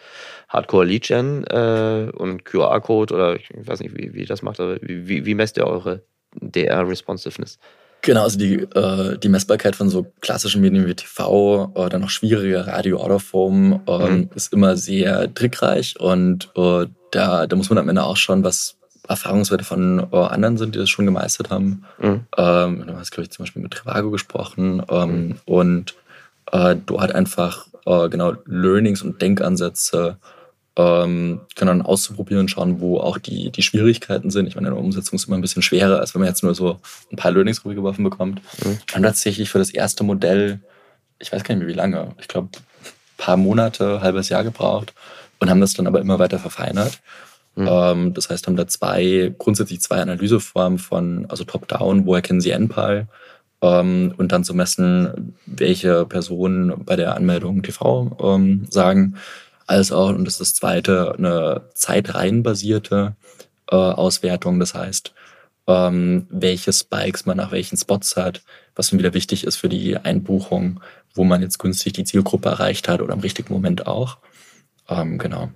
Hardcore 0.48 0.86
Lead 0.86 1.04
Gen 1.04 1.44
äh, 1.44 2.10
und 2.16 2.46
QR-Code 2.46 3.14
oder 3.14 3.36
ich 3.36 3.50
weiß 3.54 3.82
nicht, 3.82 3.98
wie, 3.98 4.14
wie 4.14 4.24
das 4.24 4.42
macht, 4.42 4.62
aber 4.62 4.78
wie, 4.82 5.26
wie 5.26 5.36
messt 5.36 5.58
ihr 5.58 5.68
eure 5.68 6.02
DR 6.40 6.88
Responsiveness? 6.88 7.60
Genau, 8.04 8.24
also 8.24 8.40
die, 8.40 8.54
äh, 8.54 9.18
die 9.18 9.28
Messbarkeit 9.28 9.76
von 9.76 9.90
so 9.90 10.06
klassischen 10.22 10.62
Medien 10.62 10.88
wie 10.88 10.94
TV, 10.94 11.74
dann 11.90 12.00
noch 12.00 12.10
schwieriger 12.10 12.66
Radio, 12.68 13.02
Autoform, 13.02 13.82
äh, 13.86 14.10
mhm. 14.10 14.30
ist 14.34 14.54
immer 14.54 14.78
sehr 14.78 15.34
trickreich 15.34 16.00
und 16.00 16.50
äh, 16.56 16.86
da, 17.12 17.48
da 17.48 17.56
muss 17.58 17.70
man 17.70 17.80
am 17.80 17.90
Ende 17.90 18.04
auch 18.04 18.16
schauen, 18.16 18.46
was 18.46 18.78
Erfahrungswerte 19.10 19.66
von 19.66 20.08
äh, 20.10 20.16
anderen 20.16 20.56
sind, 20.56 20.76
die 20.76 20.80
das 20.80 20.90
schon 20.90 21.06
gemeistert 21.06 21.50
haben. 21.50 21.84
Mhm. 22.00 22.22
Ähm, 22.38 22.84
du 22.88 22.96
hast, 22.96 23.12
glaube 23.12 23.24
ich, 23.24 23.32
zum 23.32 23.44
Beispiel 23.44 23.62
mit 23.62 23.72
Trivago 23.72 24.10
gesprochen 24.10 24.82
ähm, 24.90 25.28
mhm. 25.28 25.36
und 25.44 25.96
äh, 26.52 26.76
du 26.86 27.00
halt 27.00 27.14
einfach 27.14 27.68
äh, 27.86 28.10
genau 28.10 28.34
Learnings 28.46 29.02
und 29.02 29.22
Denkansätze 29.22 30.18
ähm, 30.78 31.42
kann 31.56 31.68
dann 31.68 31.82
auszuprobieren 31.82 32.42
und 32.42 32.52
schauen, 32.52 32.80
wo 32.80 33.00
auch 33.00 33.18
die, 33.18 33.52
die 33.52 33.64
Schwierigkeiten 33.64 34.30
sind. 34.30 34.46
Ich 34.46 34.56
meine, 34.56 34.68
in 34.68 34.76
der 34.76 34.84
Umsetzung 34.84 35.16
ist 35.16 35.28
immer 35.28 35.36
ein 35.36 35.42
bisschen 35.42 35.64
schwerer, 35.64 36.00
als 36.00 36.14
wenn 36.14 36.22
man 36.22 36.30
jetzt 36.30 36.44
nur 36.44 36.54
so 36.54 36.80
ein 37.12 37.16
paar 37.16 37.32
Learnings 37.32 37.66
rübergeworfen 37.66 38.04
bekommt. 38.04 38.42
Mhm. 38.64 38.78
Und 38.96 39.04
tatsächlich 39.04 39.50
für 39.50 39.58
das 39.58 39.72
erste 39.72 40.04
Modell, 40.04 40.60
ich 41.18 41.32
weiß 41.32 41.44
gar 41.44 41.56
nicht 41.56 41.66
mehr 41.66 41.74
wie 41.74 41.78
lange, 41.78 42.14
ich 42.20 42.28
glaube, 42.28 42.50
ein 42.54 42.64
paar 43.18 43.38
Monate, 43.38 44.02
halbes 44.02 44.30
Jahr 44.30 44.44
gebraucht 44.44 44.94
und 45.40 45.50
haben 45.50 45.62
das 45.62 45.74
dann 45.74 45.88
aber 45.88 46.00
immer 46.00 46.20
weiter 46.20 46.38
verfeinert. 46.38 47.00
Mhm. 47.56 47.68
Ähm, 47.68 48.14
das 48.14 48.30
heißt, 48.30 48.46
haben 48.46 48.56
da 48.56 48.68
zwei, 48.68 49.34
grundsätzlich 49.36 49.82
zwei 49.82 49.98
Analyseformen 49.98 50.78
von, 50.78 51.26
also 51.28 51.44
Top-Down, 51.44 52.06
wo 52.06 52.14
erkennen 52.14 52.40
Sie 52.40 52.52
NPAL, 52.52 53.08
ähm, 53.62 54.14
und 54.18 54.32
dann 54.32 54.44
zu 54.44 54.54
messen, 54.54 55.36
welche 55.46 56.06
Personen 56.06 56.86
bei 56.86 56.96
der 56.96 57.16
Anmeldung 57.16 57.64
TV 57.64 58.18
ähm, 58.22 58.66
sagen 58.70 59.16
als 59.66 59.92
auch, 59.92 60.10
und 60.10 60.26
das 60.26 60.36
ist 60.36 60.40
das 60.40 60.54
zweite, 60.56 61.16
eine 61.18 61.62
zeitreihenbasierte 61.74 63.16
äh, 63.70 63.76
Auswertung. 63.76 64.60
Das 64.60 64.74
heißt, 64.74 65.14
ähm, 65.68 66.28
welche 66.30 66.72
Spikes 66.72 67.26
man 67.26 67.38
nach 67.38 67.52
welchen 67.52 67.78
Spots 67.78 68.16
hat, 68.16 68.42
was 68.76 68.90
dann 68.90 69.00
wieder 69.00 69.14
wichtig 69.14 69.44
ist 69.44 69.58
für 69.58 69.70
die 69.70 69.98
Einbuchung, 69.98 70.80
wo 71.14 71.24
man 71.24 71.42
jetzt 71.42 71.60
günstig 71.60 71.94
die 71.94 72.06
Zielgruppe 72.06 72.50
erreicht 72.50 72.88
hat 72.88 73.02
oder 73.02 73.14
im 73.14 73.20
richtigen 73.20 73.54
Moment 73.54 73.88
auch. 73.88 74.18
Ähm, 74.88 75.18
genau. 75.18 75.50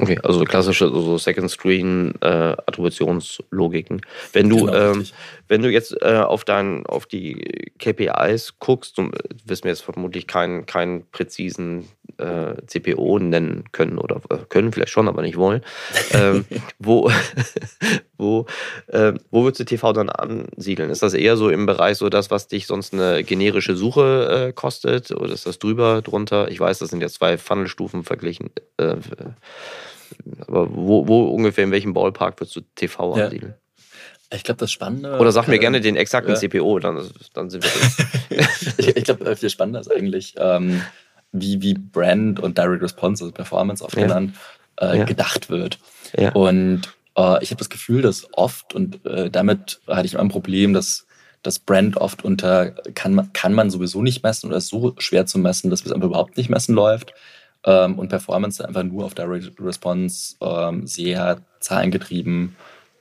Okay, 0.00 0.18
also 0.24 0.42
klassische 0.44 0.88
so 0.88 1.18
Second 1.18 1.48
Screen 1.50 2.14
äh, 2.20 2.26
Attributionslogiken. 2.26 4.00
Wenn 4.32 4.48
du 4.48 4.66
genau, 4.66 4.74
ähm, 4.74 5.06
wenn 5.46 5.62
du 5.62 5.70
jetzt 5.70 5.96
äh, 6.02 6.16
auf 6.16 6.44
dein 6.44 6.84
auf 6.86 7.06
die 7.06 7.70
KPIs 7.78 8.58
guckst, 8.58 8.98
du 8.98 9.12
wirst 9.44 9.62
mir 9.62 9.70
jetzt 9.70 9.82
vermutlich 9.82 10.26
keinen 10.26 10.66
keinen 10.66 11.08
präzisen 11.12 11.88
äh, 12.18 12.54
CPO 12.66 13.20
nennen 13.20 13.64
können 13.70 13.98
oder 13.98 14.20
äh, 14.30 14.38
können 14.48 14.72
vielleicht 14.72 14.90
schon, 14.90 15.06
aber 15.06 15.22
nicht 15.22 15.36
wollen. 15.36 15.62
ähm, 16.10 16.44
wo 16.80 17.08
wo 18.18 18.46
äh, 18.88 19.12
wo 19.30 19.44
würdest 19.44 19.60
du 19.60 19.64
TV 19.64 19.92
dann 19.92 20.08
ansiedeln? 20.08 20.90
Ist 20.90 21.04
das 21.04 21.14
eher 21.14 21.36
so 21.36 21.50
im 21.50 21.66
Bereich 21.66 21.98
so 21.98 22.08
das, 22.08 22.32
was 22.32 22.48
dich 22.48 22.66
sonst 22.66 22.94
eine 22.94 23.22
generische 23.22 23.76
Suche 23.76 24.48
äh, 24.48 24.52
kostet, 24.52 25.12
oder 25.12 25.32
ist 25.32 25.46
das 25.46 25.60
drüber 25.60 26.02
drunter? 26.02 26.50
Ich 26.50 26.58
weiß, 26.58 26.80
das 26.80 26.90
sind 26.90 27.00
jetzt 27.00 27.14
zwei 27.14 27.38
Funnelstufen 27.38 28.02
verglichen 28.02 28.50
äh, 28.78 28.96
aber 30.46 30.74
wo, 30.74 31.06
wo 31.06 31.24
ungefähr, 31.28 31.64
in 31.64 31.70
welchem 31.70 31.94
Ballpark 31.94 32.40
würdest 32.40 32.56
du 32.56 32.60
TV 32.74 33.16
ja. 33.16 33.24
ansiedeln? 33.24 33.54
Ich 34.32 34.42
glaube, 34.42 34.58
das 34.58 34.72
Spannende. 34.72 35.18
Oder 35.18 35.32
sag 35.32 35.48
mir 35.48 35.58
gerne 35.58 35.80
den 35.80 35.96
exakten 35.96 36.34
ja. 36.34 36.40
CPO, 36.40 36.78
dann, 36.78 37.08
dann 37.34 37.50
sind 37.50 37.64
wir 37.64 38.38
ich 38.78 38.96
ich 38.96 39.04
glaube, 39.04 39.36
viel 39.36 39.50
spannender 39.50 39.80
ist 39.80 39.92
eigentlich, 39.92 40.34
ähm, 40.38 40.82
wie, 41.32 41.60
wie 41.62 41.74
Brand 41.74 42.40
und 42.40 42.58
Direct 42.58 42.82
Response, 42.82 43.24
also 43.24 43.32
Performance 43.32 43.84
oft 43.84 43.96
ja. 43.96 44.02
genannt, 44.02 44.36
äh, 44.80 44.98
ja. 44.98 45.04
gedacht 45.04 45.50
wird. 45.50 45.78
Und 46.30 46.82
äh, 47.16 47.42
ich 47.42 47.50
habe 47.50 47.58
das 47.58 47.70
Gefühl, 47.70 48.02
dass 48.02 48.26
oft, 48.32 48.74
und 48.74 49.04
äh, 49.06 49.30
damit 49.30 49.80
hatte 49.86 50.06
ich 50.06 50.14
immer 50.14 50.22
ein 50.22 50.28
Problem, 50.28 50.72
dass 50.72 51.06
das 51.42 51.58
Brand 51.58 51.98
oft 51.98 52.24
unter, 52.24 52.70
kann 52.70 53.14
man, 53.14 53.32
kann 53.32 53.52
man 53.52 53.70
sowieso 53.70 54.02
nicht 54.02 54.22
messen 54.22 54.48
oder 54.48 54.56
ist 54.56 54.68
so 54.68 54.94
schwer 54.98 55.26
zu 55.26 55.38
messen, 55.38 55.70
dass 55.70 55.84
es 55.84 55.92
einfach 55.92 56.08
überhaupt 56.08 56.36
nicht 56.36 56.48
messen 56.48 56.74
läuft 56.74 57.12
ähm, 57.64 57.98
und 57.98 58.08
Performance 58.08 58.66
einfach 58.66 58.82
nur 58.82 59.04
auf 59.04 59.14
Direct 59.14 59.60
Response 59.60 60.36
ähm, 60.40 60.86
sehr 60.86 61.38
zahlengetrieben 61.60 62.56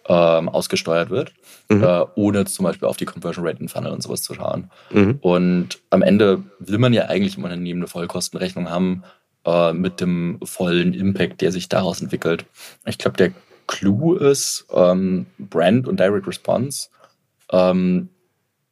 ähm, 0.08 0.50
ausgesteuert 0.50 1.10
wird, 1.10 1.34
mhm. 1.70 1.84
äh, 1.84 2.06
ohne 2.16 2.46
zum 2.46 2.66
Beispiel 2.66 2.88
auf 2.88 2.98
die 2.98 3.06
Conversion 3.06 3.46
Rate 3.46 3.62
in 3.62 3.70
Funnel 3.70 3.92
und 3.92 4.04
sowas 4.04 4.22
zu 4.22 4.34
schauen. 4.34 4.70
Mhm. 4.92 5.20
Und 5.22 5.80
am 5.90 6.02
Ende 6.02 6.44
will 6.60 6.78
man 6.78 6.94
ja 6.94 7.06
eigentlich 7.06 7.38
im 7.38 7.44
Unternehmen 7.44 7.82
eine 7.82 7.88
Vollkostenrechnung 7.88 8.70
haben 8.70 9.04
äh, 9.46 9.74
mit 9.74 10.02
dem 10.02 10.40
vollen 10.44 10.94
Impact, 10.94 11.42
der 11.42 11.52
sich 11.52 11.70
daraus 11.70 12.02
entwickelt. 12.02 12.46
Ich 12.86 12.98
glaube, 12.98 13.18
der 13.18 13.32
Clou 13.68 14.16
ist, 14.16 14.66
ähm, 14.74 15.26
Brand 15.38 15.88
und 15.88 16.00
Direct 16.00 16.28
Response 16.28 16.90
ähm, 17.52 18.10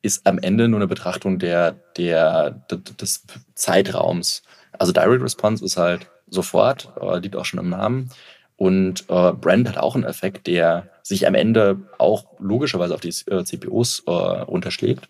ist 0.02 0.26
am 0.26 0.39
Ende 0.39 0.68
nur 0.68 0.80
eine 0.80 0.88
Betrachtung 0.88 1.39
der, 1.39 1.74
der, 1.96 2.52
des 3.00 3.24
Zeitraums. 3.54 4.44
Also 4.78 4.91
Direct 4.91 5.22
Response 5.22 5.63
ist 5.63 5.78
halt 5.78 6.09
sofort, 6.28 6.91
äh, 6.99 7.19
liegt 7.19 7.36
auch 7.36 7.45
schon 7.45 7.59
im 7.59 7.69
Namen. 7.69 8.09
Und 8.57 9.05
äh, 9.09 9.34
Brand 9.34 9.67
hat 9.67 9.78
auch 9.78 9.95
einen 9.95 10.03
Effekt, 10.03 10.47
der 10.47 10.89
sich 11.01 11.26
am 11.28 11.36
Ende 11.36 11.80
auch 11.97 12.26
logischerweise 12.39 12.93
auf 12.93 13.01
die 13.01 13.13
äh, 13.30 13.43
CPOs 13.43 14.03
äh, 14.05 14.11
runterschlägt. 14.11 15.07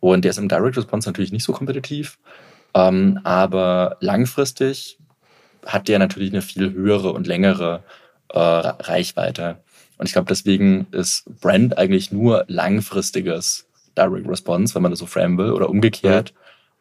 Und 0.00 0.24
der 0.24 0.30
ist 0.30 0.38
im 0.38 0.48
Direct 0.48 0.76
Response 0.76 1.08
natürlich 1.08 1.32
nicht 1.32 1.44
so 1.44 1.52
kompetitiv. 1.52 2.18
Ähm, 2.74 3.20
aber 3.24 3.96
langfristig 4.00 4.98
hat 5.66 5.88
der 5.88 5.98
natürlich 5.98 6.32
eine 6.32 6.42
viel 6.42 6.72
höhere 6.72 7.12
und 7.12 7.26
längere 7.26 7.82
äh, 8.28 8.38
Reichweite. 8.38 9.58
Und 9.98 10.06
ich 10.06 10.12
glaube, 10.12 10.28
deswegen 10.28 10.86
ist 10.92 11.24
Brand 11.40 11.76
eigentlich 11.76 12.12
nur 12.12 12.44
langfristiges 12.48 13.66
Direct 13.96 14.28
Response, 14.28 14.74
wenn 14.74 14.82
man 14.82 14.92
das 14.92 15.00
so 15.00 15.06
framen 15.06 15.36
will, 15.38 15.52
oder 15.52 15.68
umgekehrt. 15.68 16.32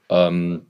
Mhm. 0.10 0.16
Ähm, 0.16 0.66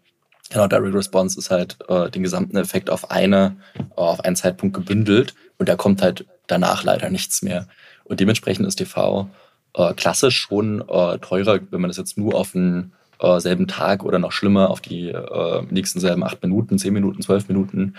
Genau, 0.49 0.67
Direct 0.67 0.95
Response 0.95 1.37
ist 1.37 1.51
halt 1.51 1.77
äh, 1.89 2.09
den 2.09 2.23
gesamten 2.23 2.57
Effekt 2.57 2.89
auf 2.89 3.11
eine, 3.11 3.57
äh, 3.75 3.81
auf 3.95 4.21
einen 4.21 4.35
Zeitpunkt 4.35 4.75
gebündelt 4.75 5.35
und 5.57 5.67
da 5.67 5.75
kommt 5.75 6.01
halt 6.01 6.25
danach 6.47 6.83
leider 6.83 7.09
nichts 7.09 7.41
mehr. 7.41 7.67
Und 8.05 8.19
dementsprechend 8.19 8.65
ist 8.65 8.77
TV 8.77 9.29
äh, 9.73 9.93
klassisch 9.93 10.37
schon 10.37 10.81
äh, 10.87 11.17
teurer, 11.19 11.59
wenn 11.69 11.81
man 11.81 11.89
das 11.89 11.97
jetzt 11.97 12.17
nur 12.17 12.35
auf 12.35 12.53
den 12.53 12.93
äh, 13.19 13.39
selben 13.39 13.67
Tag 13.67 14.03
oder 14.03 14.19
noch 14.19 14.31
schlimmer 14.31 14.69
auf 14.69 14.79
die 14.79 15.09
äh, 15.09 15.63
nächsten 15.69 15.99
selben 15.99 16.23
acht 16.23 16.41
Minuten, 16.41 16.79
zehn 16.79 16.93
Minuten, 16.93 17.21
zwölf 17.21 17.47
Minuten 17.49 17.95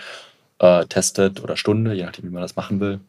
äh, 0.58 0.86
testet 0.86 1.42
oder 1.42 1.56
Stunde, 1.56 1.92
je 1.92 2.04
nachdem, 2.04 2.24
wie 2.24 2.30
man 2.30 2.42
das 2.42 2.56
machen 2.56 2.80
will. 2.80 3.00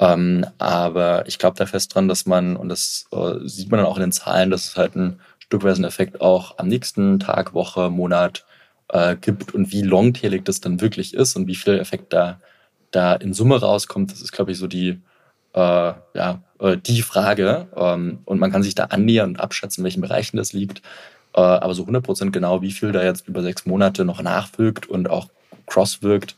Ähm, 0.00 0.44
aber 0.58 1.26
ich 1.28 1.38
glaube 1.38 1.56
da 1.56 1.66
fest 1.66 1.94
dran, 1.94 2.08
dass 2.08 2.26
man, 2.26 2.56
und 2.56 2.68
das 2.68 3.06
sieht 3.44 3.70
man 3.70 3.78
dann 3.78 3.86
auch 3.86 3.96
in 3.96 4.02
den 4.02 4.12
Zahlen, 4.12 4.50
dass 4.50 4.70
es 4.70 4.76
halt 4.76 4.96
ein 4.96 5.20
stückweise 5.38 5.86
Effekt 5.86 6.20
auch 6.20 6.58
am 6.58 6.66
nächsten 6.66 7.20
Tag, 7.20 7.54
Woche, 7.54 7.90
Monat 7.90 8.44
äh, 8.88 9.16
gibt 9.16 9.54
und 9.54 9.72
wie 9.72 9.82
longtailig 9.82 10.44
das 10.44 10.60
dann 10.60 10.80
wirklich 10.80 11.14
ist 11.14 11.36
und 11.36 11.46
wie 11.46 11.54
viel 11.54 11.78
Effekt 11.78 12.12
da, 12.12 12.40
da 12.90 13.14
in 13.14 13.32
Summe 13.32 13.60
rauskommt, 13.60 14.12
das 14.12 14.20
ist, 14.20 14.32
glaube 14.32 14.52
ich, 14.52 14.58
so 14.58 14.66
die, 14.66 15.00
äh, 15.54 15.92
ja, 16.14 16.42
äh, 16.58 16.76
die 16.76 17.02
Frage. 17.02 17.68
Ähm, 17.76 18.18
und 18.24 18.38
man 18.38 18.52
kann 18.52 18.62
sich 18.62 18.74
da 18.74 18.84
annähern 18.84 19.30
und 19.30 19.40
abschätzen, 19.40 19.82
in 19.82 19.84
welchen 19.84 20.02
Bereichen 20.02 20.36
das 20.36 20.52
liegt. 20.52 20.82
Äh, 21.34 21.40
aber 21.40 21.74
so 21.74 21.84
100% 21.84 22.30
genau, 22.30 22.62
wie 22.62 22.72
viel 22.72 22.92
da 22.92 23.02
jetzt 23.02 23.26
über 23.28 23.42
sechs 23.42 23.66
Monate 23.66 24.04
noch 24.04 24.22
nachwirkt 24.22 24.86
und 24.86 25.08
auch 25.10 25.28
cross 25.66 26.02
wirkt, 26.02 26.36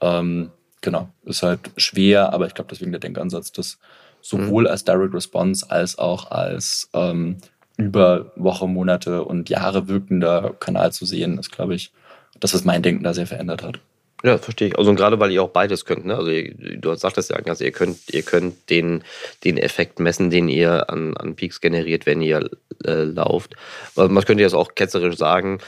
ähm, 0.00 0.50
genau, 0.80 1.08
ist 1.24 1.42
halt 1.42 1.60
schwer, 1.76 2.32
aber 2.32 2.46
ich 2.46 2.54
glaube, 2.54 2.68
deswegen 2.70 2.92
der 2.92 3.00
Denkansatz, 3.00 3.52
das 3.52 3.78
sowohl 4.20 4.64
mhm. 4.64 4.70
als 4.70 4.84
Direct 4.84 5.14
Response 5.14 5.70
als 5.70 5.98
auch 5.98 6.30
als 6.30 6.88
ähm, 6.92 7.38
über 7.80 8.32
Wochen, 8.36 8.72
Monate 8.72 9.24
und 9.24 9.48
Jahre 9.48 9.88
wirkender 9.88 10.54
Kanal 10.60 10.92
zu 10.92 11.04
sehen, 11.04 11.38
ist, 11.38 11.52
glaube 11.52 11.74
ich, 11.74 11.92
das, 12.38 12.54
was 12.54 12.64
mein 12.64 12.82
Denken 12.82 13.04
da 13.04 13.14
sehr 13.14 13.26
verändert 13.26 13.62
hat. 13.62 13.80
Ja, 14.22 14.36
verstehe 14.36 14.68
ich. 14.68 14.78
Also 14.78 14.94
gerade 14.94 15.18
weil 15.18 15.30
ihr 15.30 15.42
auch 15.42 15.50
beides 15.50 15.86
könnt, 15.86 16.04
ne? 16.04 16.14
Also 16.14 16.30
ihr, 16.30 16.54
du 16.76 16.94
sagtest 16.94 17.30
ja, 17.30 17.36
also 17.36 17.64
ihr 17.64 17.72
könnt, 17.72 17.98
ihr 18.10 18.22
könnt 18.22 18.68
den, 18.68 19.02
den 19.44 19.56
Effekt 19.56 19.98
messen, 19.98 20.28
den 20.28 20.48
ihr 20.48 20.90
an, 20.90 21.16
an 21.16 21.36
Peaks 21.36 21.60
generiert, 21.62 22.04
wenn 22.04 22.20
ihr 22.20 22.50
äh, 22.84 23.04
lauft. 23.04 23.56
Man 23.96 24.22
könnte 24.24 24.42
jetzt 24.42 24.54
auch 24.54 24.74
ketzerisch 24.74 25.16
sagen, 25.16 25.58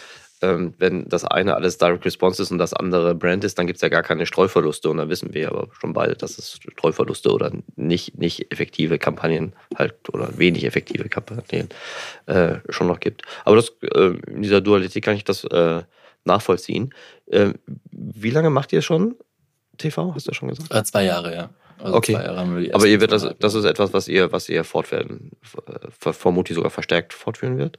ähm, 0.43 0.75
wenn 0.79 1.09
das 1.09 1.25
eine 1.25 1.55
alles 1.55 1.79
Direct 1.79 2.05
Response 2.05 2.43
ist 2.43 2.51
und 2.51 2.59
das 2.59 2.75
andere 2.75 3.15
Brand 3.15 3.45
ist, 3.45 3.59
dann 3.59 3.67
gibt 3.67 3.77
es 3.77 3.83
ja 3.83 3.89
gar 3.89 4.03
keine 4.03 4.27
Streuverluste. 4.27 4.91
Und 4.91 4.99
da 4.99 5.09
wissen 5.09 5.33
wir 5.33 5.49
aber 5.49 5.69
schon 5.79 5.93
beide, 5.93 6.15
dass 6.15 6.39
es 6.39 6.59
Streuverluste 6.73 7.31
oder 7.31 7.53
nicht, 7.77 8.19
nicht 8.19 8.53
effektive 8.53 8.99
Kampagnen 8.99 9.55
halt 9.77 9.95
oder 10.13 10.37
wenig 10.39 10.65
effektive 10.65 11.09
Kampagnen 11.09 11.69
äh, 12.27 12.57
schon 12.69 12.89
noch 12.89 13.01
gibt. 13.01 13.23
Aber 13.45 13.57
das, 13.57 13.73
äh, 13.95 14.15
in 14.27 14.43
dieser 14.43 14.61
Dualität 14.61 15.05
kann 15.05 15.17
ich 15.17 15.25
das 15.25 15.45
äh, 15.45 15.83
nachvollziehen. 16.25 16.93
Ähm, 17.31 17.55
wie 17.91 18.31
lange 18.31 18.51
macht 18.51 18.73
ihr 18.73 18.83
schon 18.83 19.17
TV? 19.79 20.15
Hast 20.15 20.27
du 20.27 20.31
ja 20.31 20.35
schon 20.35 20.49
gesagt? 20.49 20.75
Äh, 20.75 20.85
zwei 20.85 21.05
Jahre, 21.05 21.35
ja. 21.35 21.51
Also 21.79 21.97
okay. 21.97 22.17
Aber 22.17 22.87
ihr 22.87 23.01
wird 23.01 23.11
das, 23.11 23.27
das 23.41 23.55
ist 23.55 23.65
etwas, 23.65 23.93
was 23.93 24.07
ihr, 24.07 24.31
was 24.31 24.49
ihr 24.49 24.63
fortwerden, 24.63 25.33
vermutlich 25.99 26.55
sogar 26.55 26.71
verstärkt 26.71 27.13
fortführen 27.13 27.59
wird? 27.59 27.79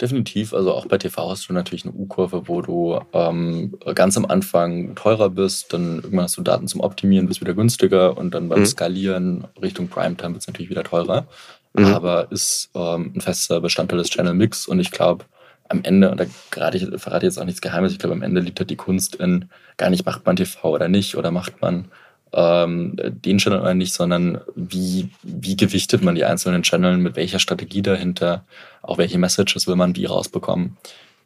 Definitiv. 0.00 0.54
Also 0.54 0.72
auch 0.72 0.86
bei 0.86 0.96
TV 0.96 1.28
hast 1.28 1.48
du 1.48 1.52
natürlich 1.52 1.84
eine 1.84 1.92
U-Kurve, 1.92 2.46
wo 2.46 2.62
du 2.62 3.00
ähm, 3.12 3.76
ganz 3.94 4.16
am 4.16 4.26
Anfang 4.26 4.94
teurer 4.94 5.28
bist, 5.28 5.72
dann 5.72 5.96
irgendwann 5.96 6.24
hast 6.24 6.36
du 6.36 6.42
Daten 6.42 6.68
zum 6.68 6.80
Optimieren, 6.80 7.26
bist 7.26 7.40
wieder 7.40 7.54
günstiger 7.54 8.16
und 8.16 8.32
dann 8.32 8.48
beim 8.48 8.60
mhm. 8.60 8.66
Skalieren 8.66 9.48
Richtung 9.60 9.88
Primetime 9.88 10.34
wird 10.34 10.42
es 10.42 10.46
natürlich 10.46 10.70
wieder 10.70 10.84
teurer. 10.84 11.26
mhm. 11.74 11.86
aber 11.86 12.30
ist 12.30 12.70
ähm, 12.74 13.12
ein 13.16 13.20
fester 13.20 13.60
Bestandteil 13.60 13.98
des 13.98 14.10
Channel 14.10 14.34
Mix 14.34 14.68
und 14.68 14.78
ich 14.78 14.92
glaube, 14.92 15.24
am 15.68 15.82
Ende, 15.82 16.10
und 16.10 16.18
da 16.18 16.24
gerade 16.50 16.78
ich 16.78 16.86
verrate 17.00 17.26
jetzt 17.26 17.38
auch 17.38 17.44
nichts 17.44 17.60
Geheimes, 17.60 17.92
ich 17.92 17.98
glaube, 17.98 18.14
am 18.14 18.22
Ende 18.22 18.40
liegt 18.40 18.58
halt 18.58 18.70
die 18.70 18.76
Kunst 18.76 19.16
in 19.16 19.50
gar 19.76 19.90
nicht, 19.90 20.06
macht 20.06 20.24
man 20.24 20.36
TV 20.36 20.70
oder 20.70 20.88
nicht, 20.88 21.16
oder 21.16 21.30
macht 21.30 21.60
man 21.60 21.86
ähm, 22.32 22.96
den 22.96 23.38
Channel 23.38 23.60
oder 23.60 23.74
nicht, 23.74 23.94
sondern 23.94 24.40
wie, 24.54 25.10
wie 25.22 25.56
gewichtet 25.56 26.02
man 26.02 26.14
die 26.14 26.24
einzelnen 26.24 26.62
Channel, 26.62 26.96
mit 26.98 27.16
welcher 27.16 27.38
Strategie 27.38 27.82
dahinter, 27.82 28.44
auch 28.82 28.98
welche 28.98 29.18
Messages 29.18 29.66
will 29.66 29.76
man 29.76 29.96
wie 29.96 30.06
rausbekommen. 30.06 30.76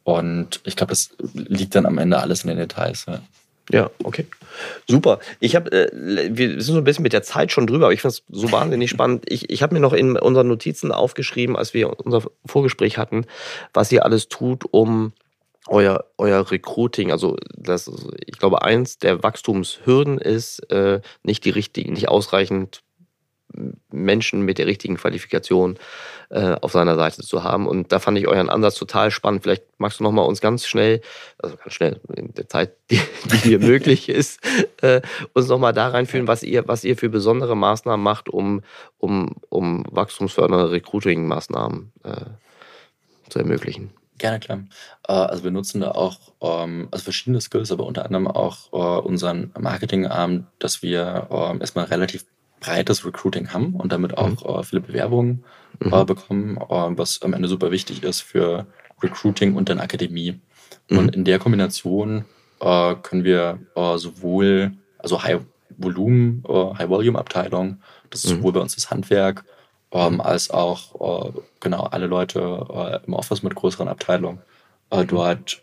Und 0.03 0.61
ich 0.65 0.75
glaube, 0.75 0.91
das 0.91 1.11
liegt 1.33 1.75
dann 1.75 1.85
am 1.85 1.97
Ende 1.97 2.19
alles 2.19 2.43
in 2.43 2.49
den 2.49 2.57
Details. 2.57 3.05
Ja. 3.07 3.21
Ja, 3.71 3.89
okay. 4.03 4.27
Super. 4.87 5.19
Ich 5.39 5.55
habe, 5.55 5.71
äh, 5.71 5.89
wir 5.93 6.49
sind 6.61 6.61
so 6.61 6.77
ein 6.77 6.83
bisschen 6.83 7.03
mit 7.03 7.13
der 7.13 7.23
Zeit 7.23 7.51
schon 7.51 7.65
drüber, 7.65 7.85
aber 7.85 7.93
ich 7.93 8.01
finde 8.01 8.17
es 8.17 8.23
so 8.29 8.51
wahnsinnig 8.51 8.89
spannend. 8.89 9.23
Ich, 9.27 9.49
ich 9.49 9.63
habe 9.63 9.73
mir 9.73 9.79
noch 9.79 9.93
in 9.93 10.17
unseren 10.17 10.49
Notizen 10.49 10.91
aufgeschrieben, 10.91 11.55
als 11.55 11.73
wir 11.73 11.97
unser 11.99 12.23
Vorgespräch 12.45 12.97
hatten, 12.97 13.25
was 13.73 13.91
ihr 13.91 14.03
alles 14.03 14.27
tut, 14.27 14.65
um 14.71 15.13
euer, 15.67 16.05
euer 16.17 16.51
Recruiting, 16.51 17.11
also 17.11 17.37
das, 17.55 17.89
ich 18.25 18.37
glaube, 18.37 18.63
eins 18.63 18.97
der 18.97 19.23
Wachstumshürden 19.23 20.17
ist, 20.17 20.59
äh, 20.71 21.01
nicht 21.23 21.45
die 21.45 21.51
richtigen, 21.51 21.93
nicht 21.93 22.09
ausreichend 22.09 22.83
Menschen 23.91 24.41
mit 24.41 24.57
der 24.57 24.65
richtigen 24.65 24.97
Qualifikation 24.97 25.77
äh, 26.29 26.55
auf 26.61 26.71
seiner 26.71 26.95
Seite 26.95 27.21
zu 27.21 27.43
haben. 27.43 27.67
Und 27.67 27.91
da 27.91 27.99
fand 27.99 28.17
ich 28.17 28.27
euren 28.27 28.49
Ansatz 28.49 28.75
total 28.75 29.11
spannend. 29.11 29.43
Vielleicht 29.43 29.63
magst 29.77 29.99
du 29.99 30.03
noch 30.03 30.11
mal 30.11 30.23
uns 30.23 30.41
ganz 30.41 30.65
schnell, 30.65 31.01
also 31.37 31.55
ganz 31.57 31.73
schnell 31.73 32.01
in 32.15 32.33
der 32.33 32.47
Zeit, 32.49 32.75
die, 32.91 32.99
die 33.25 33.49
mir 33.49 33.59
möglich 33.59 34.09
ist, 34.09 34.39
äh, 34.81 35.01
uns 35.33 35.47
noch 35.47 35.59
mal 35.59 35.73
da 35.73 35.89
reinführen, 35.89 36.27
was 36.27 36.43
ihr, 36.43 36.67
was 36.67 36.83
ihr 36.83 36.97
für 36.97 37.09
besondere 37.09 37.55
Maßnahmen 37.55 38.03
macht, 38.03 38.29
um, 38.29 38.61
um, 38.97 39.35
um 39.49 39.85
wachstumsfördernde 39.91 40.71
Recruiting-Maßnahmen 40.71 41.91
äh, 42.03 43.29
zu 43.29 43.39
ermöglichen. 43.39 43.91
Gerne, 44.17 44.39
klar. 44.39 44.59
Äh, 45.07 45.13
also 45.13 45.43
wir 45.43 45.51
nutzen 45.51 45.81
da 45.81 45.91
auch 45.91 46.19
ähm, 46.41 46.87
also 46.91 47.03
verschiedene 47.03 47.41
Skills, 47.41 47.71
aber 47.71 47.85
unter 47.85 48.05
anderem 48.05 48.27
auch 48.27 48.71
äh, 48.71 49.01
unseren 49.01 49.51
Marketingarm, 49.59 50.47
dass 50.59 50.81
wir 50.81 51.27
ähm, 51.31 51.61
erstmal 51.61 51.85
relativ 51.85 52.25
breites 52.59 53.05
Recruiting 53.05 53.51
haben 53.51 53.75
und 53.75 53.91
damit 53.91 54.17
auch 54.17 54.47
mhm. 54.47 54.59
äh, 54.59 54.63
viele 54.63 54.81
Bewerbungen 54.81 55.43
mhm. 55.79 56.05
bekommen, 56.05 56.57
was 56.59 57.21
am 57.23 57.33
Ende 57.33 57.49
super 57.49 57.71
wichtig 57.71 58.03
ist 58.03 58.21
für 58.21 58.67
Recruiting 59.01 59.55
und 59.55 59.67
dann 59.67 59.79
Akademie. 59.79 60.39
Mhm. 60.89 60.97
Und 60.97 61.15
in 61.15 61.25
der 61.25 61.39
Kombination 61.39 62.25
können 62.59 63.25
wir 63.25 63.59
sowohl, 63.97 64.71
also 64.97 65.21
High 65.21 65.41
Volumen, 65.77 66.43
High 66.47 66.87
Volume 66.87 67.19
Abteilung, 67.19 67.81
das 68.09 68.23
ist 68.23 68.31
mhm. 68.31 68.37
sowohl 68.37 68.53
bei 68.53 68.59
uns 68.61 68.75
das 68.75 68.89
Handwerk, 68.89 69.43
ähm, 69.93 70.19
als 70.21 70.49
auch 70.49 71.33
genau 71.59 71.83
alle 71.83 72.07
Leute 72.07 73.01
im 73.05 73.13
Office 73.13 73.43
mit 73.43 73.55
größeren 73.55 73.87
Abteilungen 73.87 74.39
mhm. 74.91 75.07
dort 75.07 75.61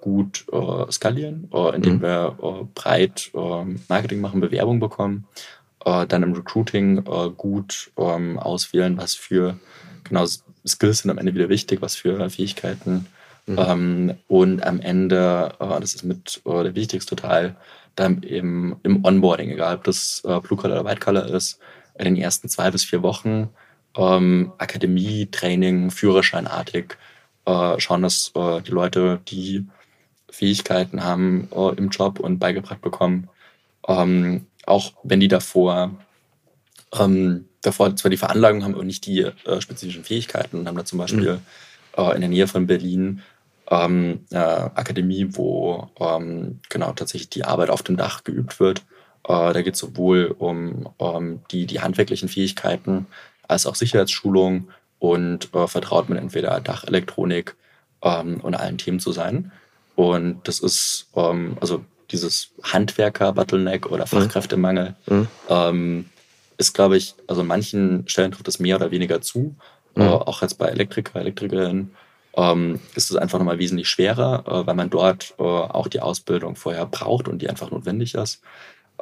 gut 0.00 0.46
skalieren, 0.90 1.50
indem 1.74 1.96
mhm. 1.96 2.02
wir 2.02 2.68
breit 2.74 3.32
Marketing 3.88 4.20
machen, 4.20 4.40
Bewerbung 4.40 4.80
bekommen 4.80 5.26
äh, 5.84 6.06
dann 6.06 6.22
im 6.22 6.32
Recruiting 6.32 6.98
äh, 6.98 7.30
gut 7.36 7.90
ähm, 7.96 8.38
auswählen, 8.38 8.96
was 8.96 9.14
für 9.14 9.58
genau 10.04 10.26
Skills 10.66 10.98
sind 10.98 11.10
am 11.10 11.18
Ende 11.18 11.34
wieder 11.34 11.48
wichtig, 11.48 11.80
was 11.80 11.96
für 11.96 12.28
Fähigkeiten. 12.30 13.06
Mhm. 13.46 13.58
Ähm, 13.58 14.14
und 14.28 14.62
am 14.62 14.80
Ende, 14.80 15.52
äh, 15.58 15.80
das 15.80 15.94
ist 15.94 16.04
mit 16.04 16.42
äh, 16.44 16.62
der 16.62 16.74
wichtigste 16.74 17.16
Teil, 17.16 17.56
dann 17.96 18.22
im, 18.22 18.76
im 18.82 19.04
Onboarding, 19.04 19.50
egal 19.50 19.76
ob 19.76 19.84
das 19.84 20.22
äh, 20.24 20.40
Blue 20.40 20.58
Color 20.58 20.80
oder 20.80 20.90
White 20.90 21.00
Color 21.00 21.26
ist, 21.26 21.58
in 21.98 22.04
den 22.04 22.16
ersten 22.16 22.48
zwei 22.48 22.70
bis 22.70 22.84
vier 22.84 23.02
Wochen 23.02 23.48
ähm, 23.96 24.52
Akademie, 24.58 25.26
Training, 25.30 25.90
Führerscheinartig 25.90 26.96
äh, 27.46 27.80
schauen, 27.80 28.02
dass 28.02 28.32
äh, 28.34 28.60
die 28.62 28.70
Leute, 28.70 29.20
die 29.28 29.66
Fähigkeiten 30.30 31.02
haben 31.02 31.48
äh, 31.54 31.74
im 31.76 31.88
Job 31.90 32.20
und 32.20 32.38
beigebracht 32.38 32.80
bekommen, 32.80 33.28
ähm, 33.88 34.46
auch 34.66 34.92
wenn 35.02 35.20
die 35.20 35.28
davor, 35.28 35.90
ähm, 36.98 37.46
davor 37.62 37.94
zwar 37.96 38.10
die 38.10 38.16
Veranlagung 38.16 38.62
haben 38.62 38.74
und 38.74 38.86
nicht 38.86 39.06
die 39.06 39.20
äh, 39.20 39.60
spezifischen 39.60 40.04
Fähigkeiten 40.04 40.58
und 40.58 40.68
haben 40.68 40.76
da 40.76 40.84
zum 40.84 40.98
Beispiel 40.98 41.40
mhm. 41.96 42.12
in 42.14 42.20
der 42.20 42.30
Nähe 42.30 42.46
von 42.46 42.66
Berlin 42.66 43.22
ähm, 43.70 44.26
äh, 44.30 44.36
Akademie, 44.36 45.28
wo 45.30 45.88
ähm, 45.98 46.60
genau 46.68 46.92
tatsächlich 46.92 47.30
die 47.30 47.44
Arbeit 47.44 47.70
auf 47.70 47.82
dem 47.82 47.96
Dach 47.96 48.24
geübt 48.24 48.60
wird. 48.60 48.80
Äh, 49.24 49.52
da 49.52 49.62
geht 49.62 49.74
es 49.74 49.80
sowohl 49.80 50.34
um, 50.38 50.88
um 50.98 51.42
die, 51.50 51.66
die 51.66 51.80
handwerklichen 51.80 52.28
Fähigkeiten 52.28 53.06
als 53.50 53.66
auch 53.66 53.74
Sicherheitsschulung 53.74 54.68
und 54.98 55.54
äh, 55.54 55.66
vertraut 55.66 56.08
mit 56.08 56.18
entweder 56.18 56.60
Dachelektronik 56.60 57.56
ähm, 58.02 58.40
und 58.40 58.54
allen 58.54 58.78
Themen 58.78 59.00
zu 59.00 59.12
sein. 59.12 59.52
Und 59.96 60.46
das 60.48 60.60
ist, 60.60 61.08
ähm, 61.14 61.56
also 61.60 61.84
dieses 62.10 62.50
Handwerker-Bottleneck 62.62 63.86
oder 63.86 64.04
mhm. 64.04 64.08
Fachkräftemangel 64.08 64.94
mhm. 65.06 65.28
ähm, 65.48 66.04
ist, 66.58 66.74
glaube 66.74 66.96
ich, 66.96 67.14
also 67.26 67.40
an 67.40 67.46
manchen 67.46 68.06
Stellen 68.08 68.32
trifft 68.32 68.48
es 68.48 68.60
mehr 68.60 68.76
oder 68.76 68.90
weniger 68.90 69.20
zu. 69.20 69.54
Mhm. 69.94 70.02
Äh, 70.02 70.08
auch 70.08 70.42
jetzt 70.42 70.58
bei 70.58 70.66
Elektriker, 70.66 71.20
Elektrikerinnen 71.20 71.94
ähm, 72.36 72.80
ist 72.94 73.10
es 73.10 73.16
einfach 73.16 73.38
nochmal 73.38 73.58
wesentlich 73.58 73.88
schwerer, 73.88 74.44
äh, 74.46 74.66
weil 74.66 74.74
man 74.74 74.90
dort 74.90 75.34
äh, 75.38 75.42
auch 75.42 75.88
die 75.88 76.00
Ausbildung 76.00 76.56
vorher 76.56 76.86
braucht 76.86 77.28
und 77.28 77.42
die 77.42 77.48
einfach 77.48 77.70
notwendig 77.70 78.14
ist. 78.14 78.42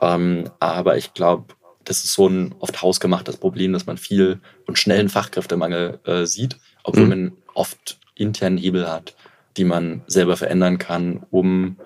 Ähm, 0.01 0.51
aber 0.61 0.96
ich 0.96 1.12
glaube, 1.14 1.55
das 1.89 2.05
ist 2.05 2.12
so 2.12 2.28
ein 2.28 2.55
oft 2.59 2.82
hausgemachtes 2.82 3.39
Problem, 3.39 3.72
dass 3.72 3.86
man 3.86 3.97
viel 3.97 4.41
und 4.66 4.78
schnellen 4.78 5.09
Fachkräftemangel 5.09 6.01
äh, 6.05 6.26
sieht, 6.26 6.59
obwohl 6.84 7.05
mhm. 7.05 7.09
man 7.09 7.32
oft 7.55 7.99
internen 8.14 8.59
Hebel 8.59 8.89
hat, 8.89 9.14
die 9.57 9.64
man 9.64 10.03
selber 10.07 10.36
verändern 10.36 10.78
kann, 10.78 11.24
um 11.30 11.76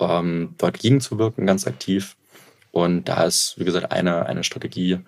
ähm, 0.00 0.54
dort 0.58 0.78
gegenzuwirken, 0.80 1.46
ganz 1.46 1.66
aktiv. 1.66 2.16
Und 2.72 3.08
da 3.08 3.24
ist, 3.24 3.54
wie 3.56 3.64
gesagt, 3.64 3.92
eine, 3.92 4.26
eine 4.26 4.42
Strategie 4.42 4.98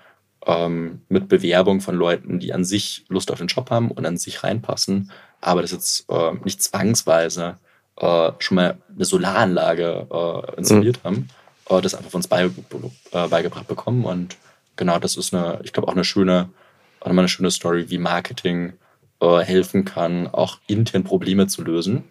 ähm, 0.47 1.01
mit 1.09 1.29
Bewerbung 1.29 1.81
von 1.81 1.97
Leuten, 1.97 2.39
die 2.39 2.53
an 2.53 2.65
sich 2.65 3.05
Lust 3.09 3.33
auf 3.33 3.39
den 3.39 3.49
Job 3.49 3.71
haben 3.71 3.91
und 3.91 4.07
an 4.07 4.17
sich 4.17 4.45
reinpassen, 4.45 5.11
aber 5.41 5.63
das 5.63 5.73
jetzt 5.73 6.09
äh, 6.09 6.35
nicht 6.45 6.63
zwangsweise 6.63 7.57
äh, 7.97 8.31
schon 8.39 8.55
mal 8.55 8.79
eine 8.95 9.05
Solaranlage 9.05 10.07
äh, 10.09 10.57
installiert 10.57 11.01
mhm. 11.03 11.09
haben, 11.09 11.29
äh, 11.69 11.81
das 11.81 11.95
einfach 11.95 12.11
von 12.11 12.19
uns 12.19 12.29
bei, 12.29 12.45
äh, 12.45 13.29
beigebracht 13.29 13.69
bekommen. 13.69 14.05
Und 14.05 14.37
genau, 14.77 14.99
das 14.99 15.17
ist 15.17 15.35
eine, 15.35 15.61
ich 15.64 15.73
glaube, 15.73 15.89
auch 15.89 15.95
eine 15.95 16.05
schöne, 16.05 16.51
auch 17.01 17.11
eine 17.11 17.29
schöne 17.29 17.51
Story, 17.51 17.91
wie 17.91 17.99
Marketing 17.99 18.75
äh, 19.21 19.39
helfen 19.41 19.85
kann, 19.85 20.27
auch 20.27 20.59
intern 20.67 21.05
Probleme 21.05 21.47
zu 21.47 21.62
lösen, 21.62 22.05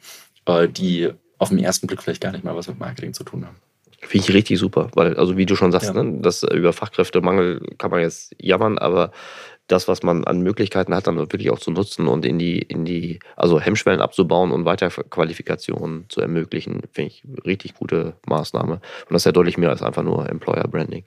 die 0.47 1.09
auf 1.39 1.49
den 1.49 1.57
ersten 1.57 1.87
Blick 1.87 2.03
vielleicht 2.03 2.21
gar 2.21 2.31
nicht 2.31 2.43
mal 2.43 2.55
was 2.55 2.67
mit 2.67 2.79
Marketing 2.79 3.13
zu 3.13 3.23
tun 3.23 3.45
haben. 3.45 3.55
Finde 3.99 4.27
ich 4.27 4.33
richtig 4.33 4.59
super, 4.59 4.89
weil, 4.93 5.17
also 5.17 5.37
wie 5.37 5.47
du 5.47 5.55
schon 5.55 5.71
sagst, 5.71 5.93
ja. 5.93 6.03
ne, 6.03 6.19
das, 6.21 6.43
über 6.43 6.73
Fachkräftemangel 6.73 7.61
kann 7.79 7.89
man 7.89 8.01
jetzt 8.01 8.35
jammern, 8.39 8.77
aber 8.77 9.11
das, 9.67 9.87
was 9.87 10.03
man 10.03 10.23
an 10.25 10.41
Möglichkeiten 10.41 10.93
hat, 10.93 11.07
dann 11.07 11.17
wirklich 11.17 11.49
auch 11.49 11.59
zu 11.59 11.71
nutzen 11.71 12.07
und 12.07 12.25
in 12.25 12.37
die, 12.37 12.59
in 12.59 12.85
die, 12.85 13.19
also 13.35 13.59
Hemmschwellen 13.59 13.99
abzubauen 13.99 14.51
und 14.51 14.65
Weiterqualifikationen 14.65 16.05
zu 16.09 16.21
ermöglichen, 16.21 16.81
finde 16.91 17.11
ich 17.11 17.23
richtig 17.45 17.73
gute 17.73 18.13
Maßnahme. 18.27 18.73
Und 18.73 18.81
das 19.09 19.21
ist 19.21 19.25
ja 19.25 19.31
deutlich 19.31 19.57
mehr 19.57 19.71
als 19.71 19.81
einfach 19.81 20.03
nur 20.03 20.29
Employer 20.29 20.67
Branding. 20.67 21.03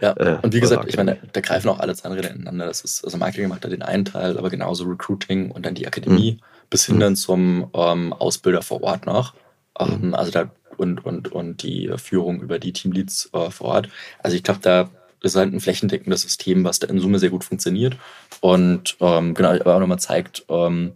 Ja, 0.00 0.12
äh, 0.16 0.38
und 0.42 0.54
wie 0.54 0.60
gesagt, 0.60 0.88
ich 0.88 0.96
meine, 0.96 1.18
da 1.32 1.40
greifen 1.40 1.68
auch 1.68 1.80
alle 1.80 1.94
Zahnräder 1.94 2.30
ineinander. 2.30 2.66
Das 2.66 2.82
ist, 2.82 3.04
also 3.04 3.18
Marketing 3.18 3.48
macht 3.48 3.64
da 3.64 3.68
den 3.68 3.82
einen 3.82 4.04
Teil, 4.04 4.38
aber 4.38 4.48
genauso 4.48 4.84
Recruiting 4.84 5.50
und 5.50 5.66
dann 5.66 5.74
die 5.74 5.86
Akademie 5.86 6.32
mhm. 6.32 6.44
bis 6.70 6.86
hin 6.86 7.00
dann 7.00 7.16
zum 7.16 7.68
ähm, 7.74 8.12
Ausbilder 8.12 8.62
vor 8.62 8.82
Ort 8.82 9.06
noch. 9.06 9.34
Ähm, 9.78 10.14
also 10.14 10.30
da 10.30 10.50
und, 10.76 11.04
und, 11.04 11.32
und 11.32 11.64
die 11.64 11.90
Führung 11.96 12.40
über 12.40 12.60
die 12.60 12.72
Teamleads 12.72 13.30
äh, 13.32 13.50
vor 13.50 13.66
Ort. 13.68 13.88
Also 14.22 14.36
ich 14.36 14.44
glaube, 14.44 14.60
da 14.62 14.88
ist 15.22 15.36
halt 15.36 15.52
ein 15.52 15.60
flächendeckendes 15.60 16.22
System, 16.22 16.64
was 16.64 16.78
da 16.78 16.86
in 16.88 17.00
Summe 17.00 17.18
sehr 17.18 17.30
gut 17.30 17.44
funktioniert 17.44 17.96
und 18.40 18.96
ähm, 19.00 19.34
genau, 19.34 19.50
aber 19.50 19.76
auch 19.76 19.80
nochmal 19.80 19.98
zeigt, 19.98 20.44
ähm, 20.48 20.92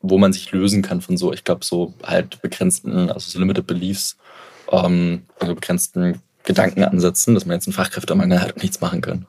wo 0.00 0.18
man 0.18 0.32
sich 0.32 0.50
lösen 0.52 0.82
kann 0.82 1.00
von 1.00 1.16
so, 1.16 1.32
ich 1.32 1.44
glaube, 1.44 1.64
so 1.64 1.94
halt 2.02 2.42
begrenzten, 2.42 3.08
also 3.08 3.30
so 3.30 3.38
Limited 3.38 3.66
Beliefs, 3.66 4.16
ähm, 4.70 5.22
also 5.38 5.54
begrenzten 5.54 6.20
Gedankenansätzen, 6.44 7.34
dass 7.34 7.46
man 7.46 7.54
jetzt 7.54 7.68
einen 7.68 7.74
Fachkräftemangel 7.74 8.40
hat 8.40 8.54
und 8.54 8.62
nichts 8.62 8.80
machen 8.80 9.00
kann. 9.00 9.26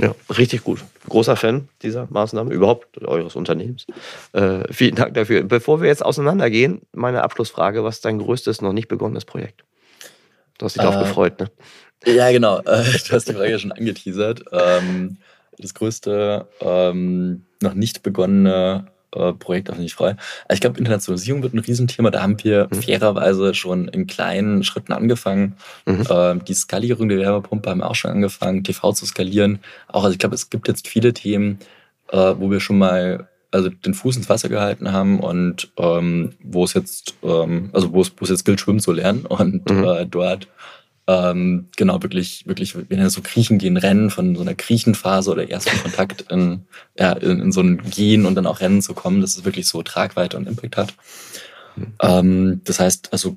Ja, 0.00 0.14
richtig 0.30 0.64
gut. 0.64 0.82
Großer 1.08 1.36
Fan 1.36 1.68
dieser 1.82 2.06
Maßnahme, 2.08 2.54
überhaupt 2.54 3.02
eures 3.02 3.36
Unternehmens. 3.36 3.86
Äh, 4.32 4.72
vielen 4.72 4.94
Dank 4.94 5.12
dafür. 5.14 5.42
Bevor 5.42 5.82
wir 5.82 5.88
jetzt 5.88 6.04
auseinandergehen, 6.04 6.80
meine 6.92 7.22
Abschlussfrage: 7.22 7.84
Was 7.84 7.96
ist 7.96 8.04
dein 8.06 8.18
größtes, 8.18 8.62
noch 8.62 8.72
nicht 8.72 8.88
begonnenes 8.88 9.26
Projekt? 9.26 9.64
Du 10.56 10.64
hast 10.64 10.76
dich 10.76 10.82
äh, 10.82 10.86
darauf 10.86 11.02
gefreut, 11.02 11.40
ne? 11.40 11.50
Ja, 12.04 12.30
genau. 12.30 12.58
Äh, 12.60 12.84
du 13.08 13.12
hast 13.12 13.28
die 13.28 13.34
Frage 13.34 13.58
schon 13.58 13.72
angeteasert. 13.72 14.44
Ähm, 14.52 15.18
das 15.58 15.74
größte, 15.74 16.46
ähm, 16.60 17.44
noch 17.60 17.74
nicht 17.74 18.02
begonnene 18.02 18.86
äh, 19.14 19.32
Projekt, 19.34 19.70
auf 19.70 19.76
das 19.76 19.84
ich 19.84 19.94
freue. 19.94 20.16
Also 20.48 20.54
ich 20.54 20.60
glaube, 20.60 20.78
Internationalisierung 20.78 21.42
wird 21.42 21.54
ein 21.54 21.58
Riesenthema. 21.58 22.10
Da 22.10 22.22
haben 22.22 22.42
wir 22.42 22.68
mhm. 22.70 22.82
fairerweise 22.82 23.54
schon 23.54 23.88
in 23.88 24.06
kleinen 24.06 24.64
Schritten 24.64 24.92
angefangen. 24.92 25.56
Mhm. 25.86 26.06
Ähm, 26.10 26.44
die 26.44 26.54
Skalierung 26.54 27.08
der 27.08 27.18
Wärmepumpe 27.18 27.70
haben 27.70 27.78
wir 27.78 27.90
auch 27.90 27.94
schon 27.94 28.10
angefangen, 28.10 28.64
TV 28.64 28.92
zu 28.92 29.06
skalieren. 29.06 29.60
Auch, 29.88 30.04
also 30.04 30.12
ich 30.12 30.18
glaube, 30.18 30.34
es 30.34 30.50
gibt 30.50 30.68
jetzt 30.68 30.88
viele 30.88 31.12
Themen, 31.12 31.58
äh, 32.10 32.16
wo 32.16 32.50
wir 32.50 32.60
schon 32.60 32.78
mal 32.78 33.28
also 33.50 33.68
den 33.68 33.92
Fuß 33.92 34.16
ins 34.16 34.30
Wasser 34.30 34.48
gehalten 34.48 34.92
haben 34.92 35.20
und 35.20 35.70
ähm, 35.76 36.32
wo 36.42 36.64
es 36.64 36.72
jetzt, 36.72 37.14
ähm, 37.22 37.68
also 37.74 37.92
wo 37.92 38.00
es, 38.00 38.10
wo 38.16 38.24
es 38.24 38.30
jetzt 38.30 38.44
gilt, 38.44 38.60
schwimmen 38.60 38.80
zu 38.80 38.92
lernen 38.92 39.26
und 39.26 39.70
mhm. 39.70 39.84
äh, 39.84 40.06
dort 40.06 40.48
ähm, 41.08 41.68
genau 41.76 42.02
wirklich, 42.02 42.46
wirklich, 42.46 42.76
wenn 42.76 42.98
wir 42.98 43.10
so 43.10 43.22
kriechen 43.22 43.58
gehen, 43.58 43.76
rennen 43.76 44.10
von 44.10 44.36
so 44.36 44.42
einer 44.42 44.54
Kriechenphase 44.54 45.30
oder 45.30 45.48
ersten 45.50 45.76
Kontakt 45.82 46.30
in, 46.30 46.66
ja, 46.98 47.12
in, 47.12 47.40
in, 47.40 47.52
so 47.52 47.60
ein 47.60 47.78
Gehen 47.90 48.24
und 48.24 48.36
dann 48.36 48.46
auch 48.46 48.60
Rennen 48.60 48.82
zu 48.82 48.94
kommen, 48.94 49.20
dass 49.20 49.36
es 49.36 49.44
wirklich 49.44 49.66
so 49.66 49.82
Tragweite 49.82 50.36
und 50.36 50.46
Impact 50.46 50.76
hat. 50.76 50.94
Mhm. 51.76 51.86
Ähm, 52.00 52.60
das 52.64 52.78
heißt, 52.78 53.12
also 53.12 53.34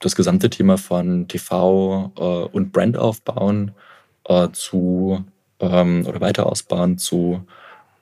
das 0.00 0.16
gesamte 0.16 0.50
Thema 0.50 0.76
von 0.76 1.28
TV 1.28 2.12
äh, 2.16 2.54
und 2.54 2.72
Brand 2.72 2.96
aufbauen 2.96 3.72
äh, 4.26 4.48
zu 4.52 5.24
ähm, 5.60 6.04
oder 6.06 6.20
weiter 6.20 6.46
ausbauen 6.46 6.98
zu 6.98 7.42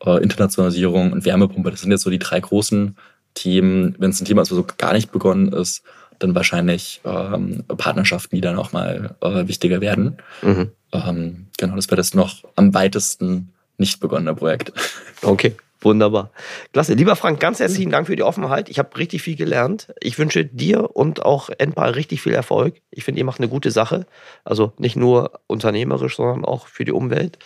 äh, 0.05 0.23
Internationalisierung 0.23 1.13
und 1.13 1.25
Wärmepumpe. 1.25 1.71
Das 1.71 1.81
sind 1.81 1.91
jetzt 1.91 2.03
so 2.03 2.11
die 2.11 2.19
drei 2.19 2.41
großen 2.41 2.97
Themen. 3.35 3.95
Wenn 3.99 4.11
es 4.11 4.21
ein 4.21 4.25
Thema 4.25 4.43
ist, 4.43 4.51
was 4.51 4.57
so 4.57 4.67
gar 4.77 4.93
nicht 4.93 5.13
begonnen 5.13 5.53
ist, 5.53 5.85
dann 6.19 6.35
wahrscheinlich 6.35 7.01
ähm, 7.05 7.64
Partnerschaften, 7.69 8.37
die 8.37 8.41
dann 8.41 8.59
auch 8.59 8.73
mal 8.73 9.17
äh, 9.21 9.47
wichtiger 9.49 9.81
werden. 9.81 10.19
Mhm. 10.43 10.71
Ähm, 10.93 11.47
genau, 11.59 11.77
das 11.77 11.89
wäre 11.89 11.97
das 11.97 12.14
noch 12.14 12.45
am 12.57 12.75
weitesten 12.75 13.53
nicht 13.79 14.01
begonnene 14.01 14.35
Projekt. 14.35 14.73
Okay. 15.23 15.57
Wunderbar. 15.81 16.31
Klasse. 16.73 16.95
Lieber 16.95 17.17
Frank, 17.17 17.39
ganz 17.39 17.61
herzlichen 17.61 17.91
Dank 17.91 18.07
für 18.07 18.17
die 18.17 18.23
Offenheit. 18.23 18.69
Ich 18.69 18.79
habe 18.79 18.97
richtig 18.97 19.23
viel 19.23 19.37
gelernt. 19.37 19.93
Ich 20.01 20.19
wünsche 20.19 20.45
dir 20.45 20.97
und 20.97 21.25
auch 21.25 21.51
Enpal 21.59 21.91
richtig 21.91 22.23
viel 22.23 22.33
Erfolg. 22.33 22.81
Ich 22.91 23.05
finde, 23.05 23.21
ihr 23.21 23.25
macht 23.25 23.41
eine 23.41 23.49
gute 23.49 23.71
Sache. 23.71 24.07
Also 24.45 24.73
nicht 24.79 24.97
nur 24.97 25.39
unternehmerisch, 25.47 26.17
sondern 26.17 26.45
auch 26.45 26.67
für 26.67 26.85
die 26.85 26.93
Umwelt. 26.93 27.39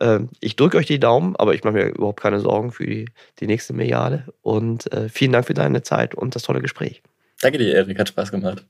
Ähm, 0.00 0.30
ich 0.40 0.56
drücke 0.56 0.78
euch 0.78 0.86
die 0.86 0.98
Daumen, 0.98 1.36
aber 1.36 1.54
ich 1.54 1.62
mache 1.62 1.74
mir 1.74 1.86
überhaupt 1.88 2.20
keine 2.20 2.40
Sorgen 2.40 2.72
für 2.72 2.86
die, 2.86 3.06
die 3.38 3.46
nächste 3.46 3.74
Milliarde. 3.74 4.24
Und 4.42 4.90
äh, 4.92 5.08
vielen 5.08 5.32
Dank 5.32 5.46
für 5.46 5.54
deine 5.54 5.82
Zeit 5.82 6.14
und 6.14 6.34
das 6.34 6.42
tolle 6.42 6.62
Gespräch. 6.62 7.02
Danke 7.44 7.58
dir, 7.58 7.74
Erik. 7.74 7.98
Hat 7.98 8.08
Spaß 8.08 8.30
gemacht. 8.30 8.64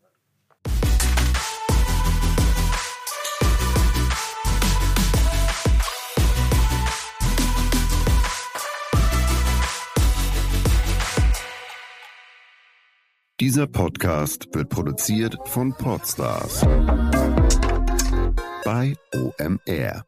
Dieser 13.39 13.69
Podcast 13.69 14.49
wird 14.53 14.71
produziert 14.71 15.37
von 15.45 15.73
Podstars 15.75 16.63
bei 18.65 18.97
OMR. 19.15 20.05